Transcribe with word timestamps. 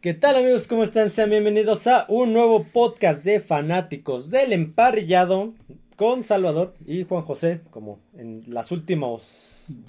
¿Qué 0.00 0.14
tal 0.14 0.36
amigos? 0.36 0.66
¿Cómo 0.66 0.82
están? 0.82 1.10
Sean 1.10 1.28
bienvenidos 1.28 1.86
a 1.86 2.06
un 2.08 2.32
nuevo 2.32 2.64
podcast 2.64 3.22
de 3.22 3.38
fanáticos 3.38 4.30
del 4.30 4.54
emparrillado 4.54 5.52
con 5.96 6.24
Salvador 6.24 6.74
y 6.86 7.04
Juan 7.04 7.22
José, 7.22 7.60
como 7.68 7.98
en 8.16 8.44
los 8.46 8.70
últimos 8.70 9.30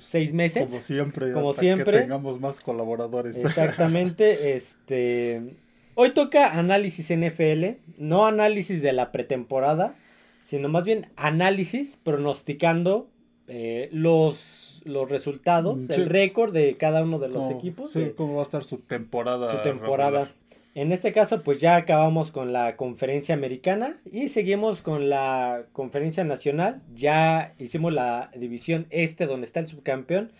seis 0.03 0.33
meses. 0.33 0.69
Como 0.69 0.83
siempre, 0.83 1.31
Como 1.31 1.51
hasta 1.51 1.61
siempre. 1.61 1.93
que 1.93 2.01
tengamos 2.01 2.41
más 2.41 2.59
colaboradores. 2.59 3.37
Exactamente, 3.37 4.55
este... 4.57 5.55
Hoy 5.95 6.11
toca 6.11 6.59
análisis 6.59 7.07
NFL, 7.09 7.77
no 7.97 8.25
análisis 8.25 8.81
de 8.81 8.91
la 8.91 9.13
pretemporada, 9.13 9.95
sino 10.43 10.67
más 10.67 10.83
bien 10.83 11.07
análisis 11.15 11.97
pronosticando 12.03 13.09
eh, 13.47 13.87
los, 13.93 14.70
los 14.85 15.09
resultados, 15.09 15.77
Mm, 15.77 15.87
sí. 15.87 15.93
el 15.93 16.05
récord 16.07 16.53
de 16.53 16.77
cada 16.77 17.03
uno 17.03 17.19
de 17.19 17.29
los 17.29 17.49
equipos. 17.49 17.91
Sí, 17.91 17.99
de- 18.01 18.11
cómo 18.15 18.35
va 18.35 18.41
a 18.41 18.43
estar 18.43 18.63
su 18.63 18.77
temporada. 18.77 19.51
su 19.51 19.61
temporada. 19.61 20.09
regular. 20.11 20.41
En 20.73 20.93
este 20.93 21.11
caso, 21.11 21.41
pues 21.43 21.59
ya 21.59 21.75
acabamos 21.75 22.31
con 22.31 22.53
la 22.53 22.77
conferencia 22.77 23.35
americana 23.35 23.97
y 24.09 24.29
seguimos 24.29 24.81
con 24.81 25.09
la 25.09 25.65
conferencia 25.73 26.23
nacional. 26.23 26.81
Ya 26.95 27.53
hicimos 27.59 27.91
la 27.91 28.31
división 28.37 28.87
este 28.89 29.25
donde 29.25 29.45
está 29.47 29.59
el 29.59 29.67
subcampeón 29.67 30.31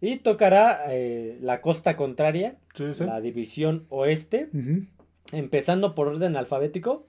y 0.00 0.16
tocará 0.16 0.82
eh, 0.88 1.38
la 1.40 1.60
costa 1.60 1.96
contraria, 1.96 2.56
Sí, 2.74 2.86
sí. 2.92 3.04
la 3.04 3.20
división 3.20 3.86
oeste, 3.88 4.48
empezando 5.32 5.94
por 5.94 6.08
orden 6.08 6.36
alfabético. 6.36 7.06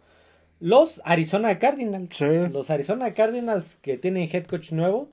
Los 0.59 1.01
Arizona 1.05 1.57
Cardinals. 1.59 2.15
Sí. 2.15 2.25
Los 2.51 2.69
Arizona 2.69 3.13
Cardinals 3.13 3.75
que 3.81 3.97
tienen 3.97 4.29
head 4.31 4.45
coach 4.45 4.71
nuevo, 4.73 5.09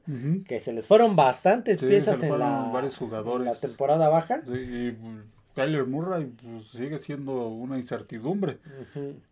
que 0.46 0.58
se 0.58 0.72
les 0.72 0.86
fueron 0.86 1.14
bastantes 1.16 1.78
Sí, 1.80 1.86
piezas 1.86 2.22
en 2.22 2.38
la, 2.38 2.68
varios 2.72 2.96
jugadores. 2.96 3.46
en 3.46 3.52
la 3.54 3.58
temporada 3.60 4.08
baja. 4.08 4.40
Sí, 4.44 4.52
y 4.58 4.90
pues, 4.92 5.14
Kyler 5.54 5.86
Murray 5.86 6.24
pues, 6.26 6.66
sigue 6.68 6.98
siendo 6.98 7.48
una 7.48 7.78
incertidumbre, 7.78 8.58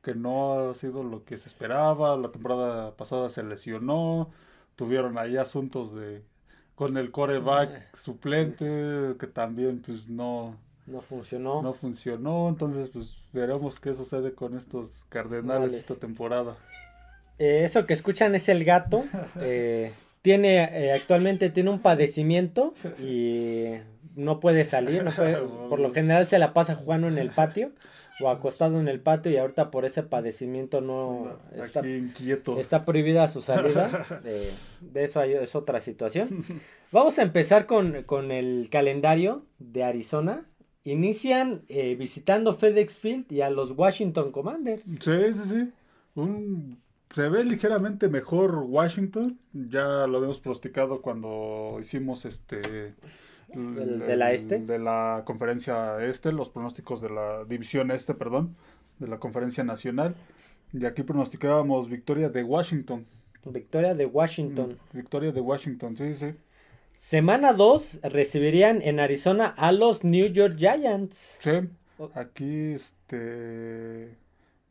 que 0.03 0.15
no 0.15 0.71
ha 0.71 0.75
sido 0.75 1.03
lo 1.03 1.25
que 1.25 1.37
se 1.37 1.49
esperaba. 1.49 2.17
La 2.17 2.31
temporada 2.31 2.93
pasada 2.97 3.29
se 3.29 3.43
lesionó, 3.43 4.31
tuvieron 4.77 5.19
ahí 5.19 5.37
asuntos 5.37 5.95
de 5.95 6.23
con 6.77 6.97
el 6.97 7.11
coreback 7.13 7.97
suplente, 7.97 9.15
que 9.19 9.27
también 9.27 9.81
pues 9.85 10.09
no, 10.09 10.57
No 10.87 11.01
funcionó. 11.01 11.63
no 11.63 11.73
funcionó. 11.73 12.49
Entonces 12.49 12.91
pues 12.93 13.17
veremos 13.33 13.81
qué 13.81 13.95
sucede 13.95 14.35
con 14.35 14.57
estos 14.57 15.05
cardenales 15.09 15.75
esta 15.75 15.95
temporada. 15.95 16.57
Eh, 17.39 17.63
eso 17.65 17.87
que 17.87 17.95
escuchan 17.95 18.35
es 18.35 18.49
el 18.49 18.65
gato. 18.65 19.05
eh, 19.41 19.93
tiene 20.23 20.65
eh, 20.87 20.93
actualmente 20.93 21.51
tiene 21.51 21.71
un 21.71 21.81
padecimiento 21.81 22.75
y 22.99 23.71
no 24.15 24.41
puede 24.41 24.65
salir. 24.65 25.03
no 25.05 25.11
puede- 25.11 25.37
por 25.69 25.81
lo 25.81 25.93
general 25.93 26.29
se 26.29 26.39
la 26.39 26.53
pasa 26.55 26.75
jugando 26.75 27.09
en 27.09 27.19
el 27.19 27.31
patio 27.31 27.73
o 28.21 28.29
acostado 28.29 28.79
en 28.79 28.87
el 28.87 29.01
patio 29.01 29.33
y 29.33 29.37
ahorita 29.39 29.73
por 29.73 29.85
ese 29.85 30.05
padecimiento 30.05 30.81
no 30.81 31.41
está, 31.53 31.83
está 32.61 32.85
prohibida 32.85 33.27
su 33.27 33.43
salida. 33.43 34.05
eh, 34.25 34.53
de 34.81 35.05
eso 35.05 35.19
hay- 35.21 35.33
es 35.35 35.55
otra 35.57 35.81
situación. 35.81 36.45
Vamos 36.93 37.19
a 37.19 37.23
empezar 37.23 37.67
con, 37.67 38.05
con 38.05 38.31
el 38.31 38.69
calendario 38.71 39.45
de 39.59 39.83
Arizona. 39.83 40.45
Inician 40.85 41.63
eh, 41.69 41.95
visitando 41.97 42.53
FedEx 42.53 42.99
Field 42.99 43.33
y 43.33 43.41
a 43.41 43.51
los 43.51 43.73
Washington 43.73 44.31
Commanders. 44.33 44.85
Sí, 44.85 44.97
sí, 45.01 45.43
sí. 45.49 45.73
Un- 46.15 46.79
se 47.11 47.29
ve 47.29 47.45
ligeramente 47.45 48.09
mejor 48.09 48.65
Washington. 48.67 49.39
Ya 49.53 50.07
lo 50.07 50.19
habíamos 50.19 50.41
pronosticado 50.41 51.01
cuando 51.01 51.79
hicimos 51.81 52.25
este. 52.27 52.95
el- 53.55 54.01
de 54.01 54.17
la 54.17 54.33
este. 54.33 54.59
De 54.59 54.79
la 54.79 55.23
conferencia 55.25 56.05
este, 56.05 56.33
los 56.33 56.51
pronósticos 56.51 57.01
de 57.01 57.11
la 57.11 57.45
división 57.45 57.91
este, 57.91 58.15
perdón, 58.15 58.57
de 58.99 59.09
la 59.09 59.19
conferencia 59.19 59.65
nacional. 59.65 60.15
Y 60.73 60.85
aquí 60.87 61.03
pronosticábamos 61.03 61.89
victoria 61.89 62.29
de 62.29 62.43
Washington. 62.43 63.07
Victoria 63.47 63.95
de 63.95 64.07
Washington. 64.07 64.79
Mm, 64.93 64.97
Victoria 64.97 65.31
de 65.33 65.41
Washington, 65.41 65.97
sí, 65.97 66.15
sí. 66.15 66.35
Semana 66.97 67.53
2 67.53 68.01
recibirían 68.03 68.81
en 68.83 69.01
Arizona 69.01 69.47
a 69.57 69.73
los 69.73 70.05
New 70.05 70.27
York 70.29 70.57
Giants. 70.57 71.39
Sí, 71.41 71.51
aquí 72.15 72.73
este 72.73 74.17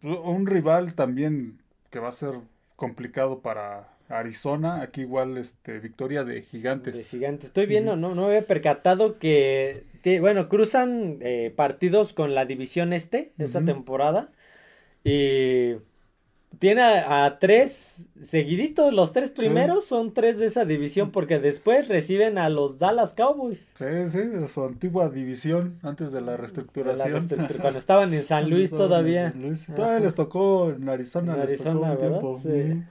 un 0.02 0.46
rival 0.48 0.96
también 0.96 1.60
que 1.90 2.00
va 2.00 2.10
a 2.10 2.14
ser 2.14 2.34
complicado 2.76 3.40
para 3.40 3.94
Arizona, 4.10 4.82
aquí 4.82 5.02
igual 5.02 5.38
este 5.38 5.80
victoria 5.80 6.24
de 6.24 6.36
De 6.36 6.42
Gigantes. 6.42 7.10
gigantes. 7.10 7.46
Estoy 7.46 7.66
viendo, 7.66 7.96
no, 7.96 8.14
no 8.16 8.24
me 8.24 8.28
había 8.28 8.48
percatado 8.48 9.18
que, 9.18 9.86
bueno, 10.20 10.50
cruzan 10.50 11.20
eh, 11.22 11.54
partidos 11.56 12.14
con 12.14 12.36
la 12.36 12.46
división 12.46 12.94
este 12.94 13.32
esta 13.38 13.64
temporada. 13.64 14.32
Y 15.04 15.76
tiene 16.60 16.82
a, 16.82 17.26
a 17.26 17.40
tres 17.40 18.06
seguiditos, 18.24 18.94
los 18.94 19.12
tres 19.12 19.30
primeros 19.32 19.86
son 19.86 20.14
tres 20.14 20.40
de 20.40 20.46
esa 20.46 20.66
división 20.66 21.12
porque 21.12 21.40
después 21.40 21.88
reciben 21.88 22.38
a 22.38 22.50
los 22.50 22.80
Dallas 22.80 23.14
Cowboys. 23.14 23.68
Sí, 23.76 23.86
sí, 24.10 24.18
de 24.20 24.48
su 24.48 24.64
antigua 24.64 25.10
división 25.10 25.78
antes 25.84 26.12
de 26.12 26.22
la 26.22 26.32
De 26.32 26.32
la 26.32 26.38
reestructuración. 26.38 27.12
reestructura- 27.12 27.60
cuando 27.62 27.80
estaban 27.80 28.14
en 28.14 28.24
San 28.24 28.50
Luis 28.50 28.70
todavía. 28.70 29.32
San 29.32 29.42
Luis. 29.42 29.66
Todavía 29.66 30.00
les 30.00 30.16
tocó 30.16 30.70
en 30.70 30.88
Arizona, 30.90 31.34
En 31.34 31.40
les 31.48 31.58
tocó 31.58 31.70
Arizona, 31.70 31.92
un 31.92 31.98
¿verdad? 31.98 32.10
tiempo. 32.20 32.40
Sí. 32.42 32.84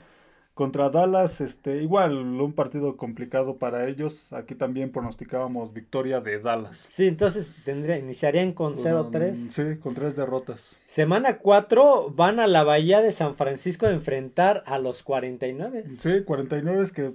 Contra 0.62 0.90
Dallas, 0.90 1.40
este, 1.40 1.82
igual 1.82 2.16
un 2.16 2.52
partido 2.52 2.96
complicado 2.96 3.56
para 3.56 3.88
ellos. 3.88 4.32
Aquí 4.32 4.54
también 4.54 4.92
pronosticábamos 4.92 5.72
victoria 5.72 6.20
de 6.20 6.38
Dallas. 6.38 6.86
Sí, 6.92 7.08
entonces 7.08 7.52
tendría, 7.64 7.98
iniciarían 7.98 8.52
con 8.52 8.74
0-3. 8.76 9.32
Mm, 9.36 9.48
Sí, 9.50 9.62
con 9.80 9.94
tres 9.94 10.14
derrotas. 10.14 10.76
Semana 10.86 11.38
4 11.38 12.10
van 12.14 12.38
a 12.38 12.46
la 12.46 12.62
Bahía 12.62 13.00
de 13.00 13.10
San 13.10 13.34
Francisco 13.34 13.86
a 13.86 13.90
enfrentar 13.90 14.62
a 14.66 14.78
los 14.78 15.02
49. 15.02 15.84
Sí, 15.98 16.22
49 16.24 16.80
es 16.80 16.92
que, 16.92 17.10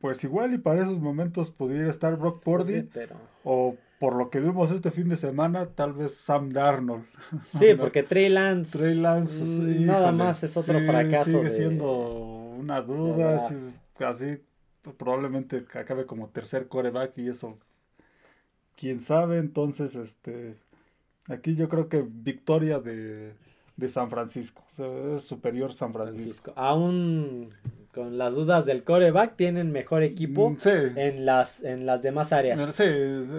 pues 0.00 0.24
igual 0.24 0.54
y 0.54 0.58
para 0.58 0.80
esos 0.80 0.98
momentos 0.98 1.50
pudiera 1.50 1.90
estar 1.90 2.16
Brock 2.16 2.42
Purdy 2.42 2.84
Pero... 2.90 3.16
o 3.44 3.76
por 3.98 4.14
lo 4.14 4.30
que 4.30 4.38
vimos 4.40 4.70
este 4.70 4.92
fin 4.92 5.08
de 5.08 5.16
semana, 5.16 5.66
tal 5.74 5.92
vez 5.92 6.14
Sam 6.14 6.50
Darnold. 6.50 7.04
Sí, 7.52 7.74
porque 7.76 8.04
Trey 8.04 8.28
Lance, 8.28 8.78
Trey 8.78 8.94
Lance, 8.94 9.42
mm, 9.42 9.46
sí, 9.74 9.84
nada 9.84 10.02
híjole, 10.06 10.16
más 10.16 10.42
es 10.44 10.56
otro 10.56 10.78
sí, 10.78 10.86
fracaso. 10.86 11.24
Sigue 11.24 11.42
de- 11.50 11.56
siendo 11.56 12.37
una 12.58 12.80
duda, 12.82 13.48
sí, 13.48 13.54
así 14.04 14.38
probablemente 14.96 15.64
acabe 15.74 16.06
como 16.06 16.28
tercer 16.28 16.68
coreback 16.68 17.16
y 17.18 17.28
eso, 17.28 17.58
quién 18.76 19.00
sabe, 19.00 19.38
entonces, 19.38 19.94
este, 19.94 20.54
aquí 21.26 21.54
yo 21.54 21.68
creo 21.68 21.88
que 21.88 22.04
victoria 22.08 22.78
de, 22.80 23.34
de 23.76 23.88
San 23.88 24.08
Francisco, 24.10 24.64
o 24.72 24.74
sea, 24.74 25.16
es 25.16 25.22
superior 25.24 25.72
San 25.72 25.92
Francisco. 25.92 26.22
Francisco. 26.22 26.52
Aún 26.56 27.50
con 27.92 28.16
las 28.16 28.34
dudas 28.34 28.64
del 28.64 28.84
coreback, 28.84 29.34
tienen 29.36 29.72
mejor 29.72 30.02
equipo 30.04 30.50
Mm, 30.50 30.56
Sí, 30.60 30.70
en 30.96 31.26
las, 31.26 31.62
en 31.64 31.84
las 31.84 32.00
demás 32.02 32.32
áreas. 32.32 32.74
Sí, 32.76 32.84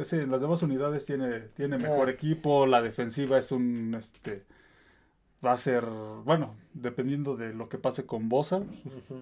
sí, 0.03 0.17
las 0.25 0.41
demás 0.41 0.61
unidades 0.63 1.05
tiene, 1.05 1.39
tiene 1.55 1.77
mejor 1.77 2.09
Ah. 2.09 2.11
equipo, 2.11 2.65
la 2.65 2.81
defensiva 2.81 3.39
es 3.39 3.51
un, 3.51 3.95
este, 3.97 4.43
va 5.45 5.53
a 5.53 5.57
ser, 5.57 5.85
bueno, 6.25 6.55
dependiendo 6.73 7.35
de 7.35 7.53
lo 7.53 7.69
que 7.69 7.77
pase 7.77 8.05
con 8.05 8.29
Bosa, 8.29 8.61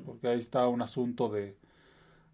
porque 0.05 0.27
ahí 0.29 0.39
está 0.39 0.67
un 0.67 0.81
asunto 0.81 1.29
de, 1.29 1.55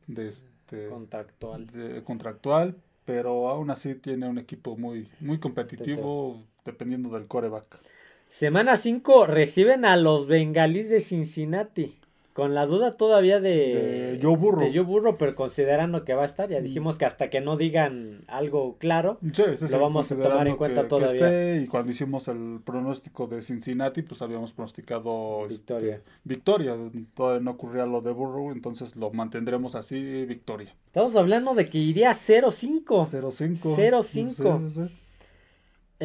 de 0.07 0.29
este, 0.29 0.87
Contractual. 0.89 1.67
de- 1.67 2.03
contractual, 2.03 2.75
pero 3.05 3.49
aún 3.49 3.69
así 3.69 3.95
tiene 3.95 4.27
un 4.29 4.37
equipo 4.37 4.77
muy, 4.77 5.09
muy 5.19 5.39
competitivo, 5.39 6.41
dependiendo 6.65 7.09
del 7.09 7.27
coreback. 7.27 7.79
Semana 8.27 8.77
5 8.77 9.25
reciben 9.27 9.85
a 9.85 9.95
los 9.97 10.25
Bengalíes 10.27 10.89
de 10.89 11.01
Cincinnati. 11.01 11.99
Con 12.33 12.55
la 12.55 12.65
duda 12.65 12.93
todavía 12.93 13.39
de, 13.39 14.17
De 14.17 14.19
Joe 14.19 14.35
Burrow. 14.35 14.61
de 14.61 14.71
Joe 14.73 14.81
Burrow, 14.83 15.17
pero 15.19 15.35
considerando 15.35 16.03
que 16.03 16.15
va 16.15 16.23
a 16.23 16.25
estar, 16.25 16.49
ya 16.49 16.59
Mm. 16.59 16.63
dijimos 16.63 16.97
que 16.97 17.05
hasta 17.05 17.29
que 17.29 17.41
no 17.41 17.57
digan 17.57 18.23
algo 18.27 18.77
claro, 18.79 19.19
Sí, 19.21 19.43
sí, 19.55 19.65
Lo 19.69 19.79
vamos 19.79 20.11
a 20.11 20.15
tomar 20.19 20.47
en 20.47 20.55
cuenta 20.55 20.81
que- 20.81 20.85
que 20.85 20.89
todavía. 20.89 21.27
esté, 21.29 21.61
y 21.63 21.67
cuando 21.67 21.91
hicimos 21.91 22.27
el 22.27 22.59
pronóstico 22.65 23.27
de 23.27 23.43
Cincinnati, 23.43 24.01
pues 24.01 24.21
habíamos 24.23 24.51
pronosticado 24.51 25.41
este, 25.45 25.53
Victoria. 25.75 26.01
victoria. 26.23 26.75
Todavía 27.13 27.39
no 27.43 27.51
ocurría 27.51 27.85
lo 27.85 28.01
de 28.01 28.11
Burrow, 28.11 28.51
entonces 28.51 28.95
lo 28.95 29.11
mantendremos 29.11 29.75
así, 29.75 30.25
victoria. 30.25 30.73
estamos 30.87 31.15
hablando 31.15 31.53
de 31.53 31.69
que 31.69 31.77
iría 31.77 32.13
0-5. 32.15 33.05
0-5. 33.11 33.75
0-5. 33.75 34.89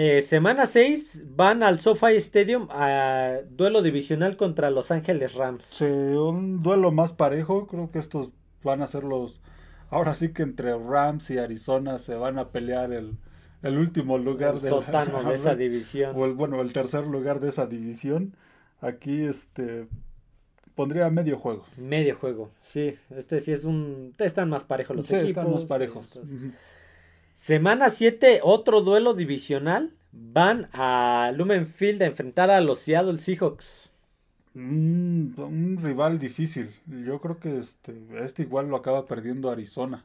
Eh, 0.01 0.23
semana 0.23 0.67
6 0.67 1.23
van 1.35 1.65
al 1.65 1.81
SoFi 1.81 2.15
Stadium 2.19 2.69
a 2.71 3.39
duelo 3.51 3.83
divisional 3.83 4.37
contra 4.37 4.71
Los 4.71 4.93
Ángeles 4.93 5.35
Rams. 5.35 5.65
Sí, 5.65 5.85
un 5.87 6.63
duelo 6.63 6.93
más 6.93 7.13
parejo. 7.13 7.67
Creo 7.67 7.91
que 7.91 7.99
estos 7.99 8.31
van 8.63 8.81
a 8.81 8.87
ser 8.87 9.03
los. 9.03 9.41
Ahora 9.91 10.15
sí 10.15 10.33
que 10.33 10.43
entre 10.45 10.73
Rams 10.79 11.31
y 11.31 11.39
Arizona 11.39 11.99
se 11.99 12.15
van 12.15 12.39
a 12.39 12.51
pelear 12.51 12.93
el, 12.93 13.17
el 13.65 13.77
último 13.77 14.19
lugar 14.19 14.55
El 14.57 14.61
de 14.61 14.69
sótano 14.69 15.25
de 15.25 15.35
esa 15.35 15.57
división. 15.57 16.13
o 16.15 16.25
el 16.27 16.35
bueno, 16.35 16.61
el 16.61 16.73
tercer 16.73 17.05
lugar 17.05 17.41
de 17.41 17.49
esa 17.49 17.67
división. 17.67 18.37
Aquí 18.81 19.23
este 19.23 19.89
pondría 20.77 21.11
medio 21.11 21.39
juego. 21.41 21.65
Medio 21.77 22.15
juego, 22.17 22.53
sí. 22.63 22.95
Este 23.11 23.41
sí 23.41 23.51
es 23.51 23.65
un. 23.65 24.15
Están 24.19 24.49
más 24.49 24.63
parejos 24.63 24.95
los 24.95 25.07
Sí, 25.07 25.17
equipos. 25.17 25.31
están 25.31 25.51
más 25.51 25.63
sí, 25.63 25.67
parejos. 25.67 26.21
Semana 27.43 27.89
7, 27.89 28.41
otro 28.43 28.81
duelo 28.81 29.15
divisional. 29.15 29.95
van 30.11 30.67
a 30.73 31.31
Lumenfield 31.37 32.03
a 32.03 32.07
enfrentar 32.07 32.51
a 32.51 32.61
los 32.61 32.81
Seattle 32.81 33.19
Seahawks. 33.19 33.91
Un, 34.57 35.35
un 35.39 35.79
rival 35.81 36.19
difícil. 36.19 36.71
Yo 37.07 37.21
creo 37.21 37.39
que 37.39 37.59
este, 37.61 37.95
este 38.25 38.43
igual 38.43 38.69
lo 38.69 38.75
acaba 38.77 39.07
perdiendo 39.07 39.51
Arizona. 39.51 40.05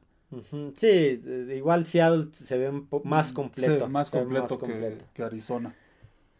Sí, 0.76 0.88
eh, 1.26 1.56
igual 1.58 1.88
Seattle 1.88 2.28
se 2.34 2.56
ve 2.56 2.70
un 2.70 2.86
po- 2.86 3.02
más 3.04 3.32
Mm, 3.32 3.36
completo. 3.36 3.86
sí, 3.88 3.92
más 3.92 4.12
completo, 4.12 4.42
más 4.44 4.52
que, 4.52 4.58
completo. 4.60 5.06
que 5.16 5.24
Arizona. 5.24 5.76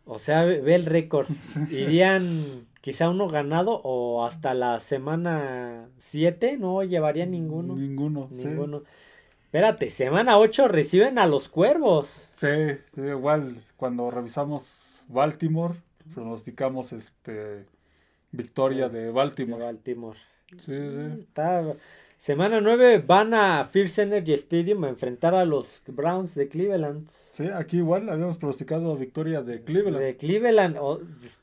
O 0.06 0.20
sea, 0.20 0.44
ve, 0.44 0.76
el 0.76 0.86
récord. 0.86 1.26
Irían 1.72 2.68
quizá 2.82 3.10
uno 3.10 3.28
ganado 3.30 3.82
o 3.84 4.26
hasta 4.28 4.54
la 4.54 4.80
semana 4.80 5.90
7 5.98 6.58
no 6.60 6.84
llevarían 6.84 7.32
ninguno. 7.32 7.76
Ninguno. 7.76 8.30
sí. 8.36 8.46
Espérate, 9.54 9.92
semana 9.92 10.40
8 10.40 10.68
reciben 10.68 11.20
a 11.20 11.28
los 11.28 11.48
cuervos. 11.48 12.08
Sí, 12.34 12.48
sí, 12.96 13.02
igual 13.02 13.58
cuando 13.78 14.10
revisamos 14.10 15.04
Baltimore, 15.08 15.76
pronosticamos 16.16 16.92
este 16.92 17.68
victoria 18.32 18.90
de 18.90 19.02
De 19.04 19.12
Baltimore. 19.12 19.64
Baltimore. 19.64 20.18
Sí, 20.58 20.72
sí. 20.74 21.20
Está- 21.20 21.72
Semana 22.18 22.62
9 22.62 23.04
van 23.06 23.36
a 23.36 23.64
First 23.66 24.00
Energy 24.00 24.34
Stadium 24.34 24.86
a 24.86 24.90
enfrentar 24.90 25.36
a 25.36 25.46
los 25.46 25.84
Browns 25.86 26.34
de 26.34 26.48
Cleveland. 26.48 27.08
Sí, 27.34 27.44
aquí 27.54 27.78
igual 27.78 28.10
habíamos 28.10 28.38
pronosticado 28.38 28.96
victoria 28.98 29.44
de 29.44 29.64
Cleveland. 29.64 30.00
De 30.04 30.18
Cleveland 30.18 30.78
o- 30.80 31.00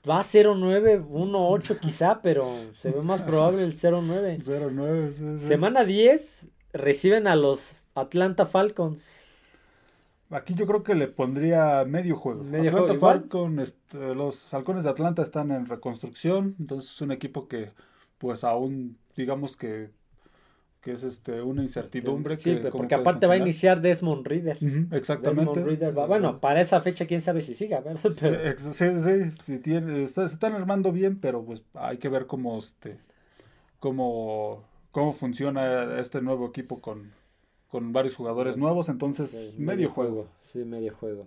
va 0.08 0.18
a 0.18 0.24
0-9, 0.24 1.00
1-8 1.08 1.78
quizá, 1.80 2.20
pero 2.22 2.50
se 2.72 2.90
ve 2.90 3.02
más 3.02 3.22
probable 3.22 3.62
el 3.62 3.74
0-9. 3.76 4.38
0-9, 4.42 5.12
sí, 5.12 5.24
sí. 5.42 5.46
Semana 5.46 5.84
10 5.84 6.48
reciben 6.72 7.28
a 7.28 7.36
los 7.36 7.76
Atlanta 8.00 8.46
Falcons. 8.46 9.04
Aquí 10.30 10.54
yo 10.54 10.64
creo 10.66 10.82
que 10.84 10.94
le 10.94 11.08
pondría 11.08 11.84
medio 11.86 12.16
juego. 12.16 12.44
Medio 12.44 12.70
Atlanta 12.70 12.86
juego. 12.98 13.00
Falcon, 13.00 13.58
este, 13.58 14.14
los 14.14 14.54
halcones 14.54 14.84
de 14.84 14.90
Atlanta 14.90 15.22
están 15.22 15.50
en 15.50 15.66
reconstrucción, 15.66 16.54
entonces 16.60 16.90
es 16.92 17.00
un 17.00 17.10
equipo 17.10 17.48
que 17.48 17.70
pues 18.18 18.44
aún 18.44 18.96
digamos 19.16 19.56
que, 19.56 19.90
que 20.82 20.92
es 20.92 21.02
este 21.02 21.42
una 21.42 21.62
incertidumbre. 21.62 22.36
Sí, 22.36 22.56
que 22.56 22.70
porque 22.70 22.94
aparte 22.94 23.26
va 23.26 23.34
a 23.34 23.38
iniciar 23.38 23.80
Desmond 23.80 24.24
Reader. 24.26 24.58
Exactamente. 24.92 25.40
Desmond 25.50 25.66
Reader 25.66 25.98
va- 25.98 26.06
Bueno, 26.06 26.38
para 26.40 26.60
esa 26.60 26.80
fecha 26.80 27.06
quién 27.06 27.20
sabe 27.22 27.42
si 27.42 27.54
siga, 27.56 27.80
¿verdad? 27.80 28.00
Sí, 28.04 28.16
Pero- 28.20 28.58
sí, 28.72 29.00
sí, 29.00 29.38
sí, 29.46 29.58
tiene- 29.58 30.04
está- 30.04 30.28
se 30.28 30.34
están 30.34 30.52
armando 30.54 30.92
bien, 30.92 31.18
pero 31.18 31.42
pues 31.44 31.64
hay 31.74 31.98
que 31.98 32.08
ver 32.08 32.26
cómo 32.26 32.56
este 32.58 32.98
cómo, 33.80 34.62
cómo 34.92 35.12
funciona 35.12 35.98
este 35.98 36.20
nuevo 36.22 36.46
equipo 36.48 36.80
con, 36.80 37.10
con 37.70 37.92
varios 37.92 38.16
jugadores 38.16 38.56
nuevos, 38.56 38.88
entonces 38.88 39.52
medio 39.56 39.90
juego. 39.90 40.26
Sí, 40.42 40.58
medio 40.64 40.94
juego. 40.94 41.26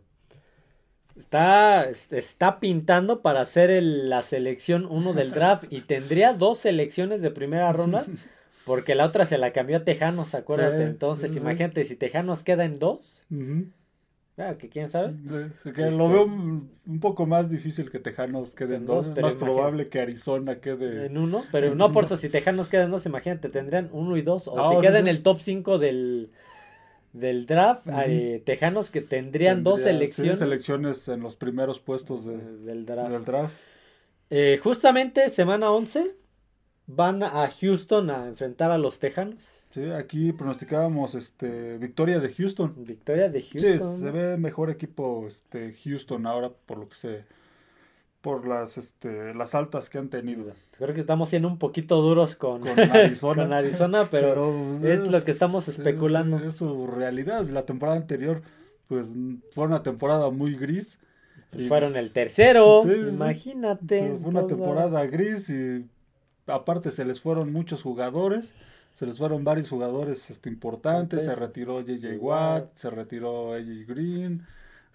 Está, 1.17 1.89
está 1.89 2.59
pintando 2.59 3.21
para 3.21 3.41
hacer 3.41 3.69
el- 3.69 4.09
la 4.09 4.21
selección 4.23 4.85
1 4.85 5.13
del 5.13 5.31
draft 5.33 5.65
y 5.71 5.81
tendría 5.81 6.33
dos 6.33 6.57
selecciones 6.59 7.21
de 7.21 7.29
primera 7.31 7.71
ronda 7.71 8.05
porque 8.65 8.95
la 8.95 9.05
otra 9.05 9.25
se 9.25 9.37
la 9.37 9.53
cambió 9.53 9.77
a 9.77 9.83
Tejanos, 9.83 10.33
acuérdate. 10.33 10.77
Sí, 10.77 10.83
Entonces, 10.83 11.31
sí, 11.33 11.39
imagínate, 11.39 11.83
si 11.85 11.95
Tejanos 11.95 12.43
queda 12.43 12.65
en 12.65 12.75
dos. 12.75 13.23
Claro, 14.35 14.57
que 14.57 14.69
quién 14.69 14.89
sabe. 14.89 15.13
Sí, 15.63 15.71
que 15.71 15.83
Este- 15.83 15.91
lo 15.97 16.09
veo 16.09 16.25
un, 16.25 16.69
poco 17.01 17.25
más 17.25 17.49
difícil 17.49 17.89
que 17.91 17.99
Tejanos 17.99 18.55
quede 18.55 18.75
en 18.75 18.85
dos, 18.85 19.05
dos, 19.07 19.17
es 19.17 19.23
más 19.23 19.33
probable 19.35 19.87
que 19.89 19.99
Arizona 19.99 20.55
quede 20.59 21.05
En 21.05 21.17
uno, 21.17 21.43
pero 21.51 21.75
no 21.75 21.91
por 21.91 22.05
eso, 22.05 22.17
si 22.17 22.29
Tejanos 22.29 22.69
queda 22.69 22.83
en 22.83 22.91
dos, 22.91 23.05
imagínate, 23.05 23.49
tendrían 23.49 23.89
uno 23.91 24.17
y 24.17 24.21
dos. 24.21 24.47
O 24.47 24.59
Ah, 24.59 24.69
si 24.75 24.81
queda 24.81 24.93
sí. 24.95 24.99
en 24.99 25.07
el 25.07 25.21
top 25.23 25.39
5 25.39 25.77
del, 25.79 26.29
del 27.13 27.45
draft, 27.45 27.87
eh, 28.07 28.41
Tejanos 28.45 28.89
que 28.89 29.01
tendrían 29.01 29.63
dos 29.63 29.83
tendría- 29.83 30.07
sí, 30.07 30.13
selecciones 30.13 30.39
selecciones 30.39 31.07
en 31.07 31.21
los 31.21 31.35
primeros 31.35 31.79
puestos 31.79 32.25
de- 32.25 32.37
del 32.65 32.85
draft. 32.85 33.11
del 33.11 33.23
draft. 33.25 33.53
Eh, 34.29 34.59
justamente 34.63 35.29
semana 35.29 35.69
11 35.71 36.15
van 36.87 37.23
a 37.23 37.49
Houston 37.61 38.09
a 38.09 38.27
enfrentar 38.27 38.71
a 38.71 38.77
los 38.77 38.99
Tejanos. 38.99 39.43
Sí, 39.71 39.89
aquí 39.89 40.31
pronosticábamos 40.33 41.15
este 41.15 41.77
victoria 41.77 42.19
de 42.19 42.31
Houston. 42.33 42.73
Victoria 42.85 43.29
de 43.29 43.41
Sí, 43.41 43.57
Houston. 43.59 43.99
se 43.99 44.11
ve 44.11 44.37
mejor 44.37 44.69
equipo 44.69 45.25
este 45.27 45.73
Houston 45.83 46.27
ahora 46.27 46.51
por 46.65 46.77
lo 46.77 46.89
que 46.89 46.95
sé 46.95 47.25
por 48.21 48.47
las 48.47 48.77
este 48.77 49.33
las 49.33 49.55
altas 49.55 49.89
que 49.89 49.97
han 49.97 50.09
tenido. 50.09 50.53
Creo 50.77 50.93
que 50.93 50.99
estamos 51.01 51.29
siendo 51.29 51.47
un 51.47 51.57
poquito 51.57 52.01
duros 52.01 52.35
con, 52.35 52.61
Con 52.61 52.79
Arizona. 52.79 53.43
con 53.43 53.53
Arizona, 53.53 54.07
pero, 54.09 54.53
pues, 54.79 54.83
es 54.83 55.09
lo 55.11 55.23
que 55.23 55.31
estamos 55.31 55.67
es- 55.67 55.77
especulando. 55.79 56.37
Es, 56.39 56.55
su 56.57 56.87
realidad. 56.87 57.45
La 57.49 57.65
temporada 57.65 57.97
anterior 57.97 58.41
pues 58.87 59.09
fue 59.51 59.65
una 59.65 59.81
temporada 59.81 60.29
muy 60.29 60.55
gris. 60.55 60.99
y 61.51 61.67
fueron 61.67 61.95
el 61.95 62.11
tercero. 62.11 62.81
Sí, 62.83 62.89
sí. 62.93 63.09
Imagínate. 63.15 63.99
Fue 64.21 64.29
una 64.29 64.45
temporada 64.45 65.05
gris 65.07 65.49
y 65.49 65.85
aparte 66.47 66.91
se 66.91 67.05
les 67.05 67.19
fueron 67.21 67.51
muchos 67.53 67.81
jugadores. 67.81 68.53
Se 68.93 69.07
les 69.07 69.17
fueron 69.17 69.43
varios 69.43 69.69
jugadores 69.69 70.29
este, 70.29 70.49
importantes. 70.49 71.23
Se 71.23 71.35
retiró 71.35 71.81
J.J. 71.81 72.15
Watt. 72.19 72.75
Se 72.75 72.89
retiró 72.91 73.53
A.J. 73.53 73.65
Green, 73.87 74.45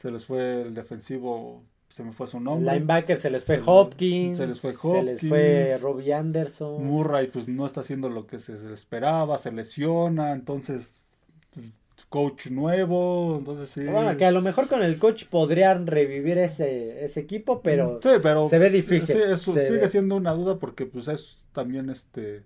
se 0.01 0.11
les 0.13 0.25
fue 0.25 0.63
el 0.63 0.75
defensivo, 0.75 1.63
se 1.89 2.05
me 2.05 2.13
fue 2.13 2.29
su 2.29 2.39
nombre. 2.39 2.73
Linebacker 2.75 3.21
se 3.21 3.29
les 3.31 3.45
fue 3.45 3.57
Se- 3.57 3.63
Hopkins. 3.67 4.37
se 4.37 4.47
les 4.47 4.61
fue 4.61 4.73
Se 4.73 5.03
les 5.03 5.21
fue 5.21 5.63
Hopkins. 5.65 5.81
Robbie 5.83 6.15
Anderson. 6.15 6.85
Murray 6.87 7.27
pues 7.27 7.49
no 7.49 7.67
está 7.67 7.81
haciendo 7.81 8.09
lo 8.09 8.27
que 8.29 8.39
se 8.39 8.55
esperaba, 8.73 9.37
se 9.39 9.51
lesiona, 9.51 10.33
entonces 10.33 10.98
coach 12.09 12.47
nuevo, 12.49 13.37
entonces 13.39 13.71
sí. 13.71 13.85
Bueno, 13.85 14.17
que 14.17 14.25
a 14.25 14.31
lo 14.31 14.41
mejor 14.43 14.69
con 14.69 14.83
el 14.83 14.99
coach 14.99 15.27
podrían 15.27 15.87
revivir 15.87 16.39
ese, 16.39 17.05
ese 17.05 17.21
equipo, 17.21 17.61
pero 17.63 18.01
Sí, 18.03 18.11
pero 18.23 18.49
se 18.49 18.59
ve 18.59 18.71
difícil, 18.71 19.17
sí, 19.17 19.23
es- 19.33 19.41
se 19.43 19.67
sigue 19.67 19.81
ve. 19.81 19.89
siendo 19.89 20.17
una 20.17 20.33
duda 20.33 20.59
porque 20.59 20.87
pues 20.87 21.09
es 21.09 21.45
también 21.53 21.91
este, 21.91 22.45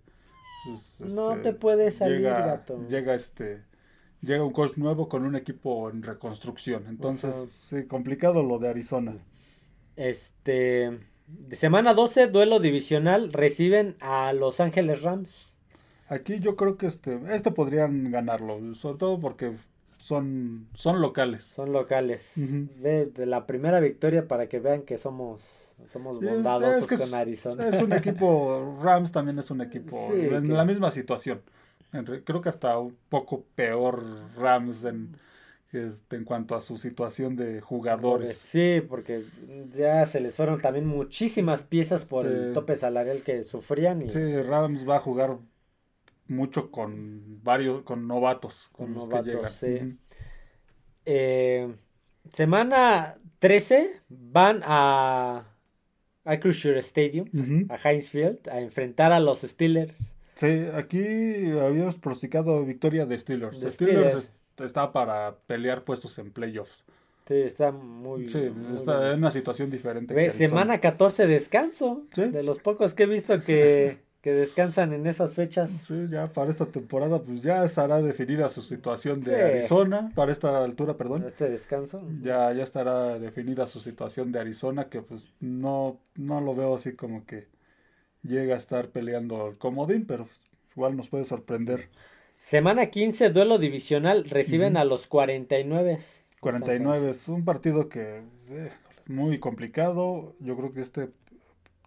pues, 0.67 1.01
no 1.13 1.33
este, 1.37 1.53
te 1.53 1.59
puede 1.59 1.91
salir, 1.91 2.19
llega, 2.19 2.41
gato. 2.47 2.87
llega 2.89 3.15
este 3.15 3.63
llega 4.21 4.45
un 4.45 4.53
coach 4.53 4.77
nuevo 4.77 5.09
con 5.09 5.25
un 5.25 5.35
equipo 5.35 5.91
en 5.91 6.03
reconstrucción. 6.03 6.85
Entonces, 6.89 7.35
sí, 7.69 7.85
complicado 7.87 8.43
lo 8.45 8.59
de 8.61 8.69
Arizona. 8.69 9.17
Este, 9.97 10.99
de 11.27 11.57
semana 11.57 11.93
12, 11.95 12.29
duelo 12.29 12.61
divisional, 12.61 13.33
reciben 13.33 13.97
a 14.01 14.33
Los 14.33 14.61
Ángeles 14.61 15.03
Rams. 15.03 15.52
Aquí 16.13 16.41
yo 16.41 16.57
creo 16.57 16.77
que 16.77 16.87
este 16.87 17.19
este 17.31 17.51
podrían 17.53 18.11
ganarlo, 18.11 18.75
sobre 18.75 18.99
todo 18.99 19.19
porque 19.19 19.53
son 19.99 20.69
son 20.75 21.01
locales. 21.01 21.45
Son 21.45 21.73
locales. 21.73 22.33
Ve 22.37 23.07
de 23.07 23.25
la 23.25 23.47
primera 23.47 23.81
victoria 23.81 24.29
para 24.29 24.47
que 24.47 24.61
vean 24.61 24.83
que 24.83 24.99
somos, 24.99 25.75
somos 25.91 26.21
bondadosos 26.21 26.83
es 26.83 26.89
que 26.89 26.97
con 26.99 27.15
Arizona. 27.15 27.67
Es 27.67 27.81
un 27.81 27.93
equipo, 27.95 28.79
Rams 28.83 29.11
también 29.11 29.39
es 29.39 29.51
un 29.51 29.63
equipo 29.63 29.97
Sí, 30.13 30.21
en 30.21 30.43
que- 30.49 30.53
la 30.53 30.65
misma 30.67 30.91
situación. 30.91 31.41
En 31.95 32.05
creo 32.05 32.41
que 32.43 32.49
hasta 32.51 32.79
un 32.79 32.95
poco 33.09 33.45
peor 33.55 34.05
Rams 34.37 34.85
en, 34.85 35.17
este, 35.73 36.17
en 36.17 36.25
cuanto 36.25 36.55
a 36.55 36.61
su 36.61 36.77
situación 36.77 37.37
de 37.37 37.61
jugadores. 37.63 38.37
Sí, 38.37 38.83
porque 38.87 39.25
ya 39.75 40.05
se 40.05 40.21
les 40.21 40.37
fueron 40.37 40.61
también 40.61 40.87
muchísimas 40.87 41.65
piezas 41.65 42.05
por 42.05 42.27
el 42.27 42.53
tope 42.53 42.77
salarial 42.77 43.21
que 43.23 43.45
sufrían 43.45 44.03
y 44.03 44.11
Sí, 44.11 44.43
Rams 44.43 44.87
va 44.87 44.97
a 44.97 45.01
jugar 45.01 45.39
mucho 46.29 46.71
con 46.71 47.43
varios, 47.43 47.83
con 47.83 48.07
novatos, 48.07 48.69
con, 48.73 48.87
Con 48.87 48.95
los 48.95 49.09
novatos, 49.09 49.59
que 49.59 49.67
llegan. 49.67 49.99
sí. 50.01 50.19
Eh, 51.05 51.75
semana 52.33 53.17
13 53.41 54.01
van 54.09 54.61
a 54.65 55.45
Acrisure 56.25 56.79
Stadium, 56.81 57.29
a 57.69 57.77
Heinz 57.91 58.09
Field, 58.09 58.49
a 58.49 58.61
enfrentar 58.61 59.11
a 59.13 59.19
los 59.21 59.41
Steelers. 59.41 60.15
Sí, 60.37 60.67
aquí 60.75 61.51
habíamos 61.59 61.97
pronosticado 61.97 62.65
victoria 62.65 63.05
de 63.07 63.19
Steelers. 63.19 63.61
De 63.61 63.71
Steelers 63.71 64.13
Steelers. 64.13 64.25
est- 64.25 64.61
está 64.61 64.93
para 64.93 65.37
pelear 65.47 65.85
puestos 65.85 66.17
en 66.19 66.31
playoffs. 66.33 66.85
Sí, 67.27 67.35
está 67.35 67.71
muy... 67.73 68.29
Sí, 68.29 68.51
muy 68.55 68.75
está 68.75 68.99
bien. 69.01 69.13
en 69.13 69.19
una 69.19 69.31
situación 69.31 69.71
diferente. 69.71 70.15
Ve, 70.15 70.31
semana 70.31 70.81
14 70.81 71.27
descanso. 71.27 72.05
Sí. 72.13 72.23
De 72.27 72.43
los 72.43 72.59
pocos 72.61 72.95
que 72.95 73.05
he 73.05 73.07
visto 73.07 73.41
que, 73.43 73.99
que 74.23 74.33
descansan 74.33 74.93
en 74.93 75.07
esas 75.07 75.35
fechas. 75.35 75.71
Sí, 75.71 76.07
ya 76.09 76.33
para 76.33 76.49
esta 76.51 76.67
temporada 76.67 77.21
pues 77.21 77.43
ya 77.43 77.65
estará 77.65 78.01
definida 78.01 78.49
su 78.49 78.63
situación 78.63 79.21
de 79.21 79.35
Sí. 79.35 79.43
Arizona, 79.43 80.13
para 80.15 80.31
esta 80.31 80.65
altura, 80.65 80.97
perdón. 80.97 81.25
Este 81.27 81.51
descanso. 81.51 82.01
Ya, 82.23 82.53
ya 82.53 82.63
estará 82.63 83.19
definida 83.19 83.67
su 83.67 83.81
situación 83.81 84.31
de 84.31 84.39
Arizona, 84.39 84.89
que 84.89 85.03
pues 85.03 85.25
no, 85.41 86.01
no 86.15 86.41
lo 86.41 86.55
veo 86.55 86.77
así 86.77 86.93
como 86.95 87.27
que 87.27 87.49
llega 88.23 88.55
a 88.55 88.59
estar 88.59 88.91
peleando 88.91 89.49
el 89.49 89.59
comodín, 89.59 90.07
pero 90.07 90.27
pues, 90.27 90.41
igual 90.77 90.97
nos 90.97 91.09
puede 91.09 91.25
sorprender. 91.25 91.89
Semana 92.39 92.87
15, 92.87 93.31
duelo 93.31 93.59
divisional, 93.59 94.25
reciben 94.31 94.77
a 94.77 94.85
los 94.85 95.09
49. 95.09 95.99
49 96.41 97.11
es 97.11 97.29
un 97.29 97.45
partido 97.45 97.89
que 97.89 98.23
eh, 98.51 98.73
muy 99.07 99.39
complicado. 99.41 100.35
Yo 100.39 100.57
creo 100.57 100.73
que 100.73 100.81
este 100.81 101.11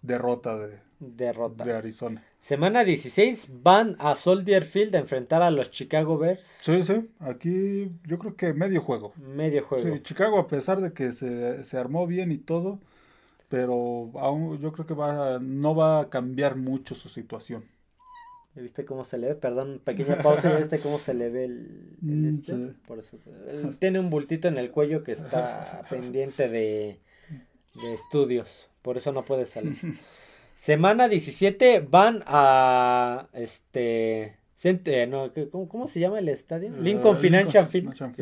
derrota 0.01 0.57
de, 0.57 0.79
Derrota. 1.15 1.63
de 1.65 1.73
Arizona. 1.73 2.23
Semana 2.39 2.83
16 2.83 3.49
van 3.63 3.95
a 3.99 4.15
Soldier 4.15 4.63
Field 4.65 4.95
a 4.95 4.99
enfrentar 4.99 5.41
a 5.41 5.51
los 5.51 5.71
Chicago 5.71 6.17
Bears. 6.17 6.45
Sí, 6.61 6.83
sí, 6.83 7.09
aquí 7.19 7.91
yo 8.05 8.19
creo 8.19 8.35
que 8.35 8.53
medio 8.53 8.81
juego. 8.81 9.13
Medio 9.17 9.63
juego. 9.65 9.95
Sí, 9.95 10.01
Chicago 10.03 10.37
a 10.39 10.47
pesar 10.47 10.81
de 10.81 10.93
que 10.93 11.11
se, 11.13 11.63
se 11.63 11.77
armó 11.77 12.05
bien 12.07 12.31
y 12.31 12.37
todo, 12.37 12.79
pero 13.49 14.11
aún 14.15 14.59
yo 14.59 14.71
creo 14.73 14.85
que 14.85 14.93
va, 14.93 15.39
no 15.39 15.75
va 15.75 16.01
a 16.01 16.09
cambiar 16.09 16.55
mucho 16.55 16.95
su 16.95 17.09
situación. 17.09 17.63
¿Ya 18.55 18.61
¿Viste 18.61 18.85
cómo 18.85 19.03
se 19.03 19.17
le 19.17 19.27
ve? 19.27 19.35
Perdón, 19.35 19.81
pequeña 19.83 20.21
pausa. 20.21 20.49
¿Ya 20.51 20.57
viste 20.57 20.79
cómo 20.79 20.97
se 20.97 21.13
le 21.13 21.29
ve 21.29 21.43
el, 21.45 21.97
el 22.01 22.07
Mm, 22.09 22.25
este? 22.35 22.53
sí. 22.55 22.73
Por 22.87 22.99
eso. 22.99 23.17
él 23.49 23.75
tiene 23.79 23.99
un 23.99 24.09
bultito 24.09 24.47
en 24.47 24.57
el 24.57 24.71
cuello 24.71 25.03
que 25.03 25.11
está 25.11 25.83
pendiente 25.89 26.47
de, 26.47 26.99
de 27.81 27.93
estudios. 27.93 28.67
Por 28.81 28.95
eso 28.97 29.11
no 29.11 29.25
puede 29.25 29.45
salir. 29.45 29.75
Semana 30.55 31.07
17 31.07 31.81
van 31.89 32.23
a 32.25 33.27
este 33.33 34.37
eh, 34.63 35.05
no, 35.07 35.31
¿qué- 35.31 35.47
¿cómo, 35.49 35.67
cómo 35.69 35.87
se 35.87 35.99
llama 35.99 36.17
el 36.17 36.27
estadio? 36.29 36.69
Eh, 36.69 36.77
Lincoln 36.81 37.17
Financial 37.17 37.67
Field. 37.67 37.89
Lincoln- 37.89 38.15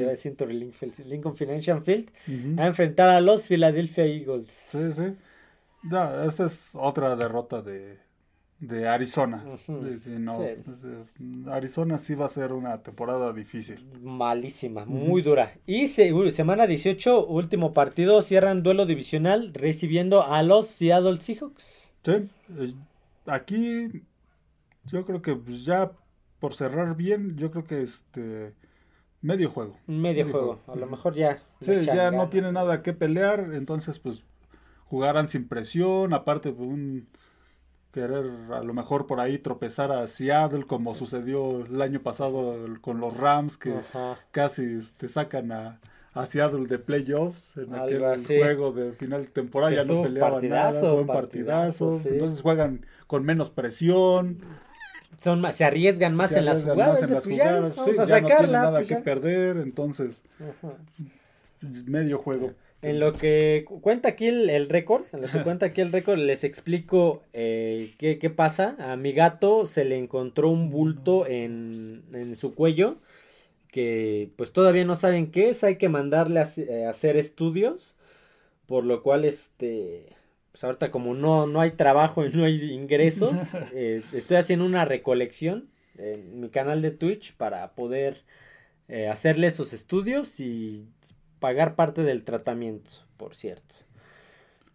Financial 1.36 1.82
Field 1.82 2.10
a 2.60 2.66
enfrentar 2.68 3.10
a 3.10 3.22
los 3.22 3.48
Philadelphia 3.48 4.06
Eagles. 4.06 4.52
Sí, 4.52 4.80
sí. 4.94 5.16
No, 5.84 6.24
esta 6.26 6.46
es 6.48 6.72
otra 6.74 7.16
derrota 7.16 7.62
de, 7.62 7.98
de 8.60 8.88
Arizona. 8.90 9.46
Sí, 9.66 9.74
sí, 10.04 10.10
no, 10.18 10.34
Sí. 10.34 10.42
es 10.44 10.82
de- 10.82 11.52
Arizona 11.52 11.98
sí 11.98 12.16
va 12.16 12.26
a 12.26 12.30
ser 12.30 12.52
una 12.52 12.82
temporada 12.84 13.32
difícil. 13.32 13.86
Malísima, 14.02 14.84
muy 14.86 15.22
dura. 15.22 15.54
Y 15.66 15.88
se- 15.88 16.12
semana 16.32 16.68
18, 16.68 17.26
último 17.26 17.74
partido, 17.74 18.22
cierran 18.22 18.64
duelo 18.64 18.86
divisional 18.86 19.54
recibiendo 19.54 20.26
a 20.26 20.44
los 20.44 20.68
Seattle 20.68 21.22
Seahawks. 21.22 21.83
Sí, 22.04 22.12
eh, 22.12 22.76
aquí 23.26 24.04
yo 24.86 25.06
creo 25.06 25.22
que 25.22 25.36
pues, 25.36 25.64
ya 25.66 25.92
por 26.40 26.54
cerrar 26.54 26.96
bien, 26.96 27.38
yo 27.38 27.52
creo 27.52 27.64
que 27.64 27.84
este 27.84 28.54
medio 29.22 29.50
juego. 29.50 29.78
Medio 29.88 30.26
Medio 30.26 30.32
juego, 30.32 30.62
juego. 30.66 30.74
a 30.74 30.76
lo 30.76 30.88
mejor 30.88 31.14
ya. 31.14 31.42
Sí, 31.62 31.82
ya 31.84 32.12
no 32.12 32.30
tiene 32.30 32.52
nada 32.52 32.82
que 32.82 32.94
pelear, 32.94 33.52
entonces 33.54 34.00
pues 34.00 34.24
jugarán 34.86 35.30
sin 35.30 35.48
presión, 35.48 36.14
aparte 36.14 36.52
pues, 36.52 36.68
un 36.68 37.08
querer 37.94 38.26
a 38.52 38.64
lo 38.64 38.74
mejor 38.74 39.06
por 39.06 39.20
ahí 39.20 39.38
tropezar 39.38 39.92
a 39.92 40.08
Seattle 40.08 40.66
como 40.66 40.96
sucedió 40.96 41.64
el 41.66 41.82
año 41.82 42.02
pasado 42.02 42.58
con 42.82 43.00
los 43.00 43.16
Rams 43.16 43.56
que 43.58 43.78
Ajá. 43.78 44.18
casi 44.32 44.64
este, 44.80 45.08
sacan 45.10 45.52
a, 45.52 45.80
a 46.14 46.26
Seattle 46.28 46.68
de 46.68 46.78
playoffs 46.80 47.58
en 47.58 47.74
Algo 47.74 47.86
aquel 47.86 48.06
así. 48.06 48.38
juego 48.38 48.72
de 48.72 48.92
final 48.94 49.22
de 49.24 49.28
temporada 49.30 49.74
ya 49.74 49.84
no 49.84 50.04
peleaban 50.04 50.34
partidazo, 50.34 50.74
nada, 50.82 50.92
fue 50.94 51.02
un 51.02 51.08
partidazo, 51.08 51.90
partidazo, 51.92 52.00
sí. 52.04 52.10
entonces 52.14 52.42
juegan 52.42 52.86
con 53.08 53.24
menos 53.26 53.50
presión, 53.50 54.38
Son 55.24 55.42
más, 55.42 55.56
se 55.56 55.64
arriesgan 55.66 56.16
más 56.16 56.32
se 56.32 56.40
en 56.40 56.46
las 56.46 56.62
jugadas. 56.64 56.78
más 57.02 57.04
en 57.04 57.14
las 57.16 57.24
pues, 57.24 57.36
jugadas, 57.38 57.76
vamos 57.76 57.96
sí, 57.96 58.02
a 58.02 58.06
ya 58.06 58.22
no 58.22 58.28
tienen 58.28 58.52
nada 58.52 58.80
pues, 58.80 58.88
que 58.88 58.96
perder, 58.98 59.58
entonces 59.58 60.22
Ajá. 60.40 60.74
medio 61.62 62.18
juego. 62.18 62.54
En 62.82 63.00
lo 63.00 63.14
que 63.14 63.64
cu- 63.66 63.80
cuenta 63.80 64.10
aquí 64.10 64.28
el, 64.28 64.50
el 64.50 64.68
récord, 64.68 65.04
en 65.14 65.22
lo 65.22 65.30
que 65.30 65.42
cuenta 65.42 65.68
aquí 65.68 65.80
el 65.80 65.92
récord, 65.94 66.18
les 66.20 66.44
explico 66.44 67.24
eh, 67.32 67.94
qué, 67.98 68.20
qué 68.20 68.30
pasa. 68.30 68.76
A 68.78 68.98
mi 68.98 69.14
gato 69.14 69.66
se 69.66 69.86
le 69.86 69.98
encontró 69.98 70.50
un 70.50 70.70
bulto 70.70 71.26
en, 71.26 72.04
en 72.12 72.36
su 72.36 72.54
cuello 72.54 72.98
que 73.74 74.32
pues 74.38 74.54
todavía 74.54 74.86
no 74.86 74.96
saben 74.96 75.32
qué 75.32 75.50
es, 75.50 75.64
hay 75.64 75.78
que 75.78 75.90
mandarle 75.90 76.40
a, 76.40 76.48
eh, 76.58 76.86
a 76.86 76.92
hacer 76.92 77.18
estudios, 77.18 77.96
por 78.68 78.86
lo 78.86 79.02
cual 79.02 79.26
este, 79.26 80.16
pues 80.52 80.64
ahorita 80.64 80.92
como 80.92 81.16
no, 81.16 81.48
no 81.48 81.60
hay 81.60 81.72
trabajo 81.72 82.24
y 82.24 82.30
no 82.30 82.46
hay 82.46 82.72
ingresos, 82.72 83.34
eh, 83.74 84.04
estoy 84.14 84.38
haciendo 84.38 84.66
una 84.66 84.86
recolección 84.86 85.70
en 85.98 86.40
mi 86.40 86.50
canal 86.50 86.84
de 86.84 86.92
Twitch 86.92 87.36
para 87.36 87.74
poder 87.74 88.24
eh, 88.88 89.08
hacerle 89.08 89.48
esos 89.48 89.74
estudios 89.74 90.40
y 90.40 90.86
pagar 91.40 91.76
parte 91.76 92.04
del 92.04 92.24
tratamiento, 92.24 92.92
por 93.18 93.36
cierto. 93.36 93.74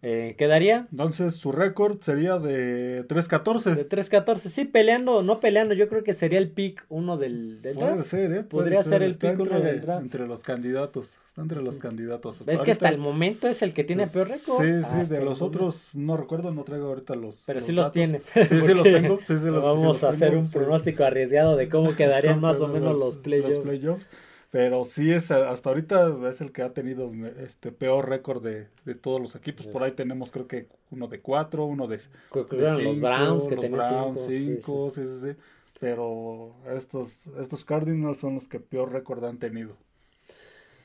Eh, 0.01 0.35
quedaría 0.37 0.87
Entonces 0.91 1.35
su 1.35 1.51
récord 1.51 1.99
sería 2.01 2.39
de 2.39 3.05
3-14. 3.05 3.75
de 3.75 3.89
3-14. 3.89 4.37
Sí, 4.47 4.63
peleando, 4.63 5.23
no 5.23 5.41
peleando, 5.41 5.73
yo 5.73 5.89
creo 5.89 6.05
que 6.05 6.13
sería 6.13 6.39
el 6.39 6.49
pick 6.49 6.85
uno 6.87 7.17
del, 7.17 7.61
del 7.61 7.75
Puede 7.75 7.93
draft. 7.95 8.09
ser, 8.09 8.31
¿eh? 8.31 8.43
Podría 8.43 8.81
ser 8.81 9.03
el 9.03 9.17
pick 9.17 9.33
uno 9.37 9.57
entre, 9.57 9.61
del 9.73 9.81
draft. 9.81 10.01
entre 10.03 10.25
los 10.25 10.41
candidatos. 10.43 11.17
Está 11.27 11.41
entre 11.41 11.61
los 11.61 11.79
candidatos. 11.79 12.45
Ves 12.45 12.61
que 12.61 12.71
hasta 12.71 12.87
el 12.87 12.97
momento 12.97 13.49
es 13.49 13.61
el 13.61 13.73
que 13.73 13.83
tiene 13.83 14.07
peor 14.07 14.29
récord. 14.29 14.63
Sí, 14.65 14.71
sí, 14.81 14.99
Hasta 15.01 15.15
de 15.15 15.25
los 15.25 15.41
otros 15.41 15.89
no 15.93 16.15
recuerdo, 16.15 16.51
no 16.53 16.63
traigo 16.63 16.87
ahorita 16.87 17.15
los. 17.15 17.43
Pero 17.45 17.59
los 17.59 17.65
sí 17.65 17.71
los 17.73 17.91
tienes. 17.91 18.23
Sí, 18.23 18.45
sí 18.45 18.73
los 18.73 18.83
tengo. 18.83 19.17
Sí, 19.19 19.25
sí 19.27 19.33
los, 19.33 19.41
sí 19.43 19.49
Vamos 19.49 19.83
los 19.83 20.03
a 20.05 20.09
hacer 20.11 20.33
un 20.37 20.47
sí. 20.47 20.57
pronóstico 20.57 21.03
arriesgado 21.03 21.57
de 21.57 21.67
cómo 21.67 21.93
quedarían 21.97 22.39
más 22.41 22.61
o 22.61 22.67
Los- 22.67 22.73
menos 22.73 22.97
los 22.97 23.17
playoffs. 23.17 23.57
playoffs. 23.59 24.07
Pero 24.51 24.83
sí 24.83 25.11
es 25.11 25.29
hasta 25.29 25.69
ahorita 25.69 26.27
es 26.27 26.41
el 26.41 26.51
que 26.51 26.63
ha 26.63 26.73
tenido 26.73 27.11
este 27.39 27.71
peor 27.71 28.09
récord 28.09 28.43
de, 28.43 28.67
de 28.83 28.95
todos 28.95 29.21
los 29.21 29.35
equipos. 29.35 29.67
Por 29.67 29.83
ahí 29.83 29.91
tenemos 29.91 30.31
creo 30.31 30.47
que 30.47 30.67
uno 30.89 31.07
de 31.07 31.21
cuatro, 31.21 31.65
uno 31.65 31.87
de, 31.87 31.99
los 32.31 32.99
Browns 32.99 33.47
que 33.47 33.55
los 33.55 33.69
Browns, 33.69 34.19
cinco, 34.19 34.27
sí, 34.27 34.39
sí. 34.39 34.45
cinco, 34.55 34.91
sí, 34.91 35.05
sí, 35.05 35.19
sí. 35.21 35.39
Pero 35.79 36.55
estos, 36.75 37.27
estos 37.39 37.63
Cardinals 37.63 38.19
son 38.19 38.35
los 38.35 38.47
que 38.47 38.59
peor 38.59 38.91
récord 38.91 39.23
han 39.23 39.37
tenido. 39.37 39.77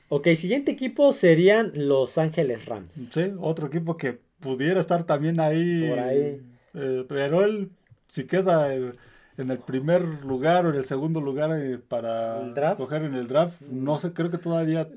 Ok, 0.09 0.27
siguiente 0.35 0.71
equipo 0.71 1.11
serían 1.11 1.71
Los 1.73 2.19
Ángeles 2.19 2.65
Rams. 2.65 2.93
Sí, 3.11 3.33
otro 3.39 3.67
equipo 3.67 3.97
que 3.97 4.19
pudiera 4.39 4.79
estar 4.79 5.05
también 5.05 5.39
ahí. 5.39 5.89
Por 5.89 5.99
ahí. 5.99 6.41
eh, 6.75 7.05
pero 7.09 7.43
él, 7.43 7.71
si 8.09 8.25
queda 8.25 8.73
eh, 8.75 8.93
en 9.37 9.51
el 9.51 9.59
primer 9.59 10.01
lugar 10.23 10.65
o 10.65 10.69
en 10.69 10.75
el 10.75 10.85
segundo 10.85 11.19
lugar 11.21 11.51
eh, 11.59 11.77
para 11.77 12.41
¿El 12.41 12.53
draft? 12.53 12.79
escoger 12.79 13.03
en 13.03 13.15
el 13.15 13.27
draft, 13.27 13.61
no 13.61 13.97
sé, 13.99 14.13
creo 14.13 14.31
que 14.31 14.37
todavía 14.37 14.87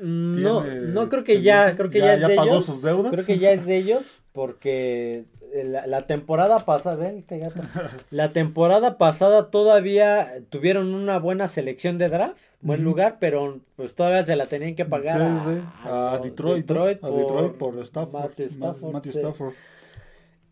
No, 0.00 0.62
tiene- 0.62 0.80
no 0.92 1.08
creo 1.08 1.24
que 1.24 1.42
ya, 1.42 1.76
creo 1.76 1.90
que 1.90 2.00
ya, 2.00 2.14
es 2.14 2.26
de 2.26 2.34
pagó 2.36 2.50
ellos. 2.52 2.66
sus 2.66 2.82
deudas. 2.82 3.12
Creo 3.12 3.24
que 3.24 3.38
ya 3.38 3.52
es 3.52 3.66
de 3.66 3.76
ellos 3.76 4.04
porque 4.32 5.24
la, 5.64 5.86
la 5.86 6.06
temporada 6.08 6.58
pasada, 6.58 6.96
ven 6.96 7.18
este 7.18 7.38
gato. 7.38 7.60
La 8.10 8.32
temporada 8.32 8.98
pasada 8.98 9.50
todavía 9.50 10.32
tuvieron 10.50 10.92
una 10.94 11.20
buena 11.20 11.46
selección 11.46 11.96
de 11.96 12.08
draft, 12.08 12.40
buen 12.60 12.82
lugar, 12.82 13.18
pero 13.20 13.60
pues 13.76 13.94
todavía 13.94 14.24
se 14.24 14.34
la 14.34 14.46
tenían 14.46 14.74
que 14.74 14.84
pagar 14.84 15.18
Sí, 15.20 15.24
a, 15.24 15.44
sí, 15.54 15.88
a 15.88 16.12
los 16.16 16.22
Detroit, 16.24 16.68
¿no? 16.70 16.84
Detroit 16.86 17.04
a 17.04 17.10
Detroit 17.10 17.52
por 17.52 17.78
Stafford, 17.78 18.22
Matthew 18.24 18.46
Stafford, 18.46 18.92
Matthew 18.92 19.12
sí. 19.12 19.18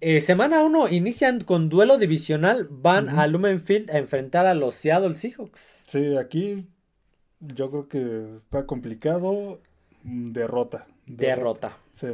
Eh, 0.05 0.21
semana 0.21 0.65
1 0.65 0.89
inician 0.89 1.45
con 1.45 1.69
duelo 1.69 1.97
divisional, 1.97 2.67
van 2.69 3.07
Ujú. 3.09 3.21
a 3.21 3.27
Lumen 3.29 3.61
Field 3.61 3.89
a 3.91 3.99
enfrentar 3.99 4.47
a 4.47 4.55
los 4.55 4.75
Seattle 4.75 5.15
Seahawks. 5.15 5.61
Sí, 5.87 6.17
aquí 6.17 6.67
yo 7.39 7.71
creo 7.71 7.89
que 7.89 8.37
está 8.39 8.67
complicado. 8.67 9.61
mm, 10.03 10.33
Derrota. 10.33 10.87
Derrota. 11.07 11.77
Sí. 11.93 12.09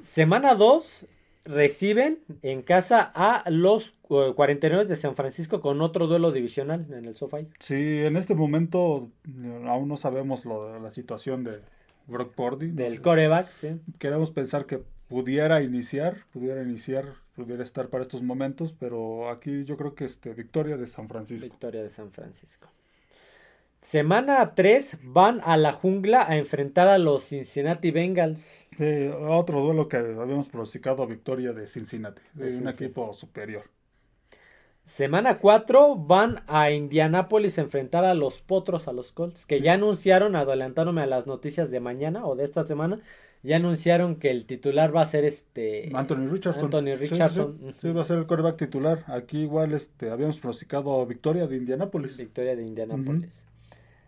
Semana 0.00 0.54
2 0.54 1.04
reciben 1.44 2.20
en 2.40 2.62
casa 2.62 3.12
a 3.14 3.44
los 3.50 3.94
eh, 4.08 4.32
49 4.34 4.86
de 4.86 4.96
San 4.96 5.14
Francisco 5.14 5.60
con 5.60 5.82
otro 5.82 6.06
duelo 6.06 6.32
divisional 6.32 6.86
en 6.90 7.04
el 7.04 7.16
SoFi. 7.16 7.48
Sí, 7.58 7.98
en 7.98 8.16
este 8.16 8.34
momento 8.34 9.10
eh, 9.28 9.64
aún 9.66 9.88
no 9.88 9.98
sabemos 9.98 10.46
lo, 10.46 10.78
la 10.80 10.90
situación 10.90 11.44
de 11.44 11.60
Brock 12.06 12.32
Purdy. 12.34 12.68
Del 12.68 13.02
coreback, 13.02 13.50
sí. 13.50 13.78
Queremos 13.98 14.30
pensar 14.30 14.64
que 14.64 14.82
pudiera 15.10 15.60
iniciar, 15.60 16.24
pudiera 16.32 16.62
iniciar, 16.62 17.04
pudiera 17.34 17.64
estar 17.64 17.88
para 17.88 18.04
estos 18.04 18.22
momentos, 18.22 18.72
pero 18.72 19.28
aquí 19.28 19.64
yo 19.64 19.76
creo 19.76 19.96
que 19.96 20.04
este 20.04 20.32
victoria 20.32 20.76
de 20.76 20.86
San 20.86 21.08
Francisco. 21.08 21.48
Victoria 21.48 21.82
de 21.82 21.90
San 21.90 22.12
Francisco. 22.12 22.68
Semana 23.80 24.54
3 24.54 24.98
van 25.02 25.40
a 25.42 25.56
la 25.56 25.72
jungla 25.72 26.26
a 26.28 26.36
enfrentar 26.36 26.86
a 26.86 26.98
los 26.98 27.24
Cincinnati 27.24 27.90
Bengals. 27.90 28.40
Sí, 28.78 29.10
otro 29.28 29.60
duelo 29.60 29.88
que 29.88 29.96
habíamos 29.96 30.48
pronosticado 30.48 31.06
victoria 31.08 31.52
de 31.52 31.66
Cincinnati, 31.66 32.22
de 32.34 32.56
un 32.56 32.68
equipo 32.68 33.12
superior. 33.12 33.64
Semana 34.90 35.38
4 35.38 35.94
van 35.94 36.42
a 36.48 36.72
Indianápolis 36.72 37.58
a 37.58 37.62
enfrentar 37.62 38.04
a 38.04 38.12
los 38.14 38.40
Potros, 38.40 38.88
a 38.88 38.92
los 38.92 39.12
Colts, 39.12 39.46
que 39.46 39.60
ya 39.60 39.74
anunciaron, 39.74 40.34
adelantándome 40.34 41.00
a 41.00 41.06
las 41.06 41.28
noticias 41.28 41.70
de 41.70 41.78
mañana 41.78 42.26
o 42.26 42.34
de 42.34 42.42
esta 42.42 42.66
semana, 42.66 42.98
ya 43.44 43.54
anunciaron 43.54 44.16
que 44.16 44.32
el 44.32 44.46
titular 44.46 44.94
va 44.94 45.02
a 45.02 45.06
ser 45.06 45.24
este 45.24 45.92
Anthony 45.94 46.26
Richardson. 46.28 46.64
Anthony 46.64 46.86
Sí, 46.86 46.90
sí, 46.90 47.06
sí. 47.06 47.12
Richardson. 47.12 47.74
Sí, 47.78 47.92
va 47.92 48.02
a 48.02 48.04
ser 48.04 48.18
el 48.18 48.26
quarterback 48.26 48.56
titular. 48.56 49.04
Aquí 49.06 49.38
igual 49.42 49.74
este, 49.74 50.10
habíamos 50.10 50.38
pronosticado 50.38 51.06
victoria 51.06 51.46
de 51.46 51.56
Indianápolis. 51.56 52.16
Victoria 52.16 52.56
de 52.56 52.62
Indianápolis. 52.64 53.42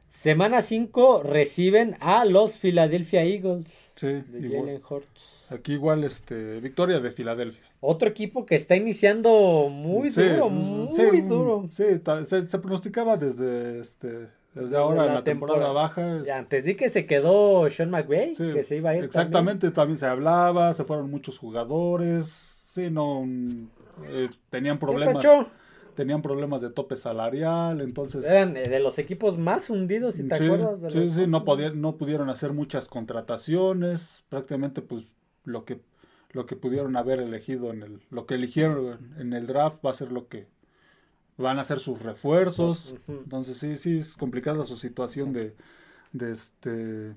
Semana 0.09 0.63
5 0.63 1.23
reciben 1.23 1.97
a 2.01 2.25
los 2.25 2.59
Philadelphia 2.59 3.23
Eagles 3.23 3.71
Sí, 3.97 4.07
de. 4.07 4.59
Jalen 4.59 4.81
Hurts. 4.89 5.47
Aquí 5.51 5.75
igual 5.75 6.05
este, 6.05 6.61
victoria 6.61 7.01
de 7.01 7.11
Filadelfia. 7.11 7.63
Otro 7.81 8.09
equipo 8.09 8.47
que 8.47 8.57
está 8.57 8.75
iniciando 8.77 9.69
muy 9.71 10.11
Sí, 10.11 10.23
duro, 10.23 10.47
sí, 10.49 10.53
muy 10.55 10.89
sí, 10.89 11.21
duro. 11.23 11.69
Sí, 11.71 11.85
se, 12.25 12.49
se 12.49 12.59
pronosticaba 12.59 13.17
desde, 13.17 13.81
este, 13.81 14.29
desde 14.55 14.77
ahora 14.77 15.05
la 15.07 15.15
la, 15.15 15.25
temporada, 15.25 15.59
temporada. 15.61 15.73
baja. 15.73 16.17
es- 16.21 16.27
Ya, 16.27 16.39
antes 16.39 16.65
di 16.65 16.75
que 16.75 16.89
se 16.89 17.07
quedó 17.07 17.69
Sean 17.71 17.91
McVay, 17.91 18.35
sí, 18.35 18.53
que 18.53 18.65
se 18.65 18.77
iba 18.77 18.91
a 18.91 18.97
ir. 18.97 19.05
exactamente, 19.05 19.71
también. 19.71 19.99
se 19.99 20.07
hablaba, 20.07 20.73
se 20.75 20.85
fueron 20.85 21.11
muchos 21.11 21.39
jugadores. 21.39 22.53
Sí, 22.67 22.89
no, 22.91 23.25
eh, 24.09 24.29
tenían 24.49 24.79
problemas. 24.79 25.25
Tenían 25.95 26.23
problemas 26.23 26.61
de 26.61 26.71
tope 26.71 26.97
salarial, 26.97 27.81
entonces... 27.81 28.25
Eran 28.25 28.55
de 28.55 28.81
los 28.81 28.99
equipos 28.99 29.39
más 29.39 29.71
hundidos, 29.71 30.17
si 30.17 30.27
te 30.27 30.35
acuerdas. 30.35 30.93
sí, 30.93 31.11
sí, 31.11 31.27
no, 31.27 31.45
podían, 31.45 31.81
no 31.81 31.97
pudieron 31.97 32.31
hacer 32.31 32.53
muchas 32.53 32.89
contrataciones, 32.89 34.25
prácticamente 34.29 34.83
pues 34.83 35.07
lo 35.45 35.65
que, 35.65 35.81
lo 36.31 36.47
que 36.47 36.57
pudieron 36.57 36.97
haber 36.97 37.21
elegido 37.21 37.71
en 37.71 37.83
el... 37.83 38.01
Lo 38.11 38.27
que 38.27 38.35
eligieron 38.35 39.15
en 39.19 39.33
el 39.33 39.47
draft 39.47 39.85
va 39.85 39.91
a 39.91 39.95
ser 39.95 40.13
lo 40.13 40.29
que 40.29 40.49
van 41.37 41.59
a 41.59 41.65
ser 41.65 41.79
sus 41.79 42.01
refuerzos. 42.03 42.95
Entonces 43.09 43.59
sí, 43.59 43.77
sí, 43.77 43.99
es 43.99 44.17
complicada 44.17 44.65
su 44.65 44.77
situación 44.77 45.33
de, 45.33 45.55
de 46.13 46.33
este 46.33 47.15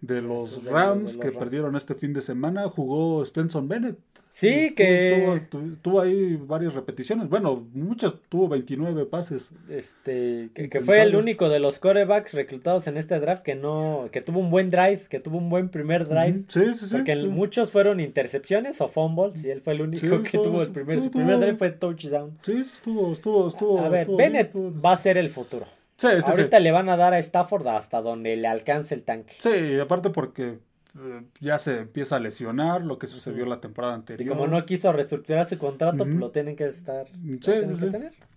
de 0.00 0.22
los 0.22 0.64
Rams 0.64 1.16
que 1.16 1.30
perdieron 1.30 1.76
este 1.76 1.94
fin 1.94 2.12
de 2.12 2.22
semana, 2.22 2.68
jugó 2.68 3.24
Stenson 3.24 3.68
Bennett. 3.68 3.98
Sí, 4.30 4.72
que 4.76 5.42
tuvo, 5.82 6.00
ahí 6.00 6.36
varias 6.36 6.74
repeticiones. 6.74 7.28
Bueno, 7.28 7.66
muchas, 7.74 8.14
tuvo 8.28 8.46
29 8.46 9.04
pases. 9.06 9.50
Este, 9.68 10.50
que, 10.54 10.80
fue 10.82 11.02
el 11.02 11.16
único 11.16 11.48
de 11.48 11.58
los 11.58 11.80
corebacks 11.80 12.34
reclutados 12.34 12.86
en 12.86 12.96
este 12.96 13.18
draft 13.18 13.42
que 13.42 13.56
no, 13.56 14.08
que 14.12 14.20
tuvo 14.20 14.38
un 14.38 14.50
buen 14.50 14.70
drive, 14.70 15.00
que 15.10 15.18
tuvo 15.18 15.38
un 15.38 15.50
buen 15.50 15.68
primer 15.68 16.08
drive. 16.08 16.44
Sí, 16.46 16.74
sí, 16.74 16.86
sí. 16.86 16.94
Porque 16.94 17.16
muchos 17.24 17.72
fueron 17.72 17.98
intercepciones 17.98 18.80
o 18.80 18.88
fumbles 18.88 19.44
y 19.44 19.50
él 19.50 19.62
fue 19.62 19.72
el 19.72 19.82
único 19.82 20.22
que 20.22 20.38
tuvo 20.38 20.62
el 20.62 20.68
primer, 20.68 21.00
su 21.00 21.10
primer 21.10 21.40
drive 21.40 21.56
fue 21.56 21.70
touchdown. 21.72 22.38
Sí, 22.42 22.52
estuvo, 22.52 23.12
estuvo, 23.12 23.48
estuvo. 23.48 23.80
A 23.80 23.88
ver, 23.88 24.06
Bennett 24.08 24.54
va 24.54 24.92
a 24.92 24.96
ser 24.96 25.18
el 25.18 25.28
futuro. 25.28 25.66
Sí, 26.00 26.08
sí, 26.24 26.30
Ahorita 26.30 26.60
le 26.60 26.72
van 26.72 26.88
a 26.88 26.96
dar 26.96 27.12
a 27.12 27.18
Stafford 27.18 27.66
hasta 27.68 28.00
donde 28.00 28.34
le 28.34 28.48
alcance 28.48 28.94
el 28.94 29.04
tanque. 29.04 29.34
Sí, 29.38 29.78
aparte 29.78 30.08
porque 30.08 30.58
eh, 30.98 31.22
ya 31.40 31.58
se 31.58 31.80
empieza 31.80 32.16
a 32.16 32.20
lesionar 32.20 32.80
lo 32.80 32.98
que 32.98 33.06
sucedió 33.06 33.44
la 33.44 33.60
temporada 33.60 33.96
anterior. 33.96 34.26
Y 34.26 34.30
como 34.30 34.46
no 34.46 34.64
quiso 34.64 34.94
reestructurar 34.94 35.46
su 35.46 35.58
contrato, 35.58 35.98
pues 35.98 36.14
lo 36.14 36.30
tienen 36.30 36.56
que 36.56 36.68
estar. 36.68 37.06
Sí, 37.06 37.52
sí, 37.66 37.76
sí. 37.76 37.88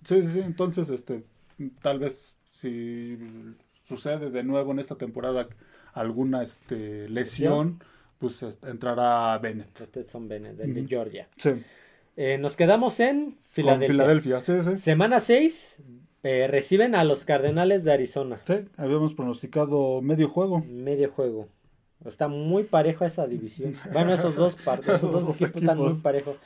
sí, 0.03 0.23
sí, 0.23 0.39
Entonces, 0.41 0.89
este, 0.89 1.23
tal 1.81 1.99
vez 1.99 2.25
si 2.51 3.17
sucede 3.85 4.29
de 4.29 4.43
nuevo 4.43 4.73
en 4.73 4.79
esta 4.79 4.95
temporada 4.95 5.47
alguna 5.93 6.43
este, 6.43 7.07
lesión, 7.07 7.81
pues 8.19 8.43
este, 8.43 8.71
entrará 8.71 9.37
Bennett. 9.37 9.85
Stetson 9.85 10.27
Bennett, 10.27 10.57
de 10.57 10.85
Georgia. 10.85 11.29
Sí. 11.37 11.51
Eh, 12.17 12.37
nos 12.39 12.57
quedamos 12.57 12.99
en 12.99 13.37
Filadelfia. 13.41 13.87
Filadelfia, 13.87 14.41
sí, 14.41 14.53
sí. 14.63 14.75
Semana 14.75 15.21
6, 15.21 15.77
eh, 16.23 16.47
reciben 16.47 16.95
a 16.95 17.03
los 17.03 17.25
Cardenales 17.25 17.83
de 17.83 17.93
Arizona. 17.93 18.41
Sí, 18.47 18.65
habíamos 18.77 19.13
pronosticado 19.13 20.01
medio 20.01 20.29
juego. 20.29 20.63
Medio 20.67 21.11
juego. 21.11 21.47
Está 22.05 22.27
muy 22.27 22.63
parejo 22.63 23.05
esa 23.05 23.27
división. 23.27 23.75
Bueno, 23.91 24.13
esos 24.13 24.35
dos, 24.35 24.57
esos 24.87 25.11
dos, 25.11 25.41
equipos, 25.41 25.61
están 25.61 25.77
muy 25.77 25.93
parejos. 25.95 26.37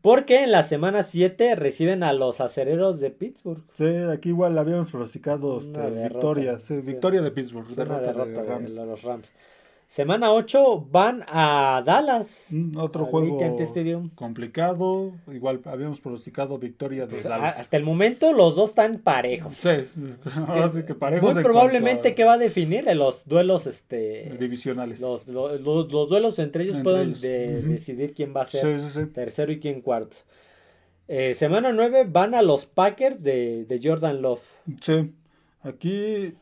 Porque 0.00 0.44
en 0.44 0.52
la 0.52 0.62
semana 0.62 1.02
7 1.02 1.56
reciben 1.56 2.02
a 2.02 2.12
los 2.12 2.40
acereros 2.40 3.00
de 3.00 3.10
Pittsburgh. 3.10 3.62
Sí, 3.72 3.86
aquí 3.86 4.30
igual 4.30 4.56
habíamos 4.56 4.90
pronosticado 4.90 5.58
este, 5.58 5.90
victoria. 5.90 6.58
victoria 6.84 7.20
de 7.20 7.30
Pittsburgh. 7.30 7.66
derrota, 7.68 8.12
de, 8.12 8.86
los 8.86 9.02
Rams. 9.02 9.30
Semana 9.86 10.32
8 10.32 10.88
van 10.90 11.24
a 11.28 11.82
Dallas. 11.84 12.46
Mm, 12.50 12.76
otro 12.78 13.04
juego 13.04 13.38
complicado. 14.14 15.12
Igual 15.32 15.60
habíamos 15.66 16.00
pronosticado 16.00 16.58
victoria 16.58 17.06
de 17.06 17.14
pues, 17.14 17.24
Dallas. 17.24 17.60
Hasta 17.60 17.76
el 17.76 17.84
momento 17.84 18.32
los 18.32 18.56
dos 18.56 18.70
están 18.70 18.98
parejos. 18.98 19.56
Sí, 19.56 19.70
que 20.86 20.94
parejos. 20.94 21.34
Muy 21.34 21.42
probablemente 21.42 22.14
que 22.14 22.24
va 22.24 22.34
a 22.34 22.38
definir 22.38 22.84
los 22.94 23.26
duelos 23.26 23.66
este 23.66 24.36
divisionales. 24.38 25.00
Los, 25.00 25.26
duelos 25.26 26.38
entre 26.38 26.64
ellos 26.64 26.78
pueden 26.82 27.12
decidir 27.12 28.14
quién 28.14 28.34
va 28.34 28.42
a 28.42 28.46
ser 28.46 29.12
tercero 29.12 29.52
y 29.52 29.60
quién 29.60 29.80
cuarto. 29.80 30.16
Eh, 31.06 31.34
semana 31.34 31.72
9 31.72 32.06
van 32.10 32.34
a 32.34 32.42
los 32.42 32.64
Packers 32.64 33.22
de, 33.22 33.66
de 33.66 33.80
Jordan 33.82 34.22
Love. 34.22 34.40
Sí. 34.80 35.12
Aquí 35.62 36.34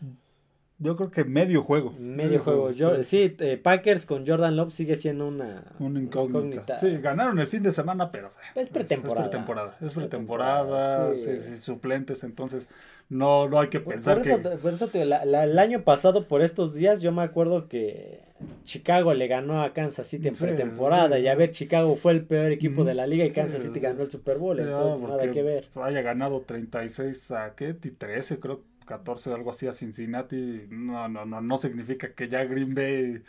yo 0.82 0.96
creo 0.96 1.10
que 1.10 1.24
medio 1.24 1.62
juego. 1.62 1.92
Medio, 2.00 2.40
juego. 2.40 2.72
sí, 3.04 3.36
eh, 3.38 3.56
Packers 3.56 4.04
con 4.04 4.26
Jordan 4.26 4.56
Love 4.56 4.72
sigue 4.72 4.96
siendo 4.96 5.28
una, 5.28 5.64
una 5.78 6.00
incógnita. 6.00 6.78
Sí, 6.78 6.98
ganaron 6.98 7.38
el 7.38 7.46
fin 7.46 7.62
de 7.62 7.70
semana, 7.70 8.10
pero 8.10 8.32
es 8.54 8.68
pretemporada. 8.68 9.26
Es 9.26 9.30
pretemporada. 9.30 9.76
Es 9.80 9.94
pretemporada, 9.94 11.14
sí. 11.16 11.56
suplentes, 11.58 12.24
entonces 12.24 12.68
no, 13.08 13.48
no 13.48 13.60
hay 13.60 13.68
que 13.68 13.78
pensar 13.78 14.22
que... 14.22 14.36
Por 14.38 14.74
eso 14.74 14.90
el 14.92 15.58
año 15.58 15.82
pasado, 15.82 16.22
por 16.22 16.42
estos 16.42 16.74
días, 16.74 17.00
yo 17.00 17.12
me 17.12 17.22
acuerdo 17.22 17.68
que 17.68 18.20
Chicago 18.64 19.14
le 19.14 19.28
ganó 19.28 19.62
a 19.62 19.72
Kansas 19.72 20.06
City 20.08 20.28
en 20.28 20.36
pretemporada 20.36 21.18
y 21.18 21.28
a 21.28 21.34
ver, 21.36 21.52
Chicago 21.52 21.94
fue 21.94 22.12
el 22.12 22.24
peor 22.24 22.50
equipo 22.50 22.82
de 22.82 22.94
la 22.94 23.06
liga 23.06 23.24
y 23.24 23.30
Kansas 23.30 23.62
City 23.62 23.78
ganó 23.78 24.02
el 24.02 24.10
Super 24.10 24.38
Bowl, 24.38 24.58
entonces 24.58 25.08
nada 25.08 25.30
que 25.30 25.42
ver. 25.42 25.68
Haya 25.76 26.02
ganado 26.02 26.40
36 26.40 27.30
a 27.30 27.54
¿qué? 27.54 27.76
y 27.82 27.90
13 27.90 28.40
creo 28.40 28.62
14 28.92 29.32
algo 29.32 29.52
así 29.52 29.66
a 29.66 29.72
Cincinnati, 29.72 30.66
no, 30.68 31.08
no, 31.08 31.24
no, 31.24 31.40
no 31.40 31.56
significa 31.56 32.12
que 32.12 32.28
ya 32.28 32.44
Green 32.44 32.74
Bay 32.74 33.22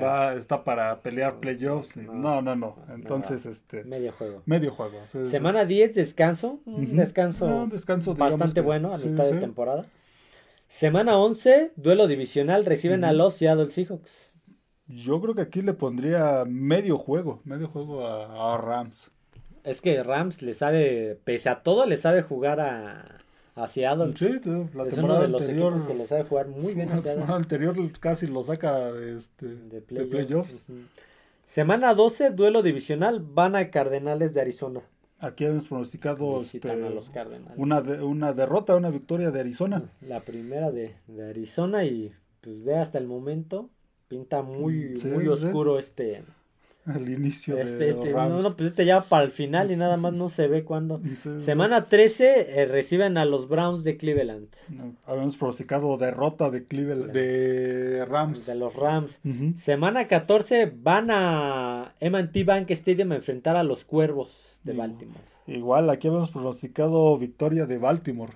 va, 0.00 0.34
está 0.34 0.62
para 0.62 1.02
pelear 1.02 1.40
playoffs. 1.40 1.96
No, 1.96 2.40
no, 2.40 2.54
no. 2.54 2.76
Entonces, 2.94 3.44
este. 3.44 3.82
Medio 3.82 4.12
juego. 4.12 4.42
Medio 4.46 4.70
juego. 4.70 5.00
Semana 5.24 5.64
10, 5.64 5.96
descanso. 5.96 6.60
Un 6.64 6.96
descanso, 6.96 7.66
descanso 7.68 8.14
bastante 8.14 8.60
bueno 8.60 8.94
a 8.94 8.98
mitad 8.98 9.24
de 9.24 9.40
temporada. 9.40 9.84
Semana 10.68 11.18
11, 11.18 11.72
duelo 11.74 12.06
divisional, 12.06 12.64
reciben 12.64 13.02
a 13.02 13.12
los 13.12 13.34
Seattle 13.34 13.68
Seahawks. 13.68 14.30
Yo 14.86 15.20
creo 15.20 15.34
que 15.34 15.42
aquí 15.42 15.62
le 15.62 15.74
pondría 15.74 16.44
medio 16.46 16.98
juego, 16.98 17.40
medio 17.42 17.66
juego 17.66 18.06
a 18.06 18.56
Rams. 18.58 19.10
Es 19.64 19.80
que 19.80 20.00
Rams 20.04 20.40
le 20.42 20.54
sabe, 20.54 21.18
pese 21.24 21.48
a 21.48 21.64
todo, 21.64 21.86
le 21.86 21.96
sabe 21.96 22.22
jugar 22.22 22.60
a, 22.60 23.19
a 23.54 23.66
Seattle. 23.66 24.14
Sí, 24.16 24.40
la 24.74 24.84
es 24.84 24.98
uno 24.98 25.20
de 25.20 25.28
los 25.28 25.42
anterior, 25.42 25.72
equipos 25.72 25.88
que 25.88 25.94
le 25.94 26.06
sabe 26.06 26.24
jugar 26.24 26.48
muy 26.48 26.74
bien 26.74 26.90
a 26.90 26.96
La 26.96 27.02
temporada 27.02 27.36
anterior 27.36 27.76
casi 27.98 28.26
lo 28.26 28.44
saca 28.44 28.90
este, 28.90 29.46
de, 29.46 29.80
playoffs. 29.80 30.64
Semana 31.44 31.94
12, 31.94 32.30
duelo 32.30 32.62
divisional, 32.62 33.20
van 33.20 33.56
a 33.56 33.70
Cardenales 33.70 34.34
de 34.34 34.40
Arizona. 34.40 34.80
Aquí 35.18 35.44
hemos 35.44 35.68
pronosticado 35.68 36.40
este, 36.40 36.70
Una, 37.56 37.80
una 37.80 38.32
derrota, 38.32 38.76
una 38.76 38.88
victoria 38.88 39.30
de 39.30 39.40
Arizona. 39.40 39.82
La 40.00 40.20
primera 40.20 40.70
de, 40.70 40.96
de 41.08 41.28
Arizona 41.28 41.84
y 41.84 42.14
pues 42.40 42.64
ve 42.64 42.76
hasta 42.76 42.96
el 42.96 43.06
momento, 43.06 43.68
pinta 44.08 44.42
muy, 44.42 44.98
muy 45.04 45.28
oscuro 45.28 45.78
este 45.78 46.22
al 46.86 47.08
inicio 47.08 47.58
este, 47.58 47.76
de 47.76 47.88
este, 47.90 48.12
No, 48.12 48.42
no, 48.42 48.56
pues 48.56 48.70
este 48.70 48.84
ya 48.84 49.02
para 49.02 49.24
el 49.24 49.30
final 49.30 49.70
y 49.70 49.76
nada 49.76 49.96
más 49.96 50.12
no 50.12 50.28
se 50.28 50.48
ve 50.48 50.64
cuándo. 50.64 51.00
Semana 51.38 51.88
13 51.88 52.60
eh, 52.62 52.66
reciben 52.66 53.18
a 53.18 53.24
los 53.24 53.48
Browns 53.48 53.84
de 53.84 53.96
Cleveland. 53.96 54.48
habíamos 55.06 55.36
pronosticado 55.36 55.96
derrota 55.96 56.50
de 56.50 56.64
Cleveland, 56.64 57.12
de 57.12 58.04
Rams. 58.06 58.46
De 58.46 58.54
los 58.54 58.74
Rams. 58.74 59.20
Semana 59.56 60.08
14 60.08 60.72
van 60.82 61.10
a 61.10 61.94
M&T 62.00 62.44
Bank 62.44 62.70
Stadium 62.70 63.12
a 63.12 63.16
enfrentar 63.16 63.56
a 63.56 63.62
los 63.62 63.84
Cuervos 63.84 64.58
de 64.64 64.72
Baltimore. 64.72 65.30
Igual, 65.46 65.90
aquí 65.90 66.06
habíamos 66.06 66.30
pronosticado 66.30 67.18
victoria 67.18 67.66
de 67.66 67.78
Baltimore. 67.78 68.32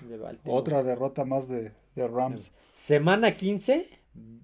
Otra 0.47 0.83
derrota 0.83 1.25
más 1.25 1.49
de, 1.49 1.73
Rams. 1.97 2.51
Semana 2.75 3.37
15 3.37 3.87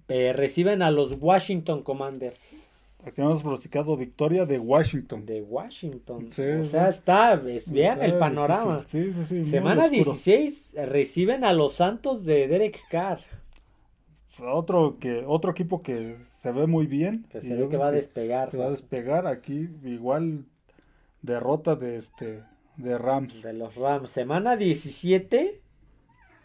eh, 0.07 0.33
reciben 0.33 0.81
a 0.81 0.89
los 0.89 1.17
Washington 1.19 1.83
Commanders. 1.83 2.70
Aquí 3.05 3.19
hemos 3.19 3.41
pronosticado 3.41 3.97
victoria 3.97 4.45
de 4.45 4.59
Washington. 4.59 5.25
De 5.25 5.41
Washington. 5.41 6.25
o 6.25 6.63
sea, 6.65 6.87
está, 6.87 7.33
es 7.47 7.71
bien 7.71 8.01
el 8.01 8.17
panorama. 8.19 8.83
Sí, 8.85 9.11
sí, 9.11 9.23
sí. 9.25 9.45
Semana 9.45 9.89
16 9.89 10.75
reciben 10.85 11.43
a 11.43 11.53
los 11.53 11.73
Santos 11.73 12.25
de 12.25 12.47
Derek 12.47 12.79
Carr. 12.89 13.19
Otro 14.39 14.97
que 14.99 15.23
otro 15.27 15.51
equipo 15.51 15.81
que 15.81 16.17
se 16.31 16.51
ve 16.51 16.67
muy 16.67 16.87
bien. 16.87 17.25
Que 17.29 17.41
se 17.41 17.55
ve 17.55 17.67
que 17.69 17.77
va 17.77 17.87
a 17.87 17.91
despegar. 17.91 18.49
Que 18.49 18.57
va 18.57 18.67
a 18.67 18.71
despegar 18.71 19.27
aquí 19.27 19.69
igual 19.83 20.45
derrota 21.21 21.75
de 21.75 21.97
este 21.97 22.43
de 22.77 22.97
Rams. 22.97 23.41
De 23.41 23.53
los 23.53 23.75
Rams. 23.75 24.09
Semana 24.09 24.55
17 24.55 25.61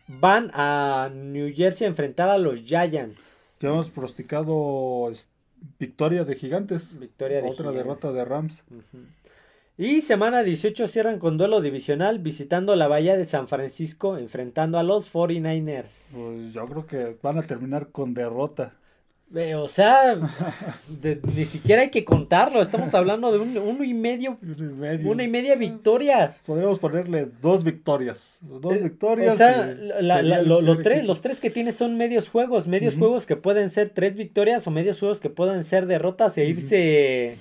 van 0.08 0.50
a 0.54 1.10
New 1.12 1.52
Jersey 1.54 1.86
a 1.86 1.90
enfrentar 1.90 2.28
a 2.28 2.38
los 2.38 2.62
Giants. 2.62 3.56
Que 3.58 3.66
hemos 3.66 3.90
pronosticado 3.90 5.10
este, 5.10 5.35
victoria 5.78 6.24
de 6.24 6.34
Gigantes. 6.36 6.98
Victoria 6.98 7.42
de 7.42 7.48
Otra 7.48 7.72
derrota 7.72 8.12
de 8.12 8.24
Rams. 8.24 8.62
Y 9.78 10.00
semana 10.00 10.42
18 10.42 10.88
cierran 10.88 11.18
con 11.18 11.36
duelo 11.36 11.60
divisional 11.60 12.18
visitando 12.18 12.74
la 12.76 12.88
Bahía 12.88 13.16
de 13.16 13.26
San 13.26 13.46
Francisco 13.46 14.16
enfrentando 14.16 14.78
a 14.78 14.82
los 14.82 15.12
49ers. 15.12 16.12
Pues 16.14 16.52
yo 16.54 16.66
creo 16.66 16.86
que 16.86 17.18
van 17.22 17.38
a 17.38 17.42
terminar 17.42 17.88
con 17.90 18.14
derrota 18.14 18.74
o 19.56 19.68
sea, 19.68 20.18
ni 21.34 21.46
siquiera 21.46 21.82
hay 21.82 21.90
que 21.90 22.04
contarlo. 22.04 22.62
Estamos 22.62 22.94
hablando 22.94 23.32
de 23.32 23.38
un, 23.38 23.58
uno 23.58 23.84
y 23.84 23.92
medio, 23.92 24.38
una 25.04 25.24
y 25.24 25.28
media 25.28 25.56
victorias. 25.56 26.42
Podríamos 26.46 26.78
ponerle 26.78 27.28
dos 27.42 27.64
victorias. 27.64 28.38
Dos 28.40 28.76
eh, 28.76 28.82
victorias. 28.84 29.34
O 29.34 29.36
sea, 29.36 29.70
tres, 30.82 31.04
los 31.04 31.20
tres 31.20 31.40
que 31.40 31.50
tiene 31.50 31.72
son 31.72 31.96
medios 31.96 32.28
juegos. 32.28 32.68
Medios 32.68 32.94
juegos 32.96 33.26
que 33.26 33.36
pueden 33.36 33.68
ser 33.70 33.90
tres 33.90 34.16
victorias 34.16 34.66
o 34.66 34.70
medios 34.70 34.98
juegos 35.00 35.20
que 35.20 35.30
pueden 35.30 35.64
ser 35.64 35.86
derrotas 35.86 36.38
e 36.38 36.46
irse 36.46 37.38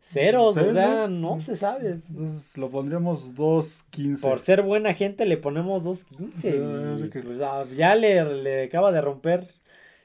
ceros, 0.00 0.56
o 0.56 0.72
sea, 0.72 1.06
no 1.06 1.40
se 1.40 1.54
sabe. 1.54 1.90
Entonces 1.90 2.56
lo 2.56 2.68
pondríamos 2.68 3.34
2-15. 3.34 4.20
Por 4.20 4.40
ser 4.40 4.62
buena 4.62 4.94
gente 4.94 5.24
le 5.24 5.36
ponemos 5.36 5.84
2.15. 5.84 6.34
Sí, 6.34 7.10
que- 7.10 7.20
pues, 7.22 7.38
ya 7.76 7.94
le, 7.94 8.24
le 8.42 8.64
acaba 8.64 8.90
de 8.90 9.00
romper 9.00 9.48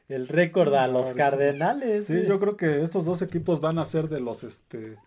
el 0.10 0.28
récord 0.28 0.74
a 0.76 0.88
los 0.88 1.10
sí. 1.10 1.16
Cardenales. 1.16 2.08
Sí, 2.08 2.24
yo 2.28 2.40
creo 2.40 2.58
que 2.58 2.82
estos 2.84 3.06
dos 3.06 3.22
equipos 3.22 3.60
van 3.62 3.80
a 3.80 3.86
ser 3.86 4.10
de 4.10 4.20
los 4.20 4.44
este 4.44 4.98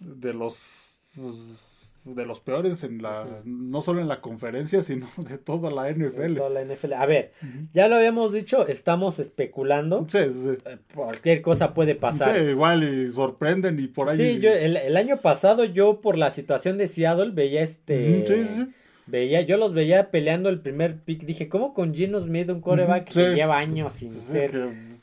de 0.00 0.32
los 0.34 0.86
pues, 1.14 1.62
de 2.04 2.24
los 2.24 2.40
peores 2.40 2.84
en 2.84 3.02
la 3.02 3.26
no 3.44 3.82
solo 3.82 4.00
en 4.00 4.08
la 4.08 4.20
conferencia, 4.20 4.82
sino 4.82 5.08
de 5.28 5.36
toda 5.36 5.70
la 5.70 5.84
De 5.84 5.94
NFL. 5.94 6.36
toda 6.36 6.50
la 6.50 6.64
NFL. 6.64 6.92
A 6.94 7.06
ver, 7.06 7.32
ya 7.74 7.88
lo 7.88 7.96
habíamos 7.96 8.32
dicho, 8.32 8.66
estamos 8.66 9.18
especulando. 9.18 10.06
Sí, 10.08 10.18
sí. 10.30 10.50
Eh, 10.64 10.78
Cualquier 10.94 11.42
cosa 11.42 11.74
puede 11.74 11.94
pasar. 11.96 12.36
Sí, 12.36 12.42
igual 12.44 12.84
y 12.84 13.12
sorprenden 13.12 13.78
y 13.80 13.88
por 13.88 14.08
ahí. 14.08 14.16
Sí, 14.16 14.40
yo 14.40 14.50
el, 14.50 14.76
el 14.76 14.96
año 14.96 15.18
pasado 15.20 15.64
yo 15.64 16.00
por 16.00 16.16
la 16.16 16.30
situación 16.30 16.78
de 16.78 16.86
Seattle 16.86 17.32
veía 17.32 17.62
este 17.62 18.68
Sí, 19.08 19.12
sí, 19.12 19.16
sí. 19.16 19.26
veía 19.26 19.40
yo 19.42 19.56
los 19.56 19.72
veía 19.74 20.10
peleando 20.10 20.48
el 20.48 20.60
primer 20.60 20.96
pick, 20.98 21.22
dije, 21.24 21.48
¿cómo 21.48 21.74
con 21.74 21.94
Gino 21.94 22.20
Smith 22.20 22.48
un 22.50 22.60
quarterback 22.60 23.08
Ujú, 23.10 23.14
que 23.20 23.28
sí. 23.30 23.34
lleva 23.34 23.58
años 23.58 23.92
sin 23.94 24.10
Sí, 24.10 24.20
ser 24.20 24.50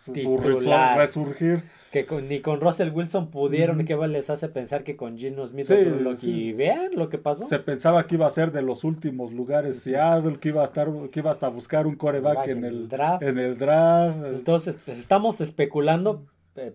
que 0.05 0.11
titular. 0.13 0.97
resur- 0.97 1.05
resurgir. 1.07 1.63
que 1.91 2.05
con- 2.05 2.27
ni 2.27 2.41
con 2.41 2.59
Russell 2.59 2.89
Wilson 2.89 3.31
pudieron, 3.31 3.77
Ujú. 3.77 3.85
¿qué 3.87 3.95
les 4.09 4.29
hace 4.29 4.49
pensar 4.49 4.83
que 4.83 4.97
con 4.97 5.17
Gino 5.17 5.47
Smith 5.47 5.65
Sí, 5.65 5.75
lo- 6.01 6.17
sí. 6.17 6.29
y 6.49 6.51
vean 6.53 6.89
lo 6.93 7.07
que 7.07 7.17
pasó? 7.17 7.45
Se 7.45 7.57
pensaba 7.59 8.05
que 8.05 8.15
iba 8.15 8.27
a 8.27 8.31
ser 8.31 8.51
de 8.51 8.61
los 8.61 8.83
últimos 8.83 9.31
lugares 9.31 9.79
Seattle, 9.79 10.37
que 10.39 10.49
iba 10.49 10.61
a 10.61 10.65
estar, 10.65 10.89
que 11.09 11.19
iba 11.21 11.31
hasta 11.31 11.47
buscar 11.47 11.87
un 11.87 11.95
coreback 11.95 12.35
Back 12.35 12.47
en 12.49 12.65
el 12.65 12.89
draft. 12.89 13.23
en 13.23 13.37
el 13.39 13.57
draft. 13.57 14.17
Entonces, 14.25 14.77
pues 14.83 14.99
estamos 14.99 15.39
especulando, 15.39 16.25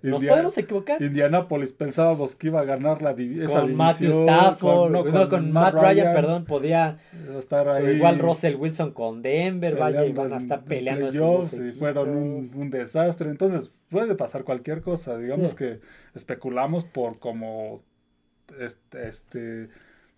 nos 0.03 0.23
podemos 0.25 0.59
equivocar. 0.59 1.01
Indianapolis 1.03 1.73
pensábamos 1.73 2.35
que 2.35 2.49
iba 2.49 2.61
a 2.61 2.65
ganar 2.65 3.01
la 3.01 3.17
divi- 3.17 3.43
esa 3.43 3.63
Con 3.63 3.75
Matthew 3.77 4.13
división, 4.13 4.29
Stafford, 4.29 4.75
con- 4.75 4.93
no, 4.93 5.05
no, 5.05 5.29
con, 5.29 5.53
Matt 5.53 5.75
Ryan, 5.75 6.15
perdón, 6.15 6.45
podía 6.45 6.99
estar 7.39 7.67
ahí 7.69 7.97
igual 7.97 8.19
Russell 8.19 8.57
Wilson 8.57 8.93
con 8.93 9.23
Denver, 9.23 9.77
vaya, 9.77 10.05
y 10.05 10.13
peleando 10.13 10.23
van 10.23 10.33
a 10.33 10.37
estar 10.37 10.65
peleando 10.65 11.09
playoffs 11.09 11.55
y 11.55 11.73
fueron 11.73 12.11
un, 12.11 12.51
un 12.55 12.71
desastre. 12.71 13.31
Entonces, 13.31 13.73
puede 13.89 14.15
pasar 14.15 14.45
cualquier 14.45 14.83
cosa. 14.83 15.17
Digamos 15.17 15.53
Sí. 15.53 15.57
que 15.57 15.81
especulamos 16.15 16.85
por 16.85 17.19
como 17.19 17.79
este, 18.61 19.09
este 19.09 19.69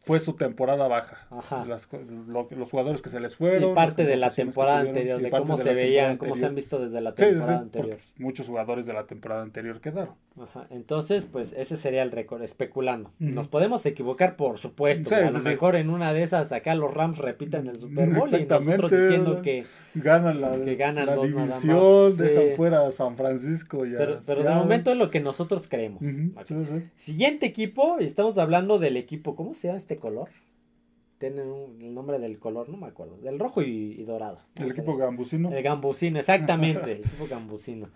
fue 0.05 0.19
su 0.21 0.35
temporada 0.35 0.89
baja. 0.89 1.27
Ajá. 1.31 1.65
Las 1.65 1.89
lo- 2.27 2.49
los 2.51 2.71
jugadores 2.71 3.03
que 3.03 3.09
se 3.09 3.21
les 3.21 3.37
fueron. 3.37 3.71
y 3.71 3.75
parte 3.75 4.05
de 4.05 4.17
la 4.17 4.31
temporada 4.31 4.81
anterior, 4.81 5.21
de 5.21 5.31
cómo 5.31 5.57
de 5.57 5.63
se 5.63 5.75
veían, 5.75 6.11
temporada 6.11 6.31
cómo 6.33 6.41
se 6.41 6.47
han 6.47 6.55
visto 6.55 6.79
desde 6.81 7.01
la 7.01 7.11
Sí, 7.11 7.17
sí, 7.19 7.25
sí, 7.25 7.31
temporada 7.33 7.59
anterior. 7.61 7.99
muchos 8.19 8.47
jugadores 8.47 8.85
de 8.87 8.93
la 8.93 9.07
temporada 9.07 9.43
anterior 9.43 9.81
quedaron. 9.81 10.15
Ajá, 10.41 10.67
Entonces, 10.71 11.27
pues 11.27 11.53
ese 11.53 11.77
sería 11.77 12.03
el 12.03 12.11
récord, 12.11 12.43
especulando. 12.43 13.11
Nos 13.19 13.49
podemos 13.49 13.85
equivocar, 13.85 14.37
por 14.37 14.59
supuesto. 14.59 15.11
Sí, 15.11 15.15
a 15.15 15.29
sí, 15.29 15.35
lo 15.35 15.41
sí. 15.41 15.49
mejor 15.49 15.77
en 15.77 15.91
una 15.91 16.15
de 16.15 16.23
esas 16.23 16.53
acá 16.53 16.75
los 16.75 16.93
Rams 16.95 17.19
repitan 17.19 17.67
el 17.67 17.79
Super 17.79 18.09
Bowl 18.09 18.29
y 18.35 18.47
nosotros 18.47 18.91
diciendo 18.91 19.43
que... 19.43 19.67
Ganan 19.95 20.41
la, 20.41 20.59
Que 20.65 20.77
ganan 20.77 21.05
la 21.05 21.17
dos 21.17 21.31
nada 21.31 21.45
división, 21.47 22.05
más, 22.05 22.17
dejan 22.17 22.57
fuera 22.57 22.87
a 22.87 22.93
San 22.93 23.15
Francisco 23.19 23.81
Pero, 23.83 24.23
pero 24.25 24.43
de 24.43 24.51
momento 24.55 24.91
es 24.91 24.97
lo 24.97 25.11
que 25.11 25.21
nosotros 25.21 25.69
creemos. 25.69 26.03
Siguiente 26.97 27.45
equipo, 27.47 27.97
y 28.01 28.05
estamos 28.05 28.39
hablando 28.39 28.79
del 28.79 28.97
equipo, 28.97 29.37
¿cómo 29.37 29.53
se 29.53 29.69
llama 29.69 29.77
este 29.79 29.99
color? 29.99 30.31
Tienen 31.19 31.47
un- 31.49 31.81
el 31.83 31.95
nombre 31.95 32.19
del 32.19 32.39
color, 32.39 32.69
no 32.71 32.79
me 32.79 32.87
acuerdo. 32.87 33.19
Del 33.19 33.39
rojo 33.39 33.63
y, 33.63 33.93
y 33.99 34.03
dorado. 34.05 34.39
El 34.57 34.63
¿Cómo 34.63 34.75
se 34.75 34.81
equipo 34.81 34.97
gambusino. 34.97 35.53
El 35.53 35.63
gambusino, 35.63 36.19
exactamente, 36.19 36.93
el 36.93 36.99
equipo 37.01 37.27
gambusino. 37.29 37.91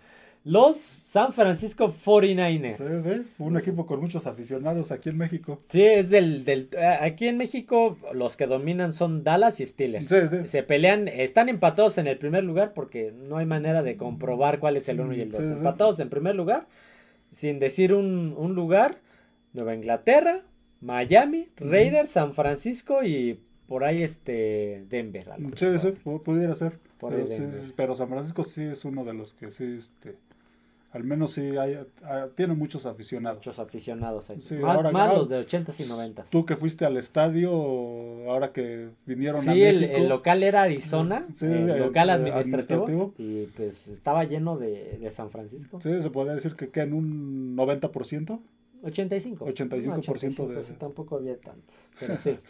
Los 0.47 0.77
San 0.77 1.33
Francisco 1.33 1.91
49ers. 1.93 2.77
Sí, 2.77 3.09
sí, 3.23 3.43
Un 3.43 3.57
equipo 3.57 3.85
con 3.85 3.99
muchos 3.99 4.25
aficionados 4.27 4.91
aquí 4.91 5.09
en 5.09 5.17
México. 5.17 5.61
Sí, 5.69 5.81
es 5.83 6.09
del, 6.09 6.45
del... 6.45 6.69
eh, 6.71 6.97
Aquí 7.01 7.27
en 7.27 7.37
México 7.37 7.97
los 8.13 8.37
que 8.37 8.47
dominan 8.47 8.93
son 8.93 9.23
Dallas 9.23 9.59
y 9.59 9.65
Steelers. 9.65 10.07
Sí, 10.07 10.15
sí. 10.29 10.47
Se 10.47 10.63
pelean, 10.63 11.07
están 11.07 11.49
empatados 11.49 11.97
en 11.97 12.07
el 12.07 12.17
primer 12.17 12.43
lugar 12.43 12.73
porque 12.73 13.11
no 13.11 13.37
hay 13.37 13.45
manera 13.45 13.83
de 13.83 13.97
comprobar 13.97 14.59
cuál 14.59 14.77
es 14.77 14.87
el 14.89 15.01
uno 15.01 15.13
y 15.13 15.21
el 15.21 15.31
dos. 15.31 15.41
Sí. 15.41 15.51
Empatados 15.51 15.99
en 15.99 16.09
primer 16.09 16.35
lugar, 16.35 16.67
sin 17.33 17.59
decir 17.59 17.93
un, 17.93 18.33
un 18.37 18.55
lugar, 18.55 18.99
Nueva 19.53 19.75
Inglaterra, 19.75 20.43
Miami, 20.81 21.49
Raiders, 21.57 22.11
San 22.11 22.33
Francisco 22.33 23.03
y 23.03 23.39
por 23.67 23.83
ahí 23.83 24.01
este 24.03 24.85
Denver. 24.87 25.25
Sí, 25.55 25.65
sí, 25.79 25.87
pu- 26.05 26.21
pudiera 26.21 26.55
ser. 26.55 26.79
Por 26.97 27.13
Pero, 27.13 27.27
pero 27.75 27.95
San 27.95 28.07
Francisco 28.09 28.43
sí 28.43 28.63
es 28.63 28.83
uno 28.85 29.03
de 29.05 29.13
los 29.13 29.33
que 29.33 29.51
sí, 29.51 29.75
este, 29.77 30.15
al 30.97 31.03
menos 31.05 31.31
sí 31.31 31.55
hay, 31.57 31.79
ah, 32.03 32.27
tiene 32.35 32.53
muchos 32.53 32.85
aficionados. 32.85 33.37
Muchos 33.37 33.57
aficionados 33.59 34.29
ahí. 34.29 34.41
Sí, 34.41 34.55
más 34.55 34.75
ahora- 34.75 34.91
más 34.91 35.01
ahora- 35.03 35.17
los 35.19 35.29
de 35.29 35.37
80s 35.39 35.79
y 35.79 35.83
90s. 35.85 36.29
Tú 36.29 36.45
que 36.45 36.55
fuiste 36.57 36.83
al 36.85 36.97
estadio, 36.97 37.51
ahora 38.29 38.51
que 38.51 38.89
vinieron 39.05 39.47
a 39.47 39.53
Sí, 39.53 39.63
el, 39.63 39.83
el 39.85 40.09
local 40.09 40.43
era 40.43 40.63
Arizona, 40.63 41.25
Sí, 41.33 41.45
el 41.45 41.69
el- 41.69 41.79
local 41.79 42.09
el 42.09 42.15
administrativo, 42.15 42.83
administrativo. 42.83 43.13
y 43.17 43.45
pues 43.55 43.87
estaba 43.87 44.23
lleno 44.25 44.57
de, 44.57 44.97
de 44.99 45.11
San 45.11 45.29
Francisco. 45.31 45.79
Sí, 45.81 46.01
se 46.01 46.09
podría 46.09 46.35
decir 46.35 46.53
que, 46.55 46.69
que 46.69 46.81
en 46.81 46.93
un 46.93 47.55
90%. 47.55 48.39
85. 48.83 49.45
85% 49.45 50.37
No, 50.47 50.47
de- 50.53 50.63
sí, 50.63 50.73
tampoco 50.77 51.15
había 51.17 51.35
tanto, 51.39 51.73
pero 51.99 52.15
sí. 52.17 52.37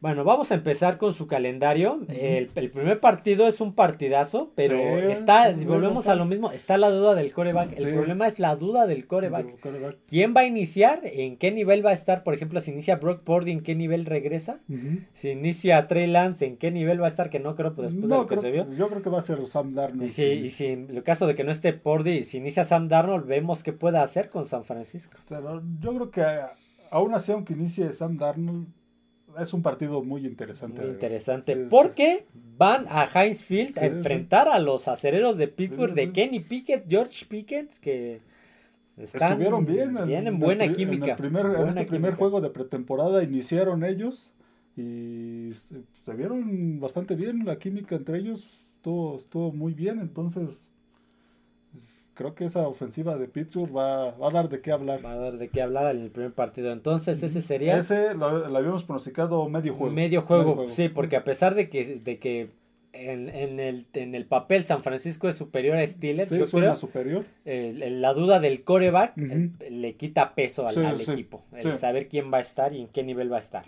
Bueno, 0.00 0.24
vamos 0.24 0.50
a 0.52 0.54
empezar 0.54 0.98
con 0.98 1.12
su 1.14 1.26
calendario. 1.26 2.00
el, 2.08 2.50
el 2.54 2.70
primer 2.70 3.00
partido 3.00 3.48
es 3.48 3.60
un 3.60 3.74
partidazo, 3.74 4.52
pero 4.54 4.76
Sí, 4.76 5.10
está, 5.10 5.54
sí, 5.54 5.64
volvemos 5.64 6.00
está- 6.00 6.12
a 6.12 6.16
lo 6.16 6.26
mismo, 6.26 6.52
está 6.52 6.76
la 6.76 6.90
duda 6.90 7.14
del 7.14 7.32
coreback. 7.32 7.72
El 7.78 7.84
Sí. 7.86 7.92
problema 7.92 8.26
es 8.26 8.38
la 8.38 8.54
duda 8.56 8.86
del 8.86 9.06
coreback. 9.06 9.46
de 9.46 9.52
quarterback. 9.60 9.96
¿Quién 10.06 10.34
va 10.36 10.42
a 10.42 10.44
iniciar? 10.46 11.00
¿En 11.04 11.36
qué 11.38 11.50
nivel 11.50 11.84
va 11.84 11.90
a 11.90 11.94
estar? 11.94 12.22
Por 12.24 12.34
ejemplo, 12.34 12.60
si 12.60 12.70
inicia 12.72 12.96
Brock 12.96 13.22
Purdy, 13.22 13.52
¿en 13.52 13.62
qué 13.62 13.74
nivel 13.74 14.04
regresa? 14.04 14.58
Si 15.14 15.30
inicia 15.30 15.86
Trey 15.88 16.06
Lance, 16.06 16.46
¿en 16.46 16.56
qué 16.58 16.70
nivel 16.70 17.00
va 17.00 17.06
a 17.06 17.08
estar? 17.08 17.30
Que 17.30 17.40
no 17.40 17.56
creo, 17.56 17.74
pues 17.74 17.92
después 17.92 18.08
de 18.10 18.14
No, 18.14 18.22
lo 18.22 18.28
que 18.28 18.34
creo 18.36 18.42
se 18.42 18.50
vio. 18.52 18.68
que- 18.70 18.76
yo 18.76 18.88
creo 18.88 19.02
que 19.02 19.10
va 19.10 19.18
a 19.18 19.22
ser 19.22 19.44
Sam 19.46 19.74
Darnold. 19.74 20.04
Y 20.06 20.10
si, 20.10 20.22
y 20.24 20.50
si 20.50 20.66
en 20.66 20.90
el 20.90 21.02
caso 21.02 21.26
de 21.26 21.34
que 21.34 21.42
no 21.44 21.50
esté 21.52 21.72
Purdy, 21.72 22.22
si 22.24 22.36
inicia 22.38 22.64
Sam 22.64 22.88
Darnold, 22.88 23.26
vemos 23.26 23.62
qué 23.62 23.72
puede 23.72 23.98
hacer 23.98 24.28
con 24.28 24.44
San 24.44 24.64
Francisco. 24.64 25.16
Pero 25.28 25.62
yo 25.80 25.94
creo 25.94 26.10
que 26.10 26.22
aún 26.90 27.14
así, 27.14 27.32
aunque 27.32 27.54
inicie 27.54 27.92
Sam 27.92 28.16
Darnold, 28.18 28.68
es 29.40 29.52
un 29.52 29.62
partido 29.62 30.02
muy 30.02 30.26
interesante. 30.26 30.82
Muy 30.82 30.90
interesante. 30.90 31.54
Sí, 31.54 31.60
sí. 31.62 31.66
porque 31.70 32.26
van 32.56 32.86
a 32.88 33.04
Heinz 33.04 33.42
Field 33.44 33.72
Sí, 33.72 33.80
a 33.80 33.86
enfrentar 33.86 34.48
a 34.48 34.58
los 34.58 34.88
acereros 34.88 35.36
de 35.38 35.48
Pittsburgh 35.48 35.94
de. 35.94 36.12
Kenny 36.12 36.40
Pickett, 36.40 36.84
George 36.88 37.24
Pickett, 37.26 37.72
que 37.80 38.20
están 38.96 39.32
Estuvieron 39.32 39.64
bien. 39.66 39.96
en- 39.96 40.06
tienen 40.06 40.26
en 40.28 40.38
buena 40.38 40.72
química. 40.72 41.04
En, 41.04 41.10
el 41.10 41.16
primer, 41.16 41.46
en 41.46 41.68
este 41.68 41.84
primer 41.84 42.14
juego 42.14 42.40
de 42.40 42.50
pretemporada 42.50 43.22
iniciaron 43.22 43.84
ellos 43.84 44.32
y 44.76 45.50
se, 45.52 45.76
se 46.04 46.14
vieron 46.14 46.80
bastante 46.80 47.14
bien. 47.14 47.44
La 47.44 47.58
química 47.58 47.96
entre 47.96 48.18
ellos 48.18 48.58
estuvo, 48.76 49.16
estuvo 49.18 49.52
muy 49.52 49.74
bien. 49.74 50.00
Entonces, 50.00 50.68
creo 52.16 52.34
que 52.34 52.46
esa 52.46 52.66
ofensiva 52.66 53.16
de 53.16 53.28
Pittsburgh 53.28 53.76
va, 53.76 54.10
va 54.10 54.28
a 54.28 54.32
dar 54.32 54.48
de 54.48 54.60
qué 54.60 54.72
hablar. 54.72 55.04
Va 55.04 55.12
a 55.12 55.16
dar 55.16 55.38
de 55.38 55.48
qué 55.48 55.62
hablar 55.62 55.94
en 55.94 56.02
el 56.02 56.10
primer 56.10 56.32
partido. 56.32 56.72
Entonces, 56.72 57.22
ese 57.22 57.40
sería 57.42 57.76
Ese 57.78 58.14
lo, 58.14 58.48
lo 58.48 58.58
habíamos 58.58 58.82
pronosticado 58.82 59.48
medio 59.48 59.74
juego. 59.74 59.94
medio 59.94 60.22
juego. 60.22 60.66
Sí, 60.70 60.88
porque 60.88 61.14
a 61.16 61.22
pesar 61.22 61.54
de 61.54 61.68
que, 61.68 62.00
de 62.02 62.18
que 62.18 62.50
en, 62.92 63.28
en 63.28 63.60
el, 63.60 63.86
en 63.92 64.14
el 64.14 64.24
papel 64.24 64.64
San 64.64 64.82
Francisco 64.82 65.28
es 65.28 65.36
superior 65.36 65.76
a 65.76 65.86
Steelers, 65.86 66.30
Sí, 66.30 66.38
yo 66.38 66.46
creo, 66.46 66.74
superior. 66.76 67.26
la 67.44 68.12
duda 68.14 68.40
del 68.40 68.64
coreback 68.64 69.12
eh, 69.18 69.50
le 69.70 69.96
quita 69.96 70.34
peso 70.34 70.66
al, 70.66 70.72
Sí, 70.74 70.80
al 70.82 70.96
sí, 70.96 71.12
equipo. 71.12 71.44
El 71.52 71.78
saber 71.78 72.08
quién 72.08 72.32
va 72.32 72.38
a 72.38 72.40
estar 72.40 72.72
y 72.72 72.80
en 72.80 72.88
qué 72.88 73.02
nivel 73.02 73.30
va 73.30 73.36
a 73.36 73.40
estar. 73.40 73.64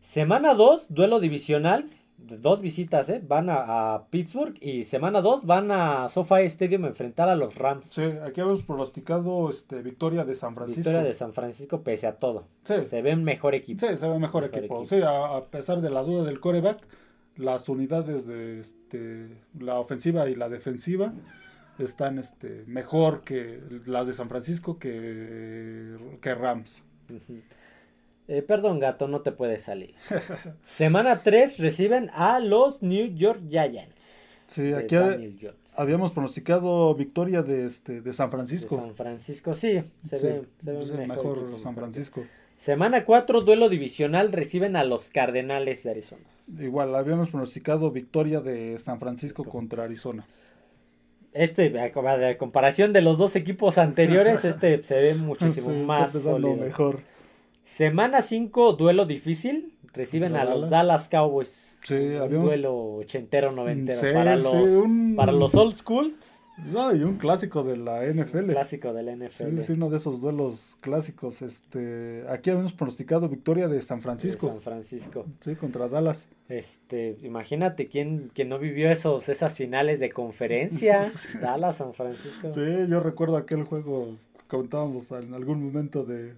Semana 0.00 0.54
2, 0.54 0.86
duelo 0.90 1.20
divisional. 1.20 1.86
Dos 2.26 2.60
visitas, 2.60 3.08
¿eh? 3.08 3.20
Van 3.26 3.50
a, 3.50 3.94
a 3.94 4.06
Pittsburgh 4.08 4.54
y 4.60 4.84
semana 4.84 5.20
2 5.20 5.44
van 5.46 5.70
a 5.72 6.08
SoFi 6.08 6.42
Stadium 6.44 6.84
a 6.84 6.88
enfrentar 6.88 7.28
a 7.28 7.34
los 7.34 7.56
Rams. 7.56 7.86
Sí, 7.88 8.02
aquí 8.02 8.40
habíamos 8.40 8.62
pronosticado 8.62 9.50
este, 9.50 9.82
victoria 9.82 10.24
de 10.24 10.34
San 10.34 10.54
Francisco. 10.54 10.80
Victoria 10.80 11.02
de 11.02 11.14
San 11.14 11.32
Francisco 11.32 11.82
pese 11.82 12.06
a 12.06 12.16
todo. 12.16 12.46
Sí. 12.64 12.74
Se 12.84 13.02
ve 13.02 13.14
un 13.14 13.24
mejor 13.24 13.54
equipo. 13.54 13.80
Sí, 13.80 13.96
se 13.96 14.06
ve 14.08 14.18
mejor, 14.18 14.42
Mejor 14.42 14.44
equipo. 14.44 14.80
equipo. 14.82 14.86
Sí, 14.86 15.02
a, 15.02 15.36
a 15.38 15.40
pesar 15.42 15.80
de 15.80 15.90
la 15.90 16.02
duda 16.02 16.24
del 16.24 16.38
coreback, 16.40 16.78
las 17.36 17.68
unidades 17.68 18.26
de 18.26 18.60
este, 18.60 19.28
la 19.58 19.78
ofensiva 19.80 20.28
y 20.28 20.34
la 20.36 20.48
defensiva 20.48 21.12
están 21.78 22.18
este, 22.18 22.64
mejor 22.66 23.22
que 23.22 23.60
las 23.86 24.06
de 24.06 24.12
San 24.12 24.28
Francisco 24.28 24.78
que, 24.78 25.96
que 26.20 26.34
Rams. 26.34 26.82
Ujú. 27.08 27.40
Eh, 28.32 28.42
perdón, 28.42 28.78
gato, 28.78 29.08
no 29.08 29.22
te 29.22 29.32
puedes 29.32 29.62
salir. 29.62 29.94
Semana 30.66 31.22
3 31.24 31.58
reciben 31.58 32.10
a 32.14 32.38
los 32.38 32.80
New 32.80 33.14
York 33.16 33.40
Giants. 33.48 34.02
Sí, 34.46 34.72
aquí 34.72 34.94
Jones. 34.94 35.52
habíamos 35.76 36.12
pronosticado 36.12 36.94
victoria 36.94 37.42
de, 37.42 37.66
este, 37.66 38.00
de 38.00 38.12
San 38.12 38.28
De 38.28 38.36
Francisco. 38.36 38.76
San 38.76 38.94
Francisco, 38.94 39.54
sí, 39.54 39.80
se 40.04 40.16
Sí, 40.18 40.26
ve, 40.26 40.42
se 40.62 40.72
ve 40.96 41.06
mejor. 41.08 41.58
San 41.60 41.74
Francisco. 41.74 42.22
Semana 42.56 43.04
4, 43.04 43.40
duelo 43.40 43.68
divisional, 43.68 44.30
reciben 44.32 44.76
a 44.76 44.84
los 44.84 45.10
Cardenales 45.10 45.82
de 45.82 45.90
Arizona. 45.90 46.22
Igual, 46.58 46.94
habíamos 46.94 47.30
pronosticado 47.30 47.90
victoria 47.90 48.40
de 48.40 48.78
San 48.78 49.00
Francisco 49.00 49.44
contra 49.44 49.84
Arizona. 49.84 50.24
este, 51.32 51.78
a 51.80 52.38
comparación 52.38 52.92
de 52.92 53.00
los 53.02 53.18
dos 53.18 53.34
equipos 53.36 53.78
anteriores, 53.78 54.44
este 54.44 54.82
se 54.82 54.94
ve 55.00 55.14
muchísimo 55.14 55.70
más 55.84 56.12
sólido. 56.12 56.54
mejor. 56.56 57.00
Semana 57.70 58.20
5, 58.20 58.72
duelo 58.72 59.06
difícil. 59.06 59.72
Reciben 59.92 60.34
a 60.34 60.44
los 60.44 60.68
Dallas 60.70 61.08
Cowboys. 61.08 61.76
Sí, 61.84 61.94
un 61.94 62.40
duelo 62.42 62.96
ochentero, 62.96 63.52
noventero. 63.52 64.00
para, 64.12 64.36
los, 64.36 64.84
para 65.16 65.32
los 65.32 65.54
old 65.54 65.76
school 65.76 66.16
no, 66.66 66.94
y 66.94 67.02
un 67.02 67.16
clásico 67.16 67.62
de 67.62 67.76
la 67.76 68.04
NFL. 68.04 68.50
Clásico 68.50 68.92
de 68.92 69.02
la 69.02 69.16
NFL. 69.16 69.60
Sí, 69.60 69.72
uno 69.72 69.88
de 69.88 69.96
esos 69.96 70.20
duelos 70.20 70.76
clásicos. 70.80 71.42
Este, 71.42 72.24
aquí 72.28 72.50
habíamos 72.50 72.72
pronosticado 72.72 73.28
victoria 73.28 73.68
de 73.68 73.80
San 73.82 74.02
Francisco. 74.02 74.48
San 74.48 74.60
Francisco. 74.60 75.26
Sí, 75.40 75.54
contra 75.54 75.88
Dallas. 75.88 76.26
Este, 76.48 77.16
imagínate 77.22 77.88
quién, 77.88 78.30
quién 78.34 78.48
no 78.48 78.58
vivió 78.58 78.90
esos, 78.90 79.28
esas 79.28 79.56
finales 79.56 80.00
de 80.00 80.10
conferencia. 80.10 81.08
Dallas, 81.40 81.76
San 81.76 81.94
Francisco. 81.94 82.52
Sí, 82.52 82.88
yo 82.88 83.00
recuerdo 83.00 83.36
aquel 83.36 83.64
juego 83.64 84.16
que 84.36 84.44
comentábamos 84.48 85.10
en 85.12 85.34
algún 85.34 85.64
momento 85.64 86.04
de 86.04 86.34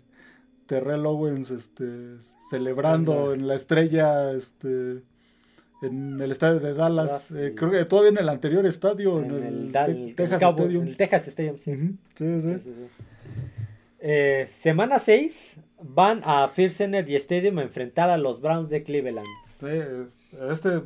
Terrell 0.66 1.06
Owens, 1.06 1.50
este, 1.50 2.16
celebrando 2.48 3.34
en 3.34 3.46
la 3.46 3.54
estrella, 3.54 4.32
este 4.32 5.02
en 5.82 6.20
el 6.20 6.30
estadio 6.30 6.60
de 6.60 6.74
Dallas, 6.74 7.30
eh, 7.32 7.54
creo 7.56 7.70
que 7.70 7.84
todavía 7.84 8.10
en 8.10 8.18
el 8.18 8.28
anterior 8.28 8.64
estadio, 8.66 9.20
en, 9.20 9.32
el, 9.32 10.14
Texas 10.14 10.40
Stadium. 10.40 10.86
El 10.86 10.96
Texas 10.96 11.28
Stadium, 11.28 11.58
sí. 11.58 11.72
sí, 12.14 12.40
sí. 12.40 12.70
Eh, 13.98 14.48
semana 14.52 14.98
6 14.98 15.56
van 15.80 16.22
a 16.24 16.48
First 16.48 16.80
Energy 16.80 17.16
Stadium 17.16 17.58
a 17.58 17.62
enfrentar 17.62 18.10
a 18.10 18.16
los 18.16 18.40
Browns 18.40 18.70
de 18.70 18.82
Cleveland. 18.84 19.26
este 20.50 20.68
eh, 20.68 20.82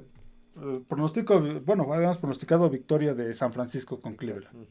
pronóstico, 0.88 1.40
bueno, 1.64 1.92
habíamos 1.92 2.18
pronosticado 2.18 2.70
victoria 2.70 3.14
de 3.14 3.34
San 3.34 3.52
Francisco 3.52 4.00
con 4.00 4.16
Cleveland. 4.16 4.66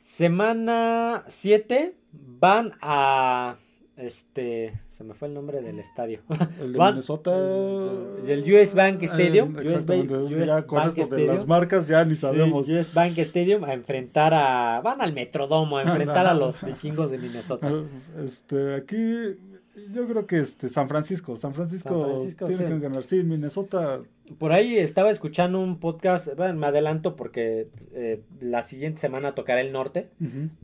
Semana 0.00 1.24
7 1.28 1.94
van 2.12 2.72
a 2.80 3.56
este 3.96 4.80
se 4.90 5.04
me 5.04 5.14
fue 5.14 5.28
el 5.28 5.34
nombre 5.34 5.60
del 5.60 5.78
estadio. 5.78 6.20
El 6.60 6.72
de 6.72 6.78
Minnesota. 6.78 7.32
El, 7.36 8.54
US 8.54 8.74
Bank 8.74 9.02
eh, 9.02 9.06
Stadium. 9.06 9.58
exactamente. 9.58 10.46
ya 10.46 10.66
con 10.66 10.86
esto 10.86 11.14
de 11.14 11.26
las 11.26 11.46
marcas 11.46 11.88
ya 11.88 12.04
ni 12.04 12.16
sabemos. 12.16 12.68
US 12.68 12.92
Bank 12.92 13.18
Stadium 13.18 13.64
a 13.64 13.72
enfrentar 13.72 14.34
a. 14.34 14.80
Van 14.82 15.00
al 15.00 15.12
Metrodomo 15.12 15.78
a 15.78 15.82
enfrentar 15.82 16.26
a 16.26 16.34
los 16.42 16.62
vikingos 16.62 17.10
de 17.10 17.18
Minnesota. 17.18 17.70
Este, 18.24 18.74
aquí. 18.74 19.36
Yo 19.92 20.06
creo 20.06 20.26
que 20.26 20.38
este 20.38 20.68
San 20.68 20.88
Francisco, 20.88 21.36
San 21.36 21.52
Francisco, 21.52 22.14
tiene 22.46 22.66
que 22.66 22.78
ganar. 22.78 23.04
Sí, 23.04 23.22
Minnesota. 23.24 24.02
Por 24.38 24.52
ahí 24.52 24.76
estaba 24.78 25.10
escuchando 25.10 25.60
un 25.60 25.80
podcast, 25.80 26.28
bueno, 26.36 26.54
me 26.54 26.66
adelanto 26.66 27.16
porque 27.16 27.68
eh, 27.92 28.22
la 28.40 28.62
siguiente 28.62 29.00
semana 29.00 29.34
tocará 29.34 29.60
el 29.60 29.72
norte, 29.72 30.08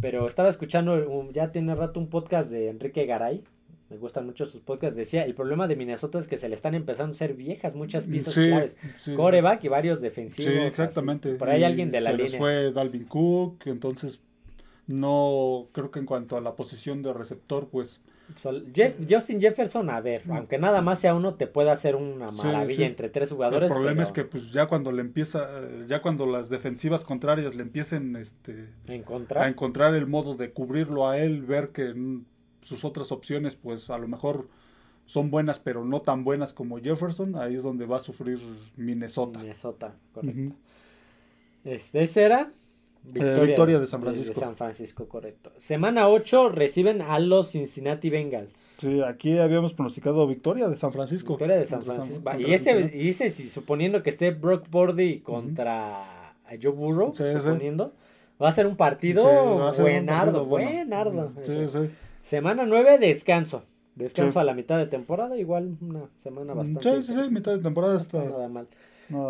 pero 0.00 0.26
estaba 0.26 0.48
escuchando, 0.48 1.30
ya 1.32 1.50
tiene 1.50 1.74
rato 1.74 1.98
un 1.98 2.08
podcast 2.08 2.50
de 2.50 2.68
Enrique 2.68 3.04
Garay, 3.04 3.42
me 3.90 3.96
gustan 3.96 4.26
mucho 4.26 4.46
sus 4.46 4.60
podcasts. 4.60 4.96
Decía, 4.96 5.24
el 5.24 5.34
problema 5.34 5.66
de 5.66 5.74
Minnesota 5.74 6.20
es 6.20 6.28
que 6.28 6.38
se 6.38 6.48
le 6.48 6.54
están 6.54 6.74
empezando 6.76 7.10
a 7.10 7.18
ser 7.18 7.34
viejas 7.34 7.74
muchas 7.74 8.06
piezas 8.06 8.34
claves. 8.34 8.76
Coreback 9.16 9.64
y 9.64 9.68
varios 9.68 10.00
defensivos. 10.00 10.52
Sí, 10.52 10.58
exactamente. 10.60 11.34
Por 11.34 11.50
ahí 11.50 11.64
alguien 11.64 11.90
de 11.90 12.00
la 12.00 12.12
se 12.12 12.16
línea. 12.16 12.30
Les 12.30 12.38
fue 12.38 12.72
Dalvin 12.72 13.04
Cook, 13.04 13.66
entonces 13.66 14.20
no 14.86 15.66
creo 15.72 15.90
que 15.90 15.98
en 15.98 16.06
cuanto 16.06 16.36
a 16.36 16.40
la 16.40 16.54
posición 16.54 17.02
de 17.02 17.12
receptor, 17.12 17.68
pues... 17.68 18.00
Justin 19.08 19.40
Jefferson, 19.40 19.90
a 19.90 20.00
ver, 20.00 20.22
aunque 20.28 20.58
nada 20.58 20.82
más 20.82 21.00
sea 21.00 21.14
uno, 21.14 21.34
te 21.34 21.46
puede 21.46 21.70
hacer 21.70 21.96
una 21.96 22.30
maravilla 22.30 22.86
entre 22.86 23.08
tres 23.08 23.30
jugadores. 23.30 23.70
El 23.70 23.76
problema 23.76 24.02
es 24.02 24.12
que 24.12 24.24
pues 24.24 24.50
ya 24.50 24.66
cuando 24.66 24.92
le 24.92 25.00
empieza, 25.00 25.48
ya 25.86 26.02
cuando 26.02 26.26
las 26.26 26.48
defensivas 26.48 27.04
contrarias 27.04 27.54
le 27.54 27.62
empiecen 27.62 28.16
este, 28.16 28.68
a 29.36 29.48
encontrar 29.48 29.94
el 29.94 30.06
modo 30.06 30.34
de 30.34 30.52
cubrirlo 30.52 31.08
a 31.08 31.18
él, 31.18 31.42
ver 31.42 31.70
que 31.70 31.94
sus 32.62 32.84
otras 32.84 33.12
opciones 33.12 33.56
pues 33.56 33.90
a 33.90 33.98
lo 33.98 34.08
mejor 34.08 34.48
son 35.06 35.30
buenas 35.30 35.58
pero 35.58 35.84
no 35.84 36.00
tan 36.00 36.24
buenas 36.24 36.52
como 36.52 36.78
Jefferson, 36.78 37.36
ahí 37.36 37.56
es 37.56 37.62
donde 37.62 37.86
va 37.86 37.96
a 37.96 38.00
sufrir 38.00 38.38
Minnesota. 38.76 39.40
Minnesota, 39.40 39.94
correcto. 40.12 40.54
Este, 41.64 42.02
ese 42.02 42.22
era 42.22 42.50
eh, 43.06 43.46
victoria, 43.46 43.78
de 43.78 43.86
San 43.86 44.00
Francisco. 44.02 44.34
De 44.34 44.40
San 44.40 44.56
Francisco, 44.56 45.08
correcto. 45.08 45.52
Semana 45.58 46.08
8 46.08 46.50
reciben 46.50 47.02
a 47.02 47.18
los 47.18 47.50
Cincinnati 47.50 48.10
Bengals. 48.10 48.52
Sí, 48.78 49.02
aquí 49.02 49.38
habíamos 49.38 49.74
pronosticado 49.74 50.26
victoria 50.26 50.68
de 50.68 50.76
San 50.76 50.92
Francisco. 50.92 51.34
Victoria 51.34 51.56
de 51.56 51.66
San 51.66 51.82
Francisco. 51.82 52.22
y, 52.38 52.52
ese, 52.52 52.90
y 52.94 53.08
ese, 53.08 53.30
suponiendo 53.48 54.02
que 54.02 54.10
esté 54.10 54.30
Brock 54.30 54.68
Bordy 54.70 55.20
contra 55.20 56.34
Joe 56.60 56.72
Burrow, 56.72 57.14
suponiendo, 57.14 57.92
va 58.40 58.48
a 58.48 58.52
ser 58.52 58.66
un 58.66 58.76
partido 58.76 59.72
buenardo, 59.78 60.44
buenardo. 60.46 61.32
Sí, 61.42 61.68
sí. 61.68 61.90
Semana 62.22 62.66
9, 62.66 62.98
descanso. 62.98 63.64
Descanso 63.94 64.40
a 64.40 64.44
la 64.44 64.54
mitad 64.54 64.78
de 64.78 64.86
temporada, 64.86 65.36
igual 65.36 65.76
una 65.80 66.08
semana 66.16 66.54
mm, 66.54 66.56
bastante. 66.56 67.02
Sí, 67.02 67.12
sí, 67.12 67.20
sí, 67.20 67.30
mitad 67.30 67.52
de 67.52 67.58
temporada 67.58 67.98
está. 67.98 68.24
Nada 68.24 68.48
mal. 68.48 68.68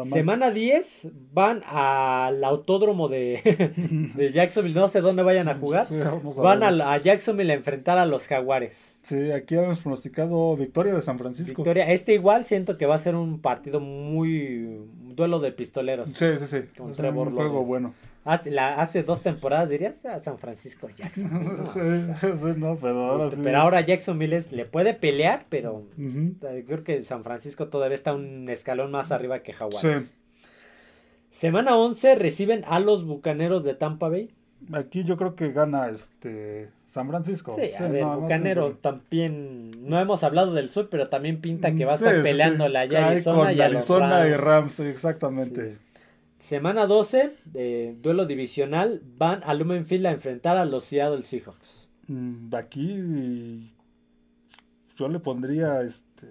Semana 0.05 0.51
10 0.51 1.09
van 1.33 1.63
al 1.67 2.43
autódromo 2.45 3.09
de, 3.09 4.11
de, 4.15 4.33
Jacksonville, 4.33 4.79
no 4.79 4.89
sé 4.89 5.01
dónde 5.01 5.23
vayan 5.23 5.49
a 5.49 5.55
jugar. 5.57 5.87
van 6.37 6.63
a, 6.63 6.99
Jacksonville 6.99 7.53
a 7.53 7.57
enfrentar 7.57 7.99
a 7.99 8.07
los 8.07 8.27
Jaguares. 8.27 8.97
Sí, 9.03 9.33
aquí 9.33 9.55
hemos 9.55 9.81
pronosticado 9.81 10.57
victoria 10.57 10.95
de 10.95 11.03
San 11.03 11.19
Francisco. 11.19 11.63
Victoria, 11.63 11.91
este 11.91 12.15
igual 12.15 12.45
siento 12.45 12.77
que 12.77 12.87
va 12.87 12.95
a 12.95 12.99
ser 12.99 13.15
un 13.15 13.41
partido 13.41 13.81
muy 13.81 14.81
duelo 15.15 15.41
de 15.41 15.53
pistoleros. 15.53 16.11
Sí, 16.11 16.27
sí, 16.39 16.47
sí. 16.47 16.81
un 16.81 17.35
juego 17.35 17.65
bueno. 17.65 17.95
Hace, 18.23 18.51
la, 18.51 18.75
hace 18.75 19.03
dos 19.03 19.23
temporadas 19.23 19.71
dirías 19.71 20.05
a 20.05 20.21
San 20.21 20.39
Francisco 20.39 20.89
Jackson. 20.95 21.31
No, 22.59 22.77
pero 22.77 23.05
ahora 23.05 23.25
este, 23.25 23.37
sí. 23.37 23.43
Pero 23.43 23.59
ahora 23.59 23.81
Jacksonville 23.81 24.45
le 24.51 24.65
puede 24.67 24.93
pelear, 24.93 25.47
pero 25.49 25.87
creo 26.67 26.85
que 26.85 27.03
San 27.05 27.25
Francisco 27.25 27.69
todavía 27.69 27.95
está 27.95 28.13
un 28.13 28.49
escalón 28.51 28.91
más 28.91 29.11
arriba 29.11 29.41
que 29.41 29.55
Jaguar. 29.55 29.83
Sí. 29.83 30.11
Semana 31.31 31.77
11 31.77 32.17
reciben 32.17 32.65
a 32.67 32.81
los 32.81 33.05
Bucaneros 33.05 33.65
de 33.65 33.75
Tampa 33.75 34.09
Bay. 34.09 34.31
Aquí 34.73 35.05
yo 35.05 35.17
creo 35.17 35.35
que 35.35 35.53
gana 35.53 35.89
este 35.89 36.69
San 36.85 37.09
Francisco. 37.09 37.53
Sí, 37.53 37.71
a 37.79 37.89
ver, 37.89 38.05
Bucaneros 38.05 38.83
también. 38.83 39.71
No 39.89 39.99
hemos 39.99 40.23
hablado 40.23 40.53
del 40.53 40.71
sur, 40.71 40.91
pero 40.91 41.09
también 41.09 41.41
pinta 41.41 41.73
que 41.73 41.87
va 41.87 41.93
a 41.93 41.95
estar 41.95 42.23
peleando 42.23 42.69
la 42.69 42.81
Arizona 42.81 43.53
y 43.55 43.61
Arizona 43.63 44.29
y 44.29 44.35
Rams, 44.35 44.81
exactamente. 44.81 45.79
Semana 46.41 46.87
12, 46.87 47.37
de 47.45 47.97
duelo 48.01 48.25
divisional, 48.25 49.03
van 49.19 49.43
a 49.45 49.53
Lumenfield 49.53 50.07
a 50.07 50.11
enfrentar 50.11 50.57
a 50.57 50.65
los 50.65 50.85
Seattle 50.85 51.23
Seahawks. 51.23 51.89
Mm, 52.09 52.55
aquí 52.55 53.73
yo 54.97 55.09
le 55.09 55.21
pondría 55.21 55.83
este. 55.83 56.27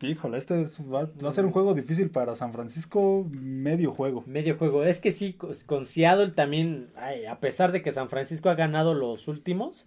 Híjole, 0.00 0.38
este 0.38 0.66
va, 0.82 1.10
a 1.28 1.32
ser 1.32 1.44
un 1.44 1.50
juego 1.50 1.74
difícil 1.74 2.10
para 2.10 2.36
San 2.36 2.52
Francisco, 2.52 3.26
medio 3.30 3.92
juego. 3.92 4.22
Medio 4.26 4.56
juego. 4.56 4.84
Es 4.84 5.00
que 5.00 5.10
sí, 5.10 5.36
con 5.66 5.84
Seattle 5.84 6.30
también, 6.30 6.90
a 7.28 7.40
pesar 7.40 7.72
de 7.72 7.82
que 7.82 7.90
San 7.90 8.08
Francisco 8.08 8.50
ha 8.50 8.54
ganado 8.54 8.94
los 8.94 9.26
últimos, 9.26 9.84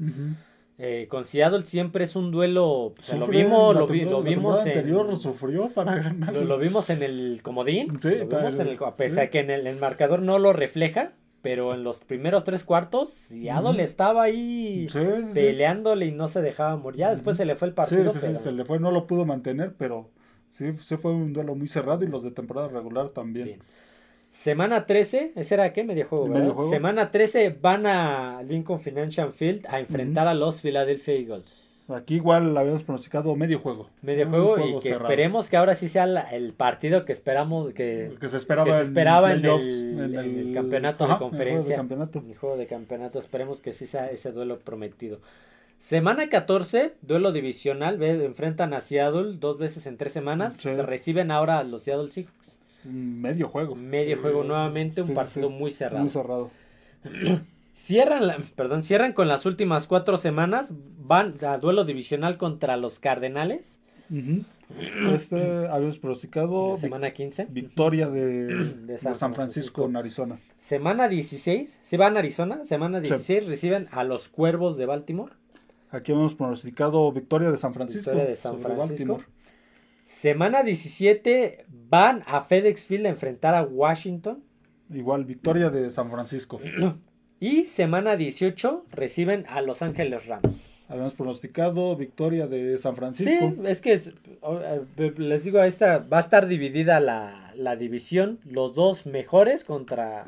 eh, 0.80 1.08
con 1.10 1.26
Seattle 1.26 1.64
siempre 1.64 2.04
es 2.04 2.16
un 2.16 2.30
duelo, 2.30 2.94
lo 3.18 3.28
vimos, 3.28 3.76
lo, 3.76 3.88
vimos 3.88 4.62
en, 4.62 4.68
anterior 4.68 5.16
sufrió 5.18 5.70
para 5.70 5.96
ganar. 5.96 6.36
Lo, 6.36 6.60
vimos 6.60 6.92
en 6.92 7.02
el 7.02 7.40
comodín, 7.42 8.00
sí, 8.00 8.10
a 8.22 8.96
pesar 8.96 9.24
de 9.24 9.30
que 9.32 9.40
en 9.40 9.50
el, 9.50 9.76
marcador 9.78 10.22
no 10.22 10.38
lo 10.38 10.54
refleja, 10.54 11.14
pero 11.42 11.74
en 11.74 11.84
los 11.84 12.02
primeros 12.02 12.44
tres 12.44 12.64
cuartos 12.64 13.10
Seattle 13.10 13.82
estaba 13.82 14.22
ahí 14.22 14.88
peleándole 15.34 16.06
y 16.06 16.12
no 16.12 16.28
se 16.28 16.44
dejaba 16.44 16.76
morir. 16.78 17.00
Ya 17.00 17.10
después 17.10 17.38
se 17.38 17.46
le 17.46 17.56
fue 17.56 17.70
el 17.70 17.74
partido. 17.74 18.12
Sí, 18.12 18.20
sí, 18.22 18.38
se 18.38 18.52
le 18.52 18.64
fue, 18.64 18.80
no 18.80 18.92
lo 18.92 19.08
pudo 19.08 19.26
mantener, 19.26 19.74
pero 19.80 20.12
sí, 20.50 20.74
se 20.78 20.98
fue 21.00 21.12
un 21.12 21.34
duelo 21.34 21.56
muy 21.56 21.68
cerrado 21.68 22.04
y 22.04 22.08
los 22.08 22.22
de 22.22 22.30
temporada 22.30 22.68
regular 22.68 23.10
también. 23.10 23.64
Semana 24.38 24.86
13, 24.86 25.32
¿ese 25.36 25.56
era 25.56 25.74
qué? 25.74 25.84
Medio 25.84 26.06
juego, 26.06 26.70
Semana 26.70 27.10
13 27.10 27.58
van 27.60 27.88
a 27.88 28.44
Lincoln 28.44 28.80
Financial 28.80 29.34
Field 29.34 29.66
a 29.68 29.80
enfrentar 29.80 30.28
a 30.28 30.36
los 30.36 30.62
Philadelphia 30.62 31.16
Eagles. 31.16 31.52
Aquí 31.90 32.18
igual 32.18 32.56
habíamos 32.56 32.84
pronosticado 32.84 33.36
medio 33.36 33.58
juego. 33.58 33.90
Medio 34.04 34.30
juego, 34.30 34.60
y 34.60 34.80
que 34.80 34.92
esperemos 34.92 35.50
que 35.50 35.58
ahora 35.58 35.74
sí 35.74 35.90
sea 35.90 36.04
el 36.04 36.54
partido 36.54 37.04
que 37.04 37.14
esperamos, 37.14 37.74
que, 37.74 38.16
se 38.30 38.38
esperaba, 38.38 39.34
en, 39.34 39.44
el, 39.44 40.52
campeonato 40.54 41.08
de 41.08 41.18
conferencia. 41.18 41.76
El 41.76 41.88
juego 41.88 41.98
de 41.98 41.98
campeonato. 42.06 42.24
El 42.24 42.38
juego 42.38 42.58
de 42.58 42.68
campeonato. 42.68 43.20
Esperemos 43.20 43.60
que 43.60 43.74
sí 43.74 43.88
sea 43.88 44.12
ese 44.12 44.32
duelo 44.32 44.60
prometido. 44.60 45.20
Semana 45.80 46.30
14, 46.30 46.94
duelo 47.02 47.32
divisional, 47.32 48.02
enfrentan 48.04 48.76
a 48.76 48.82
Seattle 48.82 49.38
dos 49.40 49.58
veces 49.58 49.88
en 49.88 49.98
tres 49.98 50.14
semanas. 50.14 50.64
Reciben 50.64 51.32
ahora 51.32 51.58
a 51.58 51.64
los 51.64 51.82
Seattle 51.82 52.12
Seahawks 52.12 52.57
medio 52.88 53.50
juego. 53.50 53.76
Medio 53.76 54.20
juego 54.22 54.44
nuevamente, 54.44 55.02
un 55.02 55.14
partido 55.14 55.50
muy 55.50 55.72
cerrado. 55.72 56.02
Muy 56.02 56.10
cerrado. 56.10 56.52
cierran, 57.74 58.44
perdón, 58.56 58.84
cierran 58.84 59.14
con 59.14 59.28
las 59.28 59.46
últimas 59.46 59.88
cuatro 59.88 60.18
semanas, 60.18 60.74
van 61.00 61.36
a 61.46 61.58
duelo 61.58 61.86
divisional 61.86 62.38
contra 62.38 62.78
los 62.78 63.00
Cardenales. 63.00 63.80
Este 65.12 65.68
habíamos 65.72 66.00
pronosticado 66.00 66.78
Semana 66.78 67.12
15. 67.12 67.48
victoria 67.50 68.10
de, 68.10 68.46
De 68.46 68.98
de 68.98 68.98
San 68.98 69.34
Francisco 69.34 69.86
en 69.86 69.96
Arizona. 69.96 70.38
Semana 70.60 71.08
16. 71.08 71.80
Se 71.84 71.98
van 71.98 72.16
a 72.16 72.20
Arizona. 72.20 72.66
Semana 72.66 73.00
16 73.00 73.48
reciben 73.48 73.88
a 73.92 74.04
los 74.04 74.28
Cuervos 74.28 74.78
de 74.78 74.86
Baltimore. 74.86 75.34
Aquí 75.90 76.12
hemos 76.12 76.34
pronosticado 76.34 77.12
victoria 77.12 77.50
de 77.50 77.58
San 77.58 77.74
Francisco. 77.74 78.12
Victoria 78.12 78.30
de 78.30 78.36
San 78.36 78.60
Francisco. 78.60 78.88
Baltimore. 78.88 79.24
Semana 80.08 80.64
17 80.64 81.66
van 81.90 82.24
a 82.26 82.42
FedEx 82.42 82.86
Field 82.86 83.06
a 83.06 83.10
enfrentar 83.10 83.54
a 83.56 83.62
Washington. 83.64 84.44
Igual, 84.90 85.26
victoria 85.26 85.70
de 85.70 85.92
San 85.92 86.10
Francisco. 86.10 86.60
Y 87.40 87.66
semana 87.66 88.16
18 88.16 88.86
reciben 88.90 89.46
a 89.48 89.62
Los 89.62 89.84
Ángeles 89.84 90.26
Rams. 90.26 90.48
Habíamos 90.90 91.14
pronosticado 91.14 91.96
victoria 91.96 92.48
de 92.48 92.76
San 92.80 92.96
Francisco. 92.96 93.54
Sí, 93.56 93.62
es 93.68 93.80
que 93.80 93.94
es- 93.94 94.08
eh, 94.98 95.14
les 95.18 95.44
digo, 95.44 95.62
esta 95.62 96.00
va 96.00 96.18
a 96.18 96.22
estar 96.22 96.48
dividida 96.48 97.00
la, 97.00 97.54
la 97.56 97.76
división. 97.76 98.40
Los 98.44 98.74
dos 98.74 99.06
mejores 99.06 99.64
contra. 99.64 100.28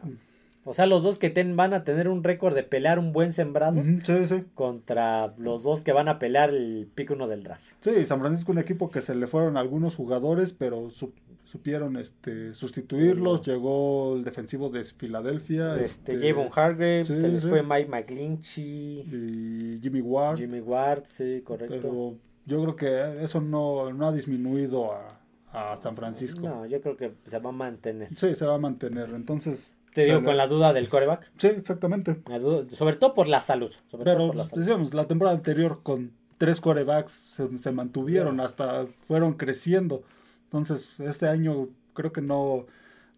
O 0.70 0.74
sea, 0.74 0.86
los 0.86 1.02
dos 1.02 1.18
que 1.18 1.30
ten- 1.32 1.56
van 1.56 1.74
a 1.74 1.84
tener 1.84 2.08
un 2.08 2.24
récord 2.24 2.54
de 2.54 2.62
pelear 2.64 3.00
un 3.00 3.12
buen 3.12 3.32
sembrado. 3.32 3.80
Ujú, 3.80 4.02
sí, 4.06 4.26
sí. 4.28 4.44
Contra 4.54 5.34
los 5.38 5.64
dos 5.64 5.82
que 5.84 5.94
van 5.94 6.08
a 6.08 6.20
pelear 6.20 6.50
el 6.52 6.88
pick 6.94 7.10
uno 7.12 7.28
del 7.28 7.42
draft. 7.44 7.64
Sí, 7.80 8.06
San 8.06 8.20
Francisco 8.20 8.52
un 8.52 8.60
equipo 8.60 8.90
que 8.92 9.02
se 9.02 9.16
le 9.16 9.26
fueron 9.26 9.58
algunos 9.58 9.96
jugadores, 9.96 10.54
pero 10.54 10.92
su- 10.92 11.12
supieron 11.46 11.98
este 11.98 12.54
sustituirlos. 12.54 13.42
Llegó 13.48 14.16
el 14.16 14.24
defensivo 14.24 14.70
de 14.70 14.84
Filadelfia. 14.84 15.76
Este, 15.80 16.14
este, 16.14 16.30
Javon 16.30 16.50
Hargrave, 16.56 17.06
se 17.06 17.28
les 17.28 17.44
fue 17.44 17.64
Mike 17.64 17.90
McGlinchey, 17.90 19.00
y 19.12 19.80
Jimmy 19.82 20.02
Ward. 20.02 20.38
Jimmy 20.38 20.60
Ward, 20.60 21.04
sí, 21.08 21.42
correcto. 21.44 21.76
Pero 21.82 22.16
yo 22.46 22.62
creo 22.62 22.76
que 22.76 23.24
eso 23.24 23.42
no, 23.42 23.92
no 23.92 24.08
ha 24.08 24.14
disminuido 24.14 24.92
a, 24.94 25.20
a 25.52 25.76
San 25.78 25.96
Francisco. 25.96 26.42
No, 26.48 26.66
yo 26.68 26.80
creo 26.82 26.96
que 26.96 27.14
se 27.26 27.40
va 27.40 27.50
a 27.50 27.54
mantener. 27.54 28.10
Sí, 28.16 28.36
se 28.36 28.46
va 28.46 28.56
a 28.56 28.60
mantener. 28.60 29.10
Entonces, 29.16 29.72
Te 29.94 30.06
digo, 30.06 30.24
con 30.24 30.38
la 30.38 30.48
duda 30.48 30.72
del 30.74 30.88
coreback. 30.90 31.32
sí, 31.38 31.48
exactamente. 31.48 32.16
duda- 32.40 32.66
sobre 32.76 32.96
todo 32.96 33.14
por 33.14 33.28
la 33.28 33.42
salud. 33.42 33.72
Sobre 33.90 34.04
todo 34.04 34.14
Pero 34.16 34.28
por 34.28 34.36
la 34.36 34.46
salud. 34.46 34.60
decíamos, 34.64 34.94
la 34.94 35.08
temporada 35.08 35.36
anterior 35.36 35.82
con 35.84 36.12
tres 36.38 36.62
corebacks 36.62 37.12
se, 37.12 37.58
se 37.58 37.72
mantuvieron, 37.72 38.40
hasta 38.40 38.86
fueron 39.08 39.34
creciendo. 39.34 40.04
Entonces, 40.46 40.90
este 41.00 41.28
año 41.28 41.68
creo 41.94 42.12
que 42.14 42.22
no, 42.22 42.66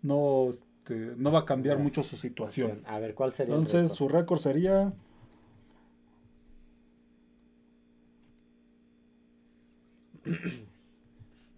no, 0.02 0.48
este, 0.50 1.14
no 1.18 1.32
va 1.32 1.40
a 1.40 1.46
cambiar 1.46 1.78
mucho 1.78 2.04
su 2.04 2.18
situación. 2.18 2.82
A 2.88 3.00
ver, 3.00 3.14
¿cuál 3.14 3.32
sería 3.32 3.54
el 3.54 3.60
Entonces, 3.60 3.84
récord? 3.84 3.98
su 3.98 4.08
récord 4.10 4.40
sería 4.40 4.94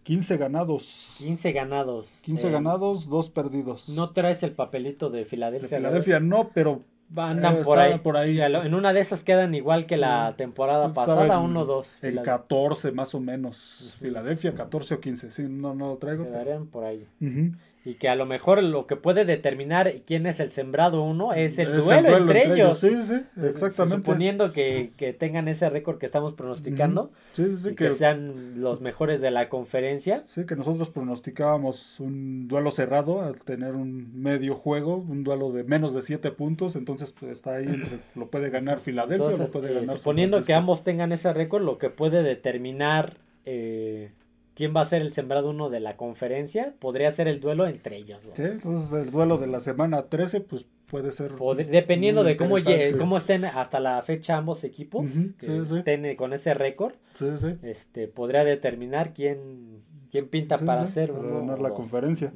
15 0.03 0.37
ganados. 0.37 1.15
15 1.17 1.51
ganados. 1.53 2.07
15 2.23 2.47
Eh, 2.47 2.51
ganados, 2.51 3.09
2 3.09 3.29
perdidos. 3.29 3.89
No 3.89 4.11
traes 4.11 4.43
el 4.43 4.51
papelito 4.51 5.09
de 5.09 5.19
de 5.19 5.25
Filadelfia. 5.25 5.77
Filadelfia 5.77 6.19
no, 6.19 6.49
pero. 6.53 6.81
Andan 7.15 7.57
eh, 7.57 7.61
por, 7.63 7.77
ahí. 7.77 7.99
por 7.99 8.17
ahí. 8.17 8.39
En 8.41 8.73
una 8.73 8.91
de 8.91 8.99
esas 8.99 9.23
quedan 9.23 9.53
igual 9.53 9.85
que 9.85 9.97
la 9.97 10.29
Sí. 10.31 10.37
temporada 10.37 10.93
pasada, 10.93 11.25
en- 11.35 11.41
1-2. 11.55 11.85
En 12.01 12.15
14 12.23 12.91
más 12.91 13.13
o 13.13 13.19
menos. 13.19 13.95
Filadelfia 13.99 14.55
14 14.55 14.95
o 14.95 14.99
15. 14.99 15.29
Sí, 15.31 15.43
no, 15.43 15.75
no 15.75 15.89
lo 15.89 15.97
traigo. 15.97 16.23
pero- 16.23 16.33
Quedarían 16.35 16.65
por 16.67 16.85
ahí. 16.85 17.07
Ujú. 17.21 17.51
Y 17.85 17.95
que 17.95 18.07
a 18.07 18.15
lo 18.15 18.25
mejor 18.25 18.63
lo 18.63 18.87
que 18.87 18.95
puede 18.95 19.25
determinar 19.25 19.93
quién 20.05 20.25
es 20.25 20.39
el 20.39 20.51
sembrado 20.53 21.03
uno 21.03 21.33
es 21.33 21.59
el 21.59 21.67
Es 21.69 21.85
duelo, 21.85 22.17
entre, 22.17 22.53
ellos. 22.53 22.79
Sí, 22.79 22.95
sí, 23.03 23.21
exactamente. 23.43 23.97
Suponiendo 23.97 24.53
que, 24.53 24.91
que 24.95 25.11
tengan 25.11 25.49
ese 25.49 25.69
récord 25.69 25.97
que 25.97 26.05
estamos 26.05 26.33
pronosticando. 26.33 27.11
Sí, 27.33 27.43
sí, 27.43 27.57
sí, 27.57 27.67
y 27.69 27.75
que, 27.75 27.89
que, 27.89 27.91
sean 27.91 28.61
los 28.61 28.79
mejores 28.79 29.19
de 29.19 29.31
la 29.31 29.49
conferencia. 29.49 30.23
sí, 30.27 30.45
que 30.45 30.55
nosotros 30.55 30.91
pronosticábamos 30.91 31.99
un 31.99 32.47
duelo 32.47 32.71
cerrado 32.71 33.21
al 33.21 33.41
tener 33.41 33.73
un 33.73 34.21
medio 34.21 34.55
juego, 34.55 34.95
un 34.95 35.25
duelo 35.25 35.51
de 35.51 35.65
menos 35.65 35.93
de 35.93 36.03
7 36.03 36.31
puntos. 36.31 36.77
Entonces, 36.77 37.11
pues 37.11 37.33
está 37.33 37.55
ahí. 37.55 37.65
entre- 37.65 37.99
lo 38.15 38.27
puede 38.27 38.49
ganar 38.49 38.79
Filadelfia, 38.79 39.25
Entonces, 39.25 39.47
lo 39.47 39.51
puede 39.51 39.71
eh, 39.71 39.75
ganar. 39.81 39.97
Suponiendo 39.97 40.41
que 40.41 40.53
ambos 40.53 40.85
tengan 40.85 41.11
ese 41.11 41.33
récord, 41.33 41.63
lo 41.63 41.77
que 41.77 41.89
puede 41.89 42.23
determinar 42.23 43.17
eh, 43.45 44.11
quién 44.55 44.75
va 44.75 44.81
a 44.81 44.85
ser 44.85 45.01
el 45.01 45.13
sembrado 45.13 45.49
uno 45.49 45.69
de 45.69 45.79
la 45.79 45.97
conferencia 45.97 46.73
podría 46.79 47.09
ser 47.11 47.27
el 47.27 47.39
duelo 47.39 47.67
entre 47.67 47.97
ellos 47.97 48.25
dos. 48.25 48.33
Sí, 48.35 48.43
entonces 48.43 48.93
el 48.93 49.11
duelo 49.11 49.37
de 49.37 49.47
la 49.47 49.59
semana 49.59 50.03
13, 50.03 50.41
pues 50.41 50.65
puede 50.87 51.11
ser. 51.11 51.33
Dependiendo 51.69 52.23
de 52.23 52.37
cómo, 52.37 52.55
cómo 52.99 53.17
estén 53.17 53.45
hasta 53.45 53.79
la 53.79 54.01
fecha 54.03 54.37
ambos 54.37 54.63
equipos, 54.63 55.07
que 55.39 55.65
sí, 55.65 55.77
estén 55.77 56.15
con 56.15 56.33
ese 56.33 56.53
récord, 56.53 56.93
Sí, 57.15 57.25
sí. 57.39 57.55
este, 57.63 58.07
podría 58.07 58.43
determinar 58.43 59.13
quién, 59.13 59.81
quién 60.11 60.27
pinta 60.27 60.57
para 60.59 60.85
ser 60.87 61.11
para 61.11 61.21
uno 61.27 61.39
ganar 61.39 61.59
la 61.59 61.69
dos. 61.69 61.77
conferencia. 61.77 62.31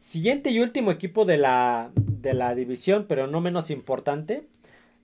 Siguiente 0.00 0.50
y 0.50 0.60
último 0.60 0.90
equipo 0.90 1.24
de 1.26 1.36
la, 1.36 1.90
de 1.94 2.32
la 2.34 2.54
división, 2.54 3.04
pero 3.06 3.26
no 3.26 3.40
menos 3.40 3.70
importante, 3.70 4.48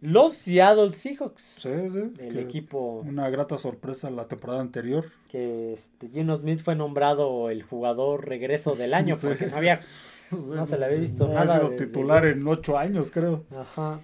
los 0.00 0.34
Seattle 0.34 0.90
Seahawks. 0.90 1.42
Sí, 1.58 1.70
sí. 1.90 2.12
El 2.18 2.38
equipo 2.38 3.00
Una 3.06 3.30
grata 3.30 3.58
sorpresa 3.58 4.10
la 4.10 4.26
temporada 4.28 4.60
anterior. 4.60 5.06
que 5.28 5.72
este, 5.74 6.08
Gino 6.08 6.36
Smith 6.36 6.60
fue 6.62 6.76
nombrado 6.76 7.50
el 7.50 7.62
jugador 7.62 8.28
regreso 8.28 8.74
del 8.76 8.94
año 8.94 9.16
Sí. 9.20 9.26
porque 9.28 9.46
no 9.46 9.56
había 9.56 9.80
No 10.30 10.66
se 10.66 10.76
le 10.78 10.84
había 10.84 10.98
visto 10.98 11.28
No 11.28 11.34
nada 11.34 11.54
Ha 11.54 11.58
sido 11.58 11.70
desde 11.70 11.86
titular 11.86 12.26
en 12.26 12.46
ocho 12.46 12.76
años, 12.76 13.10
creo. 13.10 13.44
Ajá. 13.56 14.00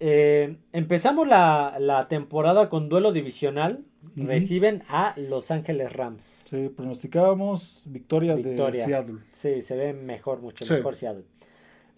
Eh, 0.00 0.56
empezamos 0.72 1.28
la, 1.28 1.76
la 1.78 2.08
temporada 2.08 2.68
con 2.68 2.88
duelo 2.88 3.12
divisional. 3.12 3.84
Reciben 4.16 4.82
a 4.88 5.14
Los 5.16 5.52
Ángeles 5.52 5.92
Rams. 5.92 6.44
Sí, 6.50 6.68
pronosticábamos 6.76 7.82
victoria, 7.84 8.34
Victoria. 8.34 8.80
de 8.80 8.86
Seattle. 8.86 9.18
Sí, 9.30 9.62
se 9.62 9.76
ve 9.76 9.92
mejor, 9.92 10.40
mucho 10.40 10.64
Sí. 10.64 10.72
mejor 10.74 10.96
Seattle. 10.96 11.22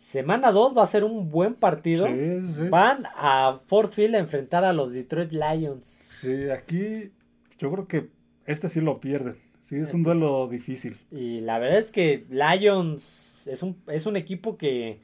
Semana 0.05 0.53
2 0.53 0.77
va 0.77 0.83
a 0.83 0.87
ser 0.87 1.03
un 1.03 1.31
buen 1.31 1.55
partido. 1.55 2.07
Sí, 2.07 2.41
sí. 2.57 2.69
Van 2.69 3.07
a 3.17 3.61
Ford 3.65 3.89
Field 3.91 4.17
a 4.17 4.19
enfrentar 4.19 4.63
a 4.63 4.75
los 4.75 4.93
Detroit 4.93 5.33
Lions. 5.33 5.87
Sí, 5.87 6.51
aquí 6.51 7.11
yo 7.59 7.73
creo 7.73 7.89
que 7.89 8.11
este 8.45 8.69
sí 8.69 8.83
lo 8.83 9.01
pierden. 9.01 9.37
Sí, 9.63 9.77
es 9.77 9.95
un 9.95 10.03
duelo 10.03 10.47
difícil. 10.47 10.99
Y 11.11 11.41
la 11.41 11.59
verdad 11.59 11.79
es 11.79 11.91
que 11.91 12.27
Lions 12.29 13.47
es 13.47 13.63
un, 13.63 13.79
es 13.87 14.05
un 14.05 14.17
equipo 14.17 14.59
que 14.59 15.01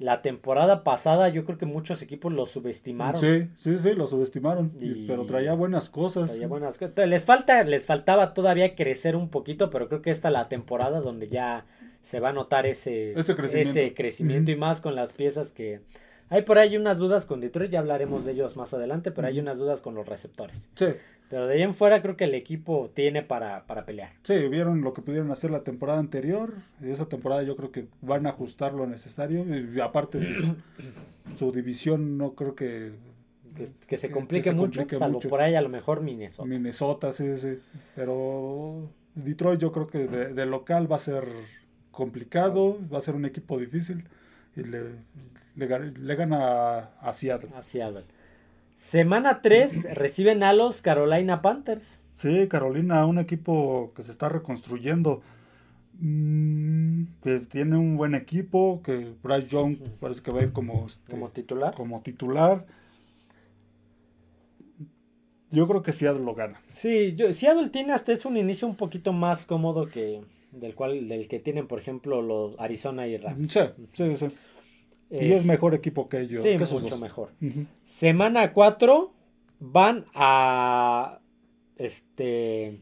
la 0.00 0.22
temporada 0.22 0.82
pasada 0.82 1.28
yo 1.28 1.44
creo 1.44 1.56
que 1.56 1.66
muchos 1.66 2.02
equipos 2.02 2.32
lo 2.32 2.44
subestimaron. 2.46 3.20
Sí, 3.20 3.46
sí, 3.58 3.78
sí, 3.78 3.94
lo 3.94 4.08
subestimaron. 4.08 4.72
y- 4.80 5.06
Pero 5.06 5.24
traía 5.24 5.54
buenas 5.54 5.88
cosas. 5.88 6.32
Traía 6.32 6.48
buenas 6.48 6.78
cosas. 6.78 7.06
Les 7.08 7.24
falta, 7.24 7.62
les 7.62 7.86
faltaba 7.86 8.34
todavía 8.34 8.74
crecer 8.74 9.14
un 9.14 9.28
poquito, 9.28 9.70
pero 9.70 9.88
creo 9.88 10.02
que 10.02 10.10
esta 10.10 10.28
es 10.28 10.32
la 10.32 10.48
temporada 10.48 11.00
donde 11.00 11.28
ya 11.28 11.64
se 12.02 12.20
va 12.20 12.28
a 12.30 12.32
notar 12.32 12.66
ese, 12.66 13.12
Ese 13.18 13.34
crecimiento. 13.36 13.70
ese 13.78 13.94
crecimiento 13.94 14.50
y 14.50 14.56
más 14.56 14.80
con 14.80 14.94
las 14.94 15.12
piezas 15.12 15.52
que 15.52 15.80
hay 16.28 16.42
por 16.42 16.58
ahí 16.58 16.76
unas 16.76 16.98
dudas 16.98 17.26
con 17.26 17.40
Detroit, 17.40 17.70
ya 17.70 17.78
hablaremos 17.80 18.24
de 18.24 18.32
ellos 18.32 18.56
más 18.56 18.72
adelante, 18.74 19.10
pero 19.10 19.28
hay 19.28 19.38
unas 19.38 19.58
dudas 19.58 19.82
con 19.82 19.94
los 19.94 20.08
receptores. 20.08 20.66
Sí, 20.74 20.86
Pero 21.28 21.46
de 21.46 21.54
ahí 21.56 21.62
en 21.62 21.74
fuera 21.74 22.00
creo 22.00 22.16
que 22.16 22.24
el 22.24 22.34
equipo 22.34 22.90
tiene 22.94 23.22
para, 23.22 23.66
para 23.66 23.84
pelear. 23.84 24.12
sí, 24.22 24.48
vieron 24.48 24.80
lo 24.80 24.94
que 24.94 25.02
pudieron 25.02 25.30
hacer 25.30 25.50
la 25.50 25.62
temporada 25.62 25.98
anterior. 25.98 26.54
Y 26.82 26.90
esa 26.90 27.06
temporada 27.06 27.42
yo 27.42 27.54
creo 27.56 27.70
que 27.70 27.86
van 28.00 28.26
a 28.26 28.30
ajustar 28.30 28.72
lo 28.72 28.86
necesario. 28.86 29.44
Y 29.44 29.78
aparte, 29.80 30.20
su 31.38 31.52
división 31.52 32.16
no 32.18 32.34
creo 32.34 32.54
que 32.54 32.92
Que, 33.56 33.68
que 33.86 33.96
se 33.98 34.08
Que- 34.08 34.14
complique 34.14 34.44
que 34.44 34.50
se 34.50 34.56
mucho, 34.56 34.80
complique 34.80 34.96
salvo 34.96 35.14
mucho. 35.18 35.28
por 35.28 35.42
ahí 35.42 35.54
a 35.54 35.60
lo 35.60 35.68
mejor 35.68 36.00
Minnesota. 36.00 36.48
Minnesota, 36.48 37.12
sí, 37.12 37.38
sí. 37.38 37.58
Pero 37.94 38.88
Detroit 39.14 39.60
yo 39.60 39.70
creo 39.70 39.86
que 39.86 40.06
de, 40.08 40.32
de 40.32 40.46
local 40.46 40.90
va 40.90 40.96
a 40.96 41.00
ser 41.00 41.24
complicado, 41.92 42.78
va 42.92 42.98
a 42.98 43.02
ser 43.02 43.14
un 43.14 43.24
equipo 43.24 43.58
difícil 43.58 44.04
y 44.56 44.62
le, 44.64 44.82
le, 45.56 45.90
le 45.92 46.14
gana 46.16 46.78
a, 47.00 47.12
Seattle. 47.12 47.50
a 47.54 47.62
Seattle. 47.62 48.04
Semana 48.74 49.40
3 49.42 49.88
reciben 49.94 50.42
a 50.42 50.52
los 50.52 50.82
Carolina 50.82 51.40
Panthers. 51.42 51.98
Sí, 52.14 52.48
Carolina, 52.48 53.06
un 53.06 53.18
equipo 53.18 53.92
que 53.94 54.02
se 54.02 54.10
está 54.10 54.28
reconstruyendo, 54.28 55.22
mm, 56.00 57.04
que 57.22 57.40
tiene 57.40 57.76
un 57.76 57.96
buen 57.96 58.14
equipo, 58.14 58.82
que 58.84 59.14
Bryce 59.22 59.48
Young 59.48 59.76
parece 60.00 60.22
que 60.22 60.30
va 60.30 60.40
a 60.40 60.42
ir 60.44 60.52
como, 60.52 60.86
este, 60.86 61.10
Como 61.10 61.28
titular. 61.30 61.74
como 61.74 62.00
titular. 62.02 62.66
Yo 65.50 65.68
creo 65.68 65.82
que 65.82 65.92
Seattle 65.92 66.24
lo 66.24 66.34
gana. 66.34 66.60
Sí, 66.68 67.14
yo, 67.14 67.32
Seattle 67.34 67.68
tiene 67.68 67.92
hasta 67.92 68.12
es 68.12 68.24
un 68.24 68.36
inicio 68.38 68.66
un 68.66 68.76
poquito 68.76 69.12
más 69.12 69.44
cómodo 69.44 69.86
que 69.88 70.22
del 70.52 70.74
cual 70.74 71.08
del 71.08 71.26
que 71.28 71.40
tienen, 71.40 71.66
por 71.66 71.80
ejemplo, 71.80 72.22
los 72.22 72.54
Arizona 72.60 73.06
y 73.08 73.16
Rams. 73.16 73.52
Sí, 73.52 73.60
sí, 73.92 74.16
sí. 74.16 74.28
Y 75.10 75.32
es 75.32 75.44
mejor 75.44 75.74
equipo 75.74 76.08
que 76.08 76.20
ellos. 76.20 76.40
Sí, 76.42 76.50
que 76.50 76.58
mucho 76.58 76.78
dos. 76.90 77.00
mejor. 77.00 77.30
Semana 77.84 78.52
4 78.52 79.12
van 79.60 80.06
a 80.14 81.18
este 81.76 82.80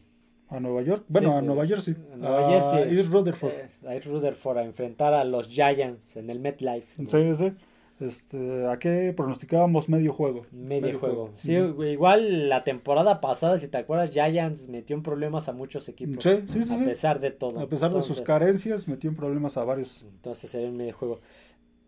A 0.49 0.61
Nueva 0.61 0.83
York. 0.83 1.05
Bueno, 1.09 1.31
Sí, 1.33 1.39
a 1.39 1.43
Nueva 1.43 1.67
Jersey. 1.67 1.97
a 2.13 2.17
Nueva 2.17 2.51
Jersey. 2.51 2.99
East 2.99 3.11
Rutherford. 3.11 3.53
eh, 3.53 3.69
a 3.89 4.09
Rutherford 4.09 4.59
a 4.59 4.65
enfrentar 4.65 5.15
a 5.15 5.25
los 5.25 5.49
Giants 5.49 6.17
en 6.17 6.31
el 6.31 6.39
MetLife. 6.41 7.07
Sí, 7.07 7.35
sí. 7.37 7.53
Este, 8.01 8.67
¿A 8.67 8.79
qué 8.79 9.13
pronosticábamos 9.15 9.89
medio 9.91 10.15
juego? 10.15 10.47
Medio, 10.53 10.99
juego. 10.99 11.33
Sí, 11.37 11.53
igual 11.53 12.49
la 12.49 12.65
temporada 12.65 13.21
pasada, 13.21 13.59
si 13.59 13.69
te 13.69 13.77
acuerdas, 13.77 14.11
Giants 14.11 14.69
metió 14.69 14.97
en 14.97 15.03
problemas 15.03 15.49
a 15.49 15.53
muchos 15.53 15.89
equipos. 15.89 16.25
Sí, 16.25 16.43
sí, 16.49 16.65
sí. 16.65 16.75
A 16.75 16.85
pesar 16.85 17.21
de 17.21 17.31
todo. 17.31 17.61
A 17.61 17.69
pesar 17.69 17.93
de 17.93 18.01
sus 18.01 18.23
carencias, 18.23 18.89
metió 18.89 19.11
en 19.11 19.17
problemas 19.17 19.59
a 19.59 19.65
varios. 19.65 20.03
Entonces 20.03 20.51
se 20.51 20.59
ve 20.59 20.65
en 20.65 20.77
medio 20.79 20.95
juego. 20.95 21.21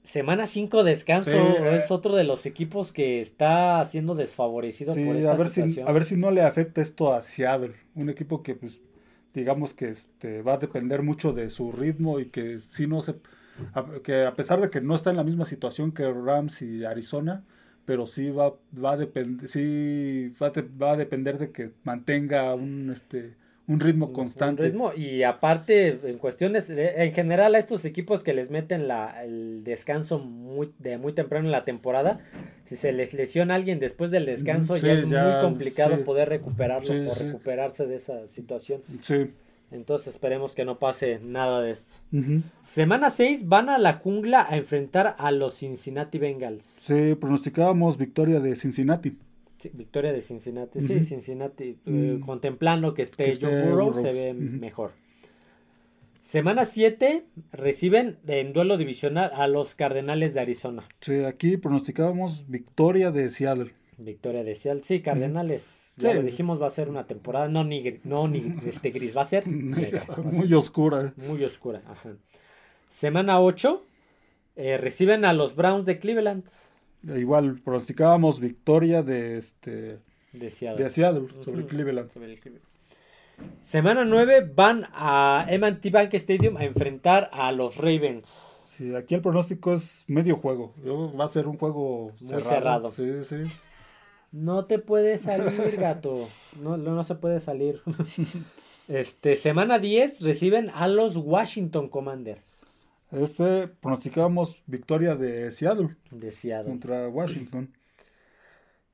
Semana 0.02 0.46
5 0.46 0.82
descanso 0.82 1.30
es 1.30 1.90
otro 1.92 2.16
de 2.16 2.24
los 2.24 2.44
equipos 2.44 2.92
que 2.92 3.20
está 3.20 3.84
siendo 3.84 4.16
desfavorecido 4.16 4.94
por 4.94 5.16
esta 5.16 5.32
a 5.32 5.36
ver 5.36 5.48
situación. 5.48 5.86
Si, 5.86 5.90
a 5.90 5.92
ver 5.92 6.04
si 6.04 6.16
no 6.16 6.30
le 6.32 6.42
afecta 6.42 6.82
esto 6.82 7.12
a 7.12 7.22
Seattle, 7.22 7.74
un 7.94 8.10
equipo 8.10 8.42
que 8.42 8.56
pues 8.56 8.80
digamos 9.32 9.72
que 9.74 9.88
este 9.88 10.42
va 10.42 10.54
a 10.54 10.58
depender 10.58 11.02
mucho 11.02 11.32
de 11.32 11.50
su 11.50 11.70
ritmo 11.70 12.18
y 12.18 12.26
que 12.26 12.58
si 12.58 12.88
no 12.88 13.00
se 13.00 13.14
que 14.02 14.24
a 14.24 14.34
pesar 14.34 14.60
de 14.60 14.70
que 14.70 14.80
no 14.80 14.94
está 14.94 15.10
en 15.10 15.16
la 15.16 15.24
misma 15.24 15.44
situación 15.44 15.92
que 15.92 16.10
Rams 16.10 16.62
y 16.62 16.84
Arizona, 16.84 17.44
pero 17.84 18.06
sí 18.06 18.30
va, 18.30 18.54
va 18.72 18.92
a 18.92 18.96
depender 18.96 19.48
sí 19.48 20.32
va, 20.40 20.52
va 20.80 20.92
a 20.92 20.96
depender 20.96 21.38
de 21.38 21.50
que 21.50 21.70
mantenga 21.84 22.54
un 22.54 22.90
este 22.90 23.34
un 23.68 23.78
ritmo 23.80 24.12
constante. 24.12 24.64
ritmo 24.64 24.92
y 24.94 25.22
aparte 25.22 26.00
en 26.04 26.18
cuestiones 26.18 26.68
eh, 26.68 27.04
en 27.04 27.14
general 27.14 27.54
a 27.54 27.58
estos 27.58 27.84
equipos 27.84 28.22
que 28.24 28.34
les 28.34 28.50
meten 28.50 28.88
la, 28.88 29.22
el 29.24 29.62
descanso 29.62 30.18
muy 30.18 30.72
de 30.78 30.98
muy 30.98 31.12
temprano 31.12 31.46
en 31.46 31.52
la 31.52 31.64
temporada, 31.64 32.20
si 32.64 32.76
se 32.76 32.92
les 32.92 33.14
lesiona 33.14 33.54
a 33.54 33.56
alguien 33.56 33.78
después 33.78 34.10
del 34.10 34.26
descanso 34.26 34.76
ya 34.76 34.92
es 34.92 35.06
muy 35.06 35.40
complicado 35.40 36.04
poder 36.04 36.28
recuperarlo 36.28 37.10
o 37.10 37.14
recuperarse 37.14 37.86
de 37.86 37.96
esa 37.96 38.28
situación. 38.28 38.82
Sí. 39.00 39.30
Entonces 39.72 40.08
esperemos 40.08 40.54
que 40.54 40.64
no 40.64 40.78
pase 40.78 41.18
nada 41.22 41.60
de 41.62 41.70
esto. 41.70 41.94
Semana 42.62 43.10
6 43.10 43.48
van 43.48 43.68
a 43.68 43.78
la 43.78 43.94
jungla 43.94 44.46
a 44.48 44.56
enfrentar 44.56 45.16
a 45.18 45.30
los 45.32 45.54
Cincinnati 45.58 46.18
Bengals. 46.18 46.64
Sí, 46.80 47.14
pronosticábamos 47.14 47.96
victoria 47.96 48.40
de 48.40 48.54
Cincinnati. 48.54 49.16
Sí, 49.58 49.70
victoria 49.72 50.12
de 50.12 50.20
Cincinnati. 50.20 50.80
Sí, 50.80 51.02
Cincinnati. 51.02 51.78
Eh, 51.86 52.18
mm. 52.18 52.20
contemplando 52.20 52.94
que 52.94 53.02
esté, 53.02 53.34
Joe 53.40 53.68
Burrow, 53.68 53.94
se 53.94 54.12
ve 54.12 54.34
mejor. 54.34 54.92
Semana 56.20 56.64
7 56.64 57.24
reciben 57.50 58.18
en 58.28 58.52
duelo 58.52 58.76
divisional 58.76 59.32
a 59.34 59.48
los 59.48 59.74
Cardenales 59.74 60.34
de 60.34 60.40
Arizona. 60.40 60.84
Sí, 61.00 61.24
aquí 61.24 61.56
pronosticábamos 61.56 62.48
victoria 62.48 63.10
de 63.10 63.28
Seattle. 63.28 63.72
Victoria 64.04 64.44
de 64.44 64.54
Seattle. 64.54 64.82
Sí, 64.84 65.00
Cardenales. 65.00 65.94
Ya 65.96 66.14
lo 66.14 66.22
dijimos, 66.22 66.60
va 66.60 66.66
a 66.66 66.70
ser 66.70 66.88
una 66.88 67.06
temporada 67.06 67.48
no 67.48 67.64
ni, 67.64 68.00
no, 68.04 68.28
ni 68.28 68.54
este 68.66 68.90
gris, 68.90 69.16
va 69.16 69.22
a 69.22 69.26
ser 69.26 69.46
muy 69.46 70.52
oscura. 70.54 71.12
Muy 71.16 71.44
oscura, 71.44 71.82
ajá. 71.88 72.16
Semana 72.88 73.40
8 73.40 73.84
eh, 74.56 74.76
reciben 74.76 75.24
a 75.24 75.32
los 75.32 75.56
Browns 75.56 75.86
de 75.86 75.98
Cleveland. 75.98 76.44
Igual 77.02 77.60
pronosticábamos 77.60 78.38
victoria 78.38 79.02
de 79.02 79.38
este 79.38 79.98
de 80.32 80.50
Seattle, 80.50 81.28
sobre, 81.40 81.66
Cleveland. 81.66 82.10
Semana 83.62 84.04
9 84.04 84.52
van 84.54 84.86
a 84.92 85.46
M&T 85.48 85.90
Bank 85.90 86.14
Stadium 86.14 86.56
a 86.56 86.64
enfrentar 86.64 87.28
a 87.32 87.52
los 87.52 87.76
Ravens. 87.76 88.28
Sí, 88.66 88.94
aquí 88.94 89.14
el 89.14 89.20
pronóstico 89.20 89.74
es 89.74 90.04
medio 90.06 90.36
juego. 90.36 90.74
Va 91.18 91.24
a 91.24 91.28
ser 91.28 91.46
un 91.46 91.58
juego 91.58 92.12
muy 92.20 92.42
cerrado. 92.42 92.90
Sí, 92.90 93.24
sí. 93.24 93.36
No 94.32 94.64
te 94.64 94.78
puedes 94.78 95.20
salir, 95.20 95.76
gato. 95.76 96.28
No, 96.58 96.78
no, 96.78 97.04
se 97.04 97.14
puede 97.14 97.40
salir. 97.40 97.80
Este, 98.88 99.36
semana 99.36 99.78
10 99.78 100.22
reciben 100.22 100.68
a 100.74 100.88
los 100.88 101.16
Washington 101.16 101.88
Commanders. 101.88 102.62
Este 103.12 103.68
pronosticamos 103.68 104.60
victoria 104.66 105.14
de 105.14 105.52
Seattle. 105.52 105.96
De 106.10 106.32
Seattle. 106.32 106.68
Contra 106.68 107.08
Washington. 107.08 107.72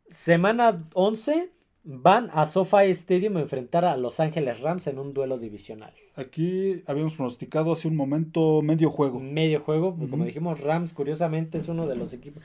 Semana 0.09 0.87
11 0.93 1.51
van 1.91 2.29
a 2.35 2.45
SoFi 2.45 2.91
Stadium 2.91 3.39
a 3.39 3.41
enfrentar 3.41 3.87
a 3.87 3.97
Los 3.97 4.21
Ángeles 4.21 4.61
Rams 4.61 4.87
en 4.89 4.99
un 4.99 5.15
duelo 5.15 5.39
divisional. 5.39 5.95
Aquí 6.17 6.83
habíamos 6.87 7.15
pronosticado 7.15 7.73
hace 7.73 7.89
un 7.89 7.97
momento 7.97 8.61
medio 8.61 8.91
juego. 8.91 9.21
Medio 9.21 9.61
juego, 9.61 9.97
como 10.11 10.27
dijimos, 10.27 10.61
Rams 10.61 10.93
curiosamente 10.93 11.57
es 11.57 11.67
uno 11.67 11.87
de 11.87 11.97
los 11.97 12.13
equipos. 12.13 12.43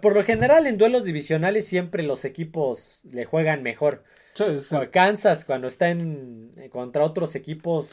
Por 0.00 0.14
lo 0.14 0.24
general 0.24 0.66
en 0.66 0.78
duelos 0.78 1.04
divisionales 1.04 1.66
siempre 1.66 2.02
los 2.02 2.24
equipos 2.24 3.02
le 3.12 3.26
juegan 3.26 3.62
mejor. 3.62 4.04
Kansas 4.90 5.44
cuando 5.44 5.68
está 5.68 5.90
en 5.90 6.50
eh, 6.56 6.68
contra 6.70 7.04
otros 7.04 7.34
equipos 7.34 7.90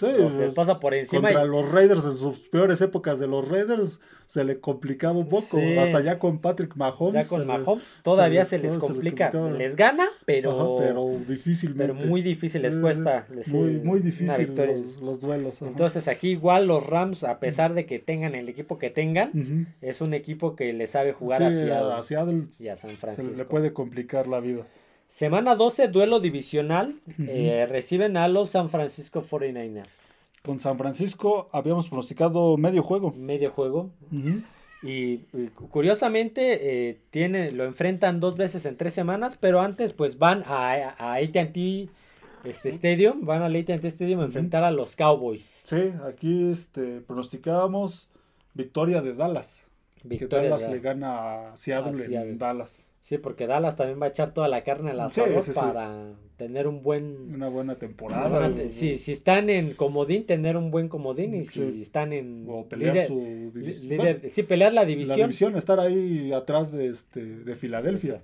pasa 0.55 0.79
por 0.79 0.93
encima. 0.93 1.29
Contra 1.29 1.45
los 1.45 1.71
Raiders 1.71 2.05
en 2.05 2.17
sus 2.17 2.39
peores 2.39 2.81
épocas 2.81 3.19
de 3.19 3.27
los 3.27 3.47
Raiders 3.47 3.99
se 4.27 4.43
le 4.43 4.59
complicaba 4.59 5.17
un 5.17 5.29
poco. 5.29 5.59
Hasta 5.79 6.01
ya 6.01 6.19
con 6.19 6.39
Patrick 6.39 6.75
Mahomes. 6.75 7.13
Ya 7.13 7.27
con 7.27 7.45
Mahomes 7.45 7.97
todavía 8.01 8.45
se, 8.45 8.59
les 8.59 8.77
complica. 8.77 9.31
les 9.57 9.75
gana, 9.75 10.07
pero, 10.25 10.77
pero 10.79 11.19
difícilmente. 11.27 11.93
Pero 11.93 11.93
muy 11.93 12.21
difícil 12.21 12.61
les 12.61 12.75
cuesta. 12.75 13.27
muy, 13.47 13.79
muy 13.79 13.99
difícil 13.99 14.55
los, 15.01 15.19
duelos. 15.19 15.61
Entonces 15.61 16.07
aquí 16.07 16.29
igual 16.29 16.67
los 16.67 16.85
Rams, 16.85 17.23
a 17.23 17.39
pesar 17.39 17.73
de 17.73 17.85
que 17.85 17.99
tengan 17.99 18.35
el 18.35 18.49
equipo 18.49 18.77
que 18.77 18.89
tengan, 18.89 19.67
es 19.81 20.01
un 20.01 20.13
equipo 20.13 20.55
que 20.55 20.73
le 20.73 20.87
sabe 20.87 21.13
jugar 21.13 21.43
a 21.43 22.03
Seattle, 22.03 22.47
y 22.59 22.67
a 22.67 22.75
San 22.75 22.97
Francisco. 22.97 23.31
Se 23.31 23.37
le 23.37 23.45
puede 23.45 23.73
complicar 23.73 24.27
la 24.27 24.39
vida. 24.39 24.65
Semana 25.07 25.55
12, 25.55 25.87
duelo 25.87 26.19
divisional. 26.19 26.95
Eh, 27.27 27.65
reciben 27.69 28.17
a 28.17 28.27
los 28.27 28.49
San 28.49 28.69
Francisco 28.69 29.23
49ers. 29.23 29.87
Con 30.43 30.59
San 30.59 30.77
Francisco 30.77 31.49
habíamos 31.51 31.87
pronosticado 31.87 32.57
medio 32.57 32.83
juego. 32.83 33.11
Medio 33.11 33.51
juego. 33.51 33.89
y, 34.83 35.17
curiosamente 35.69 36.89
eh, 36.89 36.99
tiene, 37.09 37.51
lo 37.51 37.65
enfrentan 37.65 38.19
dos 38.19 38.37
veces 38.37 38.65
en 38.65 38.77
tres 38.77 38.93
semanas, 38.93 39.37
pero 39.39 39.61
antes 39.61 39.93
pues 39.93 40.19
van 40.19 40.43
a, 40.45 40.95
a 40.97 41.13
AT&T 41.15 41.89
este 42.45 42.69
Stadium, 42.69 43.25
van 43.25 43.41
al 43.41 43.55
AT&T 43.55 43.87
Stadium 43.87 44.19
a 44.21 44.25
enfrentar 44.25 44.63
a 44.63 44.71
los 44.71 44.95
Cowboys. 44.95 45.61
Sí, 45.63 45.91
aquí 46.03 46.51
este, 46.51 47.01
pronosticábamos 47.01 48.07
victoria 48.53 49.01
de 49.01 49.13
Dallas. 49.13 49.61
Victoria 50.03 50.43
que 50.43 50.49
Dallas 50.49 50.71
le 50.71 50.79
gana 50.79 51.53
a 51.53 51.57
Seattle, 51.57 52.05
en 52.05 52.37
Dallas. 52.37 52.83
Sí, 53.05 53.19
porque 53.19 53.45
Dallas 53.45 53.77
también 53.77 54.01
va 54.01 54.07
a 54.07 54.09
echar 54.09 54.33
toda 54.33 54.47
la 54.47 54.63
carne 54.63 54.89
a 54.89 54.95
la 54.95 55.11
sí, 55.11 55.21
para 55.53 56.15
tener 56.37 56.67
un 56.67 56.81
buen... 56.81 57.35
Una 57.35 57.49
buena 57.49 57.75
temporada. 57.75 58.51
sí, 58.67 58.97
si 58.97 59.11
están 59.11 59.51
en 59.51 59.75
comodín, 59.75 60.25
tener 60.25 60.57
un 60.57 60.71
buen 60.71 60.89
comodín. 60.89 61.35
Y 61.35 61.43
si 61.43 61.83
están 61.83 62.13
en... 62.13 62.47
O 62.49 62.67
pelear 62.67 63.05
su 63.05 63.51
división. 63.53 64.21
sí, 64.27 64.41
pelear 64.41 64.73
la 64.73 64.85
división. 64.85 65.19
La 65.19 65.25
división, 65.27 65.55
estar 65.55 65.79
ahí 65.79 66.33
atrás 66.33 66.71
de, 66.71 66.87
este, 66.87 67.23
de 67.23 67.55
Filadelfia. 67.55 68.23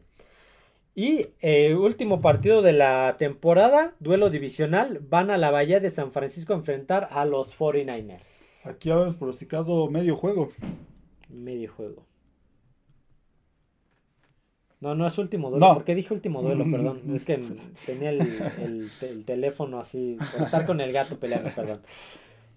Y 0.95 1.27
eh, 1.41 1.75
último 1.75 2.19
partido 2.19 2.63
de 2.63 2.73
la 2.73 3.17
temporada, 3.19 3.93
duelo 3.99 4.31
divisional, 4.31 4.99
van 5.07 5.29
a 5.29 5.37
la 5.37 5.51
Bahía 5.51 5.79
de 5.79 5.91
San 5.91 6.11
Francisco 6.11 6.53
a 6.53 6.55
enfrentar 6.55 7.07
a 7.11 7.25
los 7.25 7.55
49ers. 7.55 8.21
Aquí 8.63 8.89
habíamos 8.89 9.15
pronosticado 9.15 9.91
medio 9.91 10.15
juego. 10.15 10.49
Medio 11.29 11.71
juego. 11.71 12.10
No, 14.81 14.95
no 14.95 15.07
es 15.07 15.17
último 15.19 15.51
duelo. 15.51 15.75
¿Por 15.75 15.83
qué 15.85 15.95
dije 15.95 16.13
último 16.13 16.41
duelo? 16.41 16.65
Perdón. 16.71 17.01
Es 17.15 17.23
que 17.23 17.39
tenía 17.85 18.09
el, 18.09 19.23
teléfono 19.25 19.79
así. 19.79 20.17
Por 20.33 20.41
estar 20.41 20.65
con 20.65 20.81
el 20.81 20.91
gato 20.91 21.17
peleando, 21.17 21.51
perdón. 21.55 21.81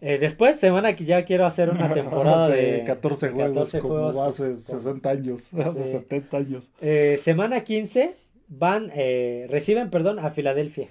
Eh, 0.01 0.18
después, 0.18 0.59
semana 0.59 0.97
que 0.97 1.05
ya 1.05 1.25
quiero 1.25 1.47
hacer 1.47 1.70
una 1.70 1.93
temporada 1.95 2.49
de, 2.49 2.83
14 2.85 3.31
juegos, 3.31 3.70
como 3.81 4.25
hace 4.25 4.57
60 4.57 5.09
años, 5.09 5.55
hace 5.55 5.85
70 5.85 6.37
años. 6.37 6.70
Eh, 6.81 7.18
semana 7.22 7.62
15 7.62 8.14
van, 8.49 8.91
eh, 8.95 9.47
reciben, 9.49 9.91
perdón, 9.91 10.18
a 10.18 10.31
Filadelfia. 10.31 10.89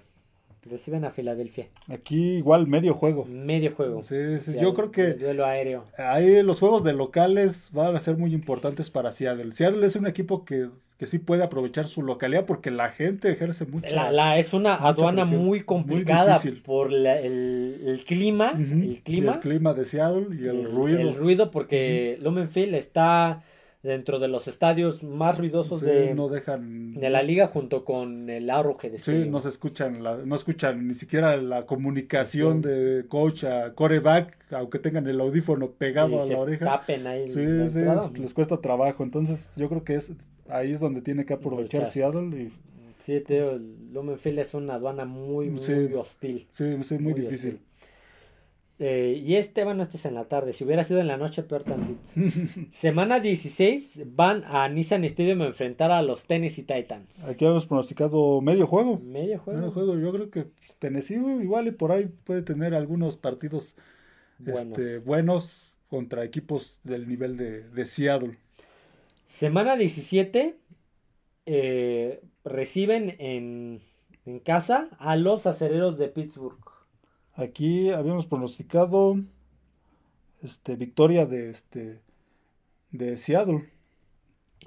Reciben 0.65 1.03
a 1.05 1.11
Filadelfia. 1.11 1.67
Aquí 1.89 2.37
igual 2.37 2.67
medio 2.67 2.93
juego. 2.93 3.25
Medio 3.25 3.75
juego. 3.75 4.03
Sí, 4.03 4.15
yo 4.59 4.73
creo 4.73 4.91
que... 4.91 5.13
Duelo 5.13 5.45
aéreo. 5.45 5.85
Ahí 5.97 6.41
los 6.41 6.59
juegos 6.59 6.83
de 6.83 6.93
locales 6.93 7.69
van 7.73 7.95
a 7.95 7.99
ser 7.99 8.17
muy 8.17 8.33
importantes 8.33 8.89
para 8.89 9.11
Seattle. 9.11 9.51
Seattle 9.53 9.85
es 9.85 9.95
un 9.95 10.07
equipo 10.07 10.45
que 10.45 10.69
que 11.03 11.07
sí 11.07 11.19
puede 11.19 11.43
aprovechar 11.43 11.87
su 11.89 12.01
localidad 12.01 12.45
porque 12.45 12.71
la 12.71 12.89
gente 12.89 13.29
ejerce 13.29 13.65
mucho. 13.65 13.93
La, 13.93 14.37
es 14.37 14.53
una 14.53 14.75
aduana 14.75 15.25
muy 15.25 15.61
complicada 15.61 16.39
por 16.63 16.93
el, 16.93 18.03
clima, 18.05 18.53
el 18.55 19.01
clima. 19.03 19.33
el 19.33 19.39
clima 19.41 19.73
de 19.73 19.85
Seattle 19.85 20.27
y 20.31 20.47
el, 20.47 20.71
ruido. 20.71 20.99
El 21.01 21.15
ruido 21.15 21.51
porque 21.51 22.17
Lumenfield 22.21 22.75
está 22.75 23.43
dentro 23.83 24.17
de 24.17 24.29
los 24.29 24.47
estadios 24.47 25.03
más 25.03 25.37
ruidosos 25.37 25.81
de, 25.81 26.15
no 26.15 26.29
dejan, 26.29 26.93
de 26.93 27.09
la 27.09 27.21
liga 27.21 27.47
junto 27.47 27.83
con 27.83 28.29
el 28.29 28.49
auge 28.49 28.89
de 28.89 28.97
Sí, 28.97 29.25
no 29.29 29.41
se 29.41 29.49
escuchan, 29.49 30.01
no 30.01 30.35
escuchan 30.35 30.87
ni 30.87 30.93
siquiera 30.93 31.35
la 31.37 31.65
comunicación 31.65 32.61
de 32.61 33.05
coach 33.09 33.43
a 33.43 33.73
coreback, 33.75 34.37
aunque 34.51 34.79
tengan 34.79 35.05
el 35.07 35.19
audífono 35.19 35.71
pegado 35.71 36.21
a 36.21 36.25
la 36.25 36.37
oreja. 36.37 36.65
Tapen 36.65 37.05
ahí 37.05 37.27
sí, 37.27 37.45
sí, 37.69 37.81
les 38.19 38.33
cuesta 38.33 38.61
trabajo. 38.61 39.03
Entonces 39.03 39.53
yo 39.57 39.67
creo 39.67 39.83
que 39.83 39.95
es 39.95 40.13
ahí 40.47 40.71
es 40.71 40.79
donde 40.79 41.01
tiene 41.01 41.25
que 41.25 41.33
aprovechar 41.33 41.85
Seattle 41.85 42.37
y 42.37 42.51
Sí, 43.03 43.21
Lumenfield 43.91 44.39
es 44.39 44.53
una 44.53 44.75
aduana 44.75 45.03
muy, 45.03 45.49
muy 45.49 45.93
hostil. 45.93 46.47
Sí, 46.51 46.77
sí, 46.83 46.97
muy, 46.99 47.13
difícil. 47.13 47.59
Eh, 48.79 49.21
y 49.23 49.35
este, 49.35 49.63
bueno, 49.63 49.83
este 49.83 49.97
es 49.97 50.05
en 50.05 50.15
la 50.15 50.25
tarde. 50.25 50.53
Si 50.53 50.63
hubiera 50.63 50.83
sido 50.83 50.99
en 50.99 51.07
la 51.07 51.17
noche, 51.17 51.43
peor 51.43 51.63
tantito. 51.63 52.01
Semana 52.71 53.19
16 53.19 54.01
van 54.07 54.43
a 54.45 54.67
Nissan 54.67 55.03
Stadium 55.03 55.41
a 55.41 55.45
enfrentar 55.45 55.91
a 55.91 56.01
los 56.01 56.25
Tennessee 56.25 56.63
Titans. 56.63 57.23
Aquí 57.25 57.45
hemos 57.45 57.65
pronosticado 57.65 58.41
medio 58.41 58.65
juego. 58.65 58.99
Medio 58.99 59.39
juego. 59.39 59.59
Medio 59.59 59.71
juego. 59.71 59.99
Yo 59.99 60.11
creo 60.11 60.29
que 60.31 60.47
Tennessee 60.79 61.15
igual 61.15 61.67
y 61.67 61.71
por 61.71 61.91
ahí 61.91 62.09
puede 62.23 62.41
tener 62.41 62.73
algunos 62.73 63.15
partidos 63.15 63.75
buenos, 64.39 64.77
este, 64.79 64.97
buenos 64.97 65.73
contra 65.89 66.23
equipos 66.23 66.79
del 66.83 67.07
nivel 67.07 67.37
de, 67.37 67.69
de 67.69 67.85
Seattle. 67.85 68.37
Semana 69.27 69.77
17 69.77 70.57
eh, 71.45 72.21
reciben 72.43 73.15
en, 73.19 73.81
en 74.25 74.39
casa 74.39 74.89
a 74.99 75.15
los 75.15 75.45
acereros 75.45 75.97
de 75.97 76.07
Pittsburgh. 76.07 76.72
Aquí 77.35 77.89
habíamos 77.89 78.27
pronosticado 78.27 79.17
este 80.43 80.75
victoria 80.75 81.25
de 81.25 81.49
este 81.49 81.99
de 82.91 83.17
Seattle. 83.17 83.69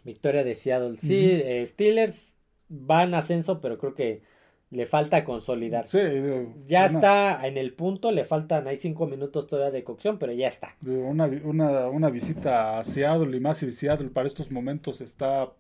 Victoria 0.05 0.43
de 0.43 0.55
Seattle. 0.55 0.97
Sí, 0.99 1.31
eh, 1.31 1.65
Steelers 1.65 2.35
va 2.71 3.05
en 3.05 3.15
ascenso, 3.15 3.61
pero 3.61 3.79
creo 3.79 3.95
que 3.95 4.23
le 4.71 4.87
falta 4.87 5.25
consolidarse. 5.25 6.49
ya 6.67 6.87
está 6.87 7.47
en 7.47 7.57
el 7.57 7.73
punto, 7.73 8.11
le 8.11 8.25
faltan, 8.25 8.67
hay 8.67 8.77
cinco 8.77 9.07
minutos 9.07 9.47
todavía 9.47 9.71
de 9.71 9.85
cocción, 9.85 10.19
pero 10.19 10.33
ya 10.33 10.49
está. 10.49 10.77
Una, 10.85 11.27
una, 11.45 11.89
una 11.89 12.11
visita 12.11 12.79
a 12.79 12.85
Seattle 12.85 13.37
y 13.37 13.41
más 13.41 13.59
si 13.59 13.71
Seattle 13.71 14.09
para 14.09 14.27
estos 14.27 14.51
momentos 14.51 15.01
está 15.01 15.53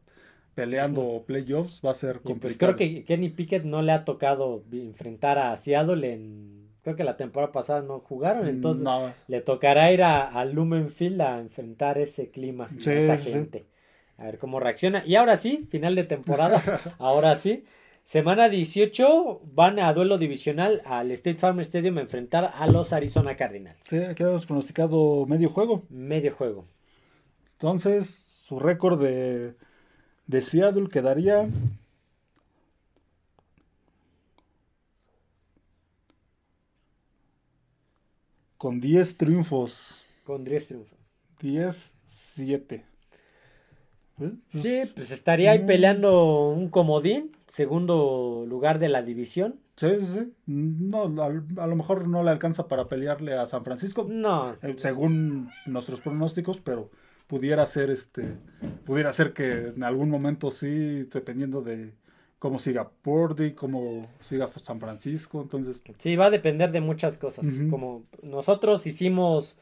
peleando 0.57 1.23
playoffs, 1.25 1.81
va 1.85 1.93
a 1.93 1.95
ser 1.95 2.15
pues, 2.21 2.33
complicado. 2.33 2.75
creo 2.75 2.77
que 2.77 3.05
Kenny 3.05 3.29
Pickett 3.29 3.65
no 3.65 3.83
le 3.83 3.93
ha 3.93 4.05
tocado 4.05 4.65
enfrentar 4.73 5.39
a 5.39 5.57
Seattle 5.57 6.13
en 6.13 6.66
creo 6.87 6.95
que 6.95 7.03
la 7.03 7.17
temporada 7.17 7.51
pasada 7.51 7.83
no 7.83 7.99
jugaron, 7.99 8.47
entonces 8.47 8.87
le 9.27 9.41
tocará 9.41 9.91
ir 9.91 10.05
a, 10.05 10.45
Lumenfield 10.45 11.21
a 11.21 11.41
enfrentar 11.41 11.99
ese 11.99 12.31
clima, 12.31 12.71
esa 12.79 13.17
gente. 13.17 13.67
A 14.19 14.27
ver 14.27 14.39
cómo 14.39 14.61
reacciona. 14.61 15.03
Y 15.05 15.17
ahora 15.17 15.37
sí, 15.37 15.67
final 15.69 15.97
de 15.97 16.05
temporada, 16.05 16.63
ahora 17.01 17.35
sí. 17.35 17.65
Semana 18.05 18.49
18 18.49 19.41
van 19.53 19.81
a 19.81 19.93
duelo 19.95 20.17
divisional 20.17 20.81
al 20.85 21.11
State 21.11 21.39
Farm 21.39 21.59
Stadium 21.59 21.99
a 21.99 22.03
enfrentar 22.03 22.53
a 22.55 22.69
los 22.69 22.93
Arizona 22.93 23.37
Cardinals. 23.37 23.79
Sí, 23.81 23.97
aquí 23.97 24.23
hemos 24.23 24.47
pronosticado 24.47 25.27
medio 25.27 25.51
juego. 25.51 25.83
Medio 25.91 26.37
juego. 26.37 26.63
Entonces, 27.55 28.07
su 28.45 28.61
récord 28.61 29.03
de, 29.03 29.55
de 30.29 30.41
Seattle 30.41 30.87
quedaría 30.89 31.49
Con 38.59 38.81
10 38.81 39.17
triunfos. 39.17 40.03
Con 40.25 40.45
10 40.45 40.67
triunfos. 40.67 40.99
10-7. 41.41 42.85
¿Eh? 44.19 44.33
Sí, 44.49 44.83
pues 44.95 45.11
estaría 45.11 45.51
ahí 45.51 45.67
peleando 45.67 46.49
un 46.49 46.71
comodín, 46.71 47.33
segundo 47.47 48.47
lugar 48.49 48.79
de 48.79 48.89
la 48.89 49.03
división. 49.03 49.61
Sí, 49.77 49.89
sí, 50.01 50.07
sí. 50.07 50.33
No, 50.47 51.03
a, 51.23 51.67
lo 51.67 51.77
mejor 51.77 52.09
no 52.09 52.23
le 52.23 52.31
alcanza 52.31 52.67
para 52.67 52.89
pelearle 52.89 53.35
a 53.35 53.45
San 53.45 53.63
Francisco. 53.63 54.07
No. 54.09 54.57
Eh, 54.63 54.75
según 54.79 55.51
nuestros 55.67 56.01
pronósticos, 56.01 56.61
pero 56.61 56.91
pudiera 57.27 57.67
ser 57.67 57.91
este, 57.91 58.39
pudiera 58.87 59.13
ser 59.13 59.35
que 59.35 59.73
en 59.75 59.83
algún 59.83 60.09
momento 60.09 60.51
sí, 60.51 61.05
dependiendo 61.13 61.61
de, 61.61 61.93
cómo 62.39 62.59
siga 62.59 62.91
Purdy, 63.03 63.53
cómo 63.53 64.09
siga 64.21 64.49
San 64.49 64.81
Francisco, 64.81 65.41
entonces... 65.43 65.83
Sí, 65.99 66.17
va 66.17 66.27
a 66.27 66.31
depender 66.31 66.71
de 66.73 66.81
muchas 66.81 67.19
cosas, 67.19 67.47
como 67.71 68.05
nosotros 68.23 68.87
hicimos, 68.87 69.57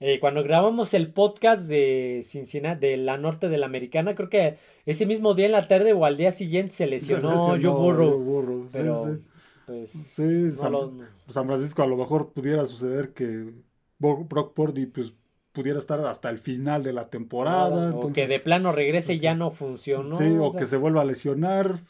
eh, 0.00 0.18
cuando 0.20 0.42
grabamos 0.42 0.92
el 0.94 1.12
podcast 1.12 1.68
de 1.68 2.22
Cincinnati, 2.24 2.86
de 2.86 2.96
la 2.96 3.16
norte 3.16 3.48
de 3.48 3.58
la 3.58 3.66
americana, 3.66 4.14
creo 4.14 4.28
que 4.28 4.58
ese 4.86 5.06
mismo 5.06 5.34
día 5.34 5.46
en 5.46 5.52
la 5.52 5.68
tarde 5.68 5.92
o 5.92 6.04
al 6.04 6.16
día 6.16 6.32
siguiente 6.32 6.74
se 6.74 6.86
lesionó, 6.86 7.56
Joe 7.60 7.68
Burrow, 7.68 8.68
pero, 8.72 9.18
Pues, 9.66 9.90
sí, 9.90 10.52
San, 10.52 11.46
Francisco 11.46 11.82
a 11.82 11.86
lo 11.86 11.96
mejor 11.96 12.32
pudiera 12.32 12.64
suceder 12.66 13.12
que 13.12 13.52
Brock 13.98 14.52
Purdy, 14.52 14.86
pues 14.86 15.14
pudiera 15.56 15.78
estar 15.78 15.98
hasta 16.04 16.28
el 16.28 16.38
final 16.38 16.82
de 16.82 16.92
la 16.92 17.08
temporada. 17.08 17.94
o 17.96 18.12
que 18.12 18.28
de 18.28 18.38
plano 18.38 18.72
regrese 18.72 19.14
y 19.14 19.20
ya 19.20 19.34
no 19.34 19.52
funcionó. 19.52 20.18
Sí, 20.18 20.36
o, 20.38 20.52
que 20.52 20.66
se 20.66 20.76
vuelva 20.76 21.00
a 21.00 21.04
lesionar. 21.06 21.80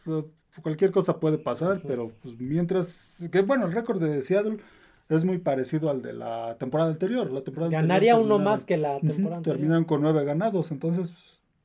Cualquier 0.63 0.93
cosa 0.93 1.19
puede 1.19 1.37
pasar, 1.37 1.83
pero 1.85 2.13
pues 2.23 2.39
mientras. 2.39 3.13
Que 3.33 3.43
bueno, 3.43 3.67
el 3.67 3.73
récord 3.73 4.01
de 4.01 4.23
Seattle 4.23 4.59
es 5.09 5.25
muy 5.25 5.39
parecido 5.39 5.91
al 5.91 6.01
de 6.01 6.13
la 6.13 6.57
temporada 6.59 6.91
anterior. 6.91 7.33
La 7.33 7.43
temporada 7.43 7.73
Ganaría 7.73 8.17
uno 8.17 8.39
más 8.39 8.65
que 8.65 8.77
la 8.77 9.01
temporada 9.01 9.39
anterior. 9.39 9.59
Terminan 9.59 9.85
con 9.85 10.01
nueve 10.01 10.25
ganados. 10.25 10.71
Entonces, 10.71 11.13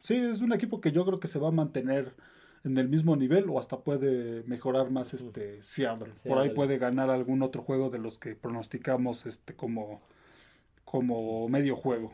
sí, 0.02 0.16
es 0.16 0.42
un 0.42 0.52
equipo 0.52 0.82
que 0.82 0.92
yo 0.92 1.06
creo 1.06 1.20
que 1.20 1.28
se 1.28 1.38
va 1.38 1.50
a 1.50 1.52
mantener 1.52 2.14
en 2.64 2.80
el 2.80 2.90
mismo 2.90 3.16
nivel 3.16 3.48
o 3.50 3.60
hasta 3.60 3.80
puede 3.80 4.44
mejorar 4.46 4.90
más 4.90 5.14
este 5.14 5.62
Seattle. 5.62 6.14
Por 6.28 6.40
ahí 6.40 6.50
puede 6.50 6.80
ganar 6.80 7.12
algún 7.12 7.44
otro 7.44 7.62
juego 7.62 7.92
de 7.92 8.00
los 8.00 8.18
que 8.18 8.36
pronosticamos 8.36 9.28
este 9.28 9.56
como 9.56 10.02
como 10.92 11.48
medio 11.48 11.78
juego. 11.78 12.12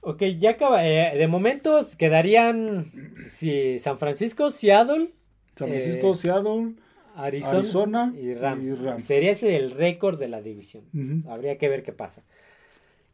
Ok, 0.00 0.22
ya 0.38 0.50
acaba. 0.50 0.86
Eh, 0.86 1.16
de 1.16 1.28
momentos 1.28 1.94
quedarían 1.94 2.92
si 3.28 3.78
San 3.78 3.98
Francisco, 3.98 4.50
Seattle. 4.50 5.10
San 5.54 5.68
Francisco, 5.68 6.12
eh, 6.12 6.14
Seattle. 6.14 6.72
Arizona, 7.14 8.12
y, 8.16 8.34
Rams. 8.34 9.02
Sería 9.02 9.32
ese 9.32 9.56
el 9.56 9.72
récord 9.72 10.18
de 10.18 10.28
la 10.28 10.40
división. 10.40 10.84
Habría 11.28 11.58
que 11.58 11.68
ver 11.68 11.82
qué 11.82 11.92
pasa. 11.92 12.22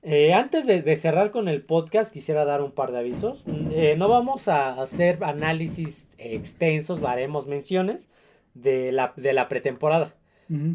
Eh, 0.02 0.34
antes 0.34 0.66
de, 0.66 0.96
cerrar 0.96 1.30
con 1.30 1.48
el 1.48 1.62
podcast, 1.62 2.12
quisiera 2.12 2.44
dar 2.44 2.60
un 2.60 2.72
par 2.72 2.92
de 2.92 2.98
avisos. 2.98 3.46
no 3.46 4.08
vamos 4.08 4.48
a 4.48 4.82
hacer 4.82 5.24
análisis 5.24 6.08
extensos, 6.18 7.02
haremos 7.02 7.46
menciones 7.46 8.10
de 8.52 8.92
la, 8.92 9.14
de 9.16 9.32
la 9.32 9.48
pretemporada. 9.48 10.14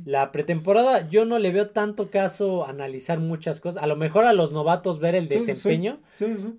La 0.05 0.31
pretemporada 0.31 1.07
yo 1.09 1.25
no 1.25 1.39
le 1.39 1.51
veo 1.51 1.69
tanto 1.69 2.09
caso 2.09 2.65
analizar 2.65 3.19
muchas 3.19 3.59
cosas. 3.59 3.83
A 3.83 3.87
lo 3.87 3.95
mejor 3.95 4.25
a 4.25 4.33
los 4.33 4.51
novatos 4.51 4.99
ver 4.99 5.15
el 5.15 5.27
desempeño, 5.27 5.99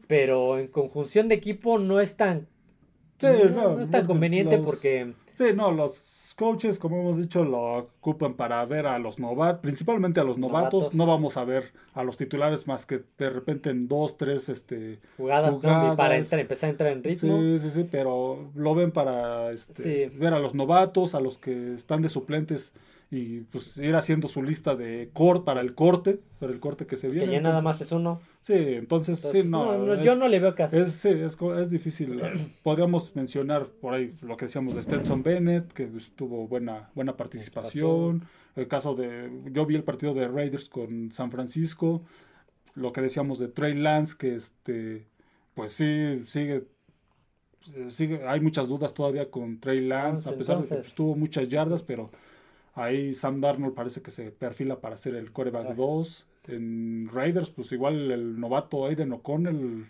pero 0.06 0.58
en 0.58 0.68
conjunción 0.68 1.28
de 1.28 1.34
equipo 1.34 1.78
no 1.78 2.00
es 2.00 2.16
tan, 2.16 2.46
no, 3.22 3.80
es 3.80 3.90
tan 3.90 4.06
conveniente 4.06 4.58
porque... 4.58 5.12
Sí, 5.34 5.46
no, 5.54 5.70
los 5.72 6.34
coaches, 6.40 6.78
como 6.78 7.00
hemos 7.00 7.18
dicho, 7.18 7.44
lo 7.44 7.78
ocupan 7.78 8.32
para 8.32 8.64
ver 8.64 8.86
a 8.86 8.98
los 8.98 9.18
novatos, 9.18 9.60
principalmente 9.60 10.20
a 10.20 10.24
los 10.24 10.38
novatos. 10.38 10.94
No 10.94 11.04
vamos 11.04 11.36
a 11.36 11.44
ver 11.44 11.72
a 11.92 12.02
los 12.02 12.16
titulares 12.16 12.66
más 12.66 12.86
que 12.86 13.02
de 13.18 13.28
repente 13.28 13.68
en 13.68 13.88
dos, 13.88 14.16
tres 14.16 14.48
este, 14.48 15.00
jugadas, 15.18 15.54
para 15.96 16.16
empezar 16.16 16.68
a 16.68 16.70
entrar 16.70 16.92
en 16.92 17.04
ritmo. 17.04 17.38
Sí, 17.38 17.58
sí, 17.58 17.70
sí, 17.70 17.86
pero 17.90 18.50
lo 18.54 18.74
ven 18.74 18.90
para 18.90 19.52
este, 19.52 20.10
ver 20.14 20.32
a 20.32 20.38
los 20.38 20.54
novatos, 20.54 21.14
a 21.14 21.20
los 21.20 21.36
que 21.36 21.74
están 21.74 22.00
de 22.00 22.08
suplentes 22.08 22.72
y 23.12 23.40
pues 23.40 23.76
ir 23.78 23.96
haciendo 23.96 24.28
su 24.28 24.40
lista 24.42 24.76
de 24.76 25.10
corte 25.12 25.44
para 25.44 25.60
el 25.60 25.74
corte, 25.74 26.20
para 26.38 26.52
el 26.52 26.60
corte 26.60 26.86
que 26.86 26.96
se 26.96 27.08
viene. 27.08 27.26
Que 27.26 27.32
ya 27.32 27.40
nada 27.40 27.60
más 27.60 27.80
es 27.80 27.90
uno. 27.90 28.20
Sí, 28.40 28.54
entonces, 28.54 29.18
sí, 29.18 29.42
no, 29.44 30.02
yo 30.02 30.14
no 30.14 30.28
le 30.28 30.38
veo 30.38 30.54
caso. 30.54 30.76
Es, 30.76 30.94
sí, 30.94 31.08
es, 31.08 31.36
es 31.58 31.70
difícil. 31.70 32.20
Podríamos 32.62 33.14
mencionar 33.16 33.66
por 33.66 33.94
ahí 33.94 34.14
lo 34.20 34.36
que 34.36 34.44
decíamos 34.44 34.76
de 34.76 34.82
Stetson 34.84 35.24
Bennett, 35.24 35.72
que 35.72 35.90
tuvo 36.14 36.46
buena, 36.46 36.90
buena 36.94 37.16
participación. 37.16 38.24
El 38.54 38.68
caso 38.68 38.94
de, 38.94 39.28
yo 39.52 39.66
vi 39.66 39.74
el 39.74 39.84
partido 39.84 40.14
de 40.14 40.28
Raiders 40.28 40.68
con 40.68 41.10
San 41.10 41.32
Francisco, 41.32 42.04
lo 42.74 42.92
que 42.92 43.00
decíamos 43.00 43.40
de 43.40 43.48
Trey 43.48 43.74
Lance, 43.74 44.16
que 44.16 44.36
este, 44.36 45.06
pues 45.54 45.72
sí, 45.72 46.22
sigue 46.26 46.64
sigue, 47.88 48.26
hay 48.26 48.40
muchas 48.40 48.68
dudas 48.68 48.94
todavía 48.94 49.30
con 49.30 49.60
Trey 49.60 49.80
Lance, 49.86 50.28
a 50.28 50.36
pesar 50.36 50.62
de 50.62 50.68
que 50.68 50.74
pues, 50.76 50.94
tuvo 50.94 51.14
muchas 51.14 51.48
yardas, 51.48 51.82
pero 51.82 52.10
Ahí 52.80 53.12
Sam 53.12 53.40
Darnold 53.40 53.74
parece 53.74 54.00
que 54.00 54.10
se 54.10 54.30
perfila 54.30 54.80
para 54.80 54.96
ser 54.96 55.14
el 55.14 55.32
coreback 55.32 55.74
2. 55.74 56.26
En 56.48 57.10
Raiders, 57.12 57.50
pues 57.50 57.70
igual 57.72 58.10
el 58.10 58.40
novato 58.40 58.86
Aiden 58.86 59.12
O'Connell 59.12 59.86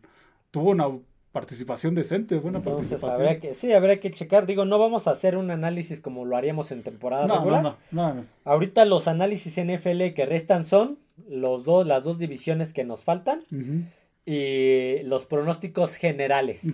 tuvo 0.50 0.70
una 0.70 0.88
participación 1.32 1.94
decente, 1.94 2.36
buena 2.38 2.60
participación. 2.60 3.38
que, 3.38 3.54
sí, 3.54 3.72
habría 3.72 4.00
que 4.00 4.10
checar. 4.10 4.46
Digo, 4.46 4.64
no 4.64 4.78
vamos 4.78 5.06
a 5.06 5.12
hacer 5.12 5.36
un 5.36 5.50
análisis 5.50 6.00
como 6.00 6.24
lo 6.24 6.36
haríamos 6.36 6.72
en 6.72 6.82
temporada 6.82 7.26
no, 7.26 7.38
regular. 7.38 7.62
No, 7.62 7.76
no, 7.92 8.14
no, 8.14 8.24
Ahorita 8.44 8.84
los 8.84 9.06
análisis 9.06 9.56
NFL 9.56 10.12
que 10.14 10.26
restan 10.26 10.64
son 10.64 10.98
los 11.28 11.64
dos, 11.64 11.86
las 11.86 12.02
dos 12.04 12.18
divisiones 12.18 12.72
que 12.72 12.84
nos 12.84 13.04
faltan. 13.04 13.44
Y 14.26 15.02
los 15.04 15.26
pronósticos 15.26 15.94
generales. 15.94 16.64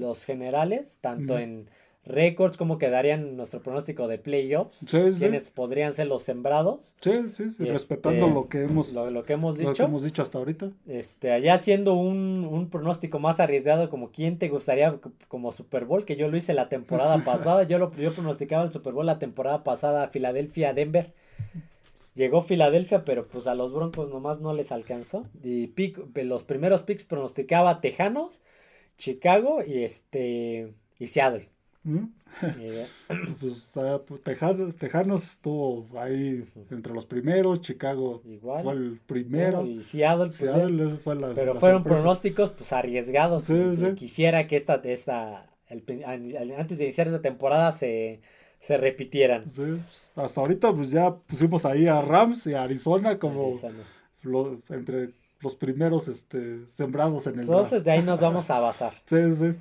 Los 0.00 0.24
generales, 0.24 0.98
tanto 1.00 1.38
en 1.38 1.68
récords, 2.06 2.56
cómo 2.56 2.78
quedarían 2.78 3.36
nuestro 3.36 3.62
pronóstico 3.62 4.08
de 4.08 4.18
playoffs, 4.18 4.76
sí, 4.86 4.98
quiénes 5.18 5.50
podrían 5.50 5.94
ser 5.94 6.06
los 6.06 6.22
sembrados. 6.22 6.94
Sí, 7.00 7.12
sí, 7.34 7.44
este, 7.44 7.64
respetando 7.64 8.28
lo 8.28 8.48
que 8.48 8.62
hemos 8.62 8.92
lo, 8.92 9.24
que 9.24 9.32
hemos 9.32 9.56
dicho. 9.56 9.84
hemos 9.84 10.02
dicho 10.02 10.22
hasta 10.22 10.38
ahorita. 10.38 10.70
Este, 10.86 11.32
allá 11.32 11.54
haciendo 11.54 11.94
un, 11.94 12.46
un, 12.50 12.68
pronóstico 12.68 13.18
más 13.18 13.40
arriesgado 13.40 13.88
como 13.88 14.10
quién 14.10 14.38
te 14.38 14.48
gustaría 14.48 14.98
como 15.28 15.52
Super 15.52 15.86
Bowl, 15.86 16.04
que 16.04 16.16
yo 16.16 16.28
lo 16.28 16.36
hice 16.36 16.52
la 16.52 16.68
temporada 16.68 17.18
pasada, 17.24 17.62
yo 17.64 17.78
lo 17.78 17.94
yo 17.94 18.12
pronosticaba 18.12 18.64
el 18.64 18.72
Super 18.72 18.92
Bowl 18.92 19.06
la 19.06 19.18
temporada 19.18 19.64
pasada 19.64 20.08
Filadelfia 20.08 20.74
Denver. 20.74 21.12
Llegó 22.14 22.42
Filadelfia, 22.42 23.04
pero 23.04 23.26
pues 23.26 23.48
a 23.48 23.56
los 23.56 23.72
Broncos 23.72 24.08
nomás 24.08 24.40
no 24.40 24.52
les 24.52 24.70
alcanzó. 24.70 25.26
Y 25.42 25.68
pick, 25.68 25.98
los 26.22 26.44
primeros 26.44 26.82
picks 26.82 27.02
pronosticaba 27.02 27.80
Tejanos, 27.80 28.40
Chicago 28.98 29.64
y 29.66 29.82
este 29.82 30.72
y 30.98 31.08
Seattle. 31.08 31.53
¿Mm? 31.84 32.04
pues 33.40 33.70
Tejanos 34.78 35.24
estuvo 35.24 35.86
ahí 35.98 36.44
entre 36.70 36.92
los 36.92 37.06
primeros, 37.06 37.60
Chicago 37.60 38.22
Igual. 38.24 38.62
fue 38.64 38.72
el 38.72 39.00
primero. 39.06 39.64
y 39.64 39.84
Seattle, 39.84 40.30
pues, 40.30 40.98
fue 41.00 41.14
la, 41.14 41.32
Pero 41.34 41.54
fueron 41.54 41.84
pronósticos 41.84 42.50
pues 42.50 42.72
arriesgados. 42.72 43.48
Quisiera 43.96 44.48
que 44.48 44.56
esta, 44.56 44.74
esta 44.84 45.46
antes 45.68 46.78
de 46.78 46.84
iniciar 46.84 47.06
esta 47.06 47.22
temporada 47.22 47.70
se 47.72 48.20
se 48.64 48.78
repitieran. 48.78 49.44
Pues, 49.54 50.10
hasta 50.16 50.40
ahorita 50.40 50.72
pues 50.72 50.90
ya 50.90 51.14
pusimos 51.14 51.66
ahí 51.66 51.86
a 51.86 52.00
Rams 52.00 52.46
y 52.46 52.54
a 52.54 52.62
Arizona 52.62 53.18
como 53.18 53.52
entre 54.70 55.10
los 55.40 55.54
primeros 55.54 56.08
este, 56.08 56.66
sembrados 56.66 57.26
en 57.26 57.34
el 57.34 57.40
Entonces 57.40 57.84
de 57.84 57.90
ahí 57.90 58.02
nos 58.02 58.20
vamos 58.20 58.48
a 58.48 58.60
basar. 58.60 58.94
sí, 59.04 59.36
sí. 59.36 59.54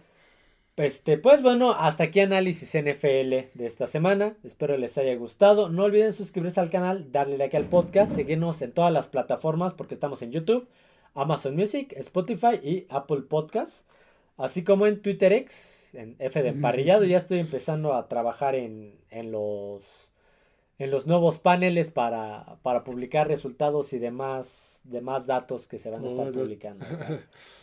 Este, 0.76 1.20
pues 1.20 1.44
bueno, 1.44 1.74
hasta 1.74 2.06
aquí 2.06 2.20
análisis 2.20 2.74
NFL 2.74 3.54
de 3.54 3.66
esta 3.66 3.86
semana. 3.86 4.36
Espero 4.44 4.76
les 4.78 4.98
haya 4.98 5.16
gustado. 5.16 5.70
No 5.70 5.84
olviden 5.84 6.14
suscribirse 6.14 6.60
al 6.60 6.72
canal, 6.72 7.12
darle 7.12 7.38
like 7.38 7.56
al 7.56 7.66
podcast, 7.66 8.16
seguirnos 8.16 8.62
en 8.64 8.72
todas 8.72 8.92
las 8.92 9.08
plataformas 9.08 9.74
porque 9.74 9.94
estamos 9.94 10.24
en 10.24 10.32
YouTube, 10.32 10.68
Amazon 11.14 11.56
Music, 11.56 11.94
Spotify 11.98 12.56
y 12.64 12.88
Apple 12.90 13.22
Podcasts, 13.22 13.84
así 14.38 14.64
como 14.64 14.88
en 14.88 15.02
Twitter 15.02 15.32
X 15.34 15.90
en 15.94 16.16
F 16.18 16.42
de 16.42 16.50
emparrillado. 16.50 17.04
Ya 17.04 17.18
estoy 17.18 17.38
empezando 17.40 17.94
a 17.94 18.08
trabajar 18.08 18.56
en, 18.56 18.96
los 19.32 19.84
en 20.80 20.90
los 20.90 21.06
nuevos 21.06 21.38
paneles 21.38 21.92
para, 21.92 22.58
para 22.64 22.84
publicar 22.84 23.28
resultados 23.28 23.94
y 23.94 24.00
demás, 24.00 24.80
demás 24.84 25.28
datos 25.28 25.68
que 25.68 25.78
se 25.78 25.92
van 25.92 26.04
a 26.04 26.08
estar 26.08 26.32
publicando. 26.32 26.84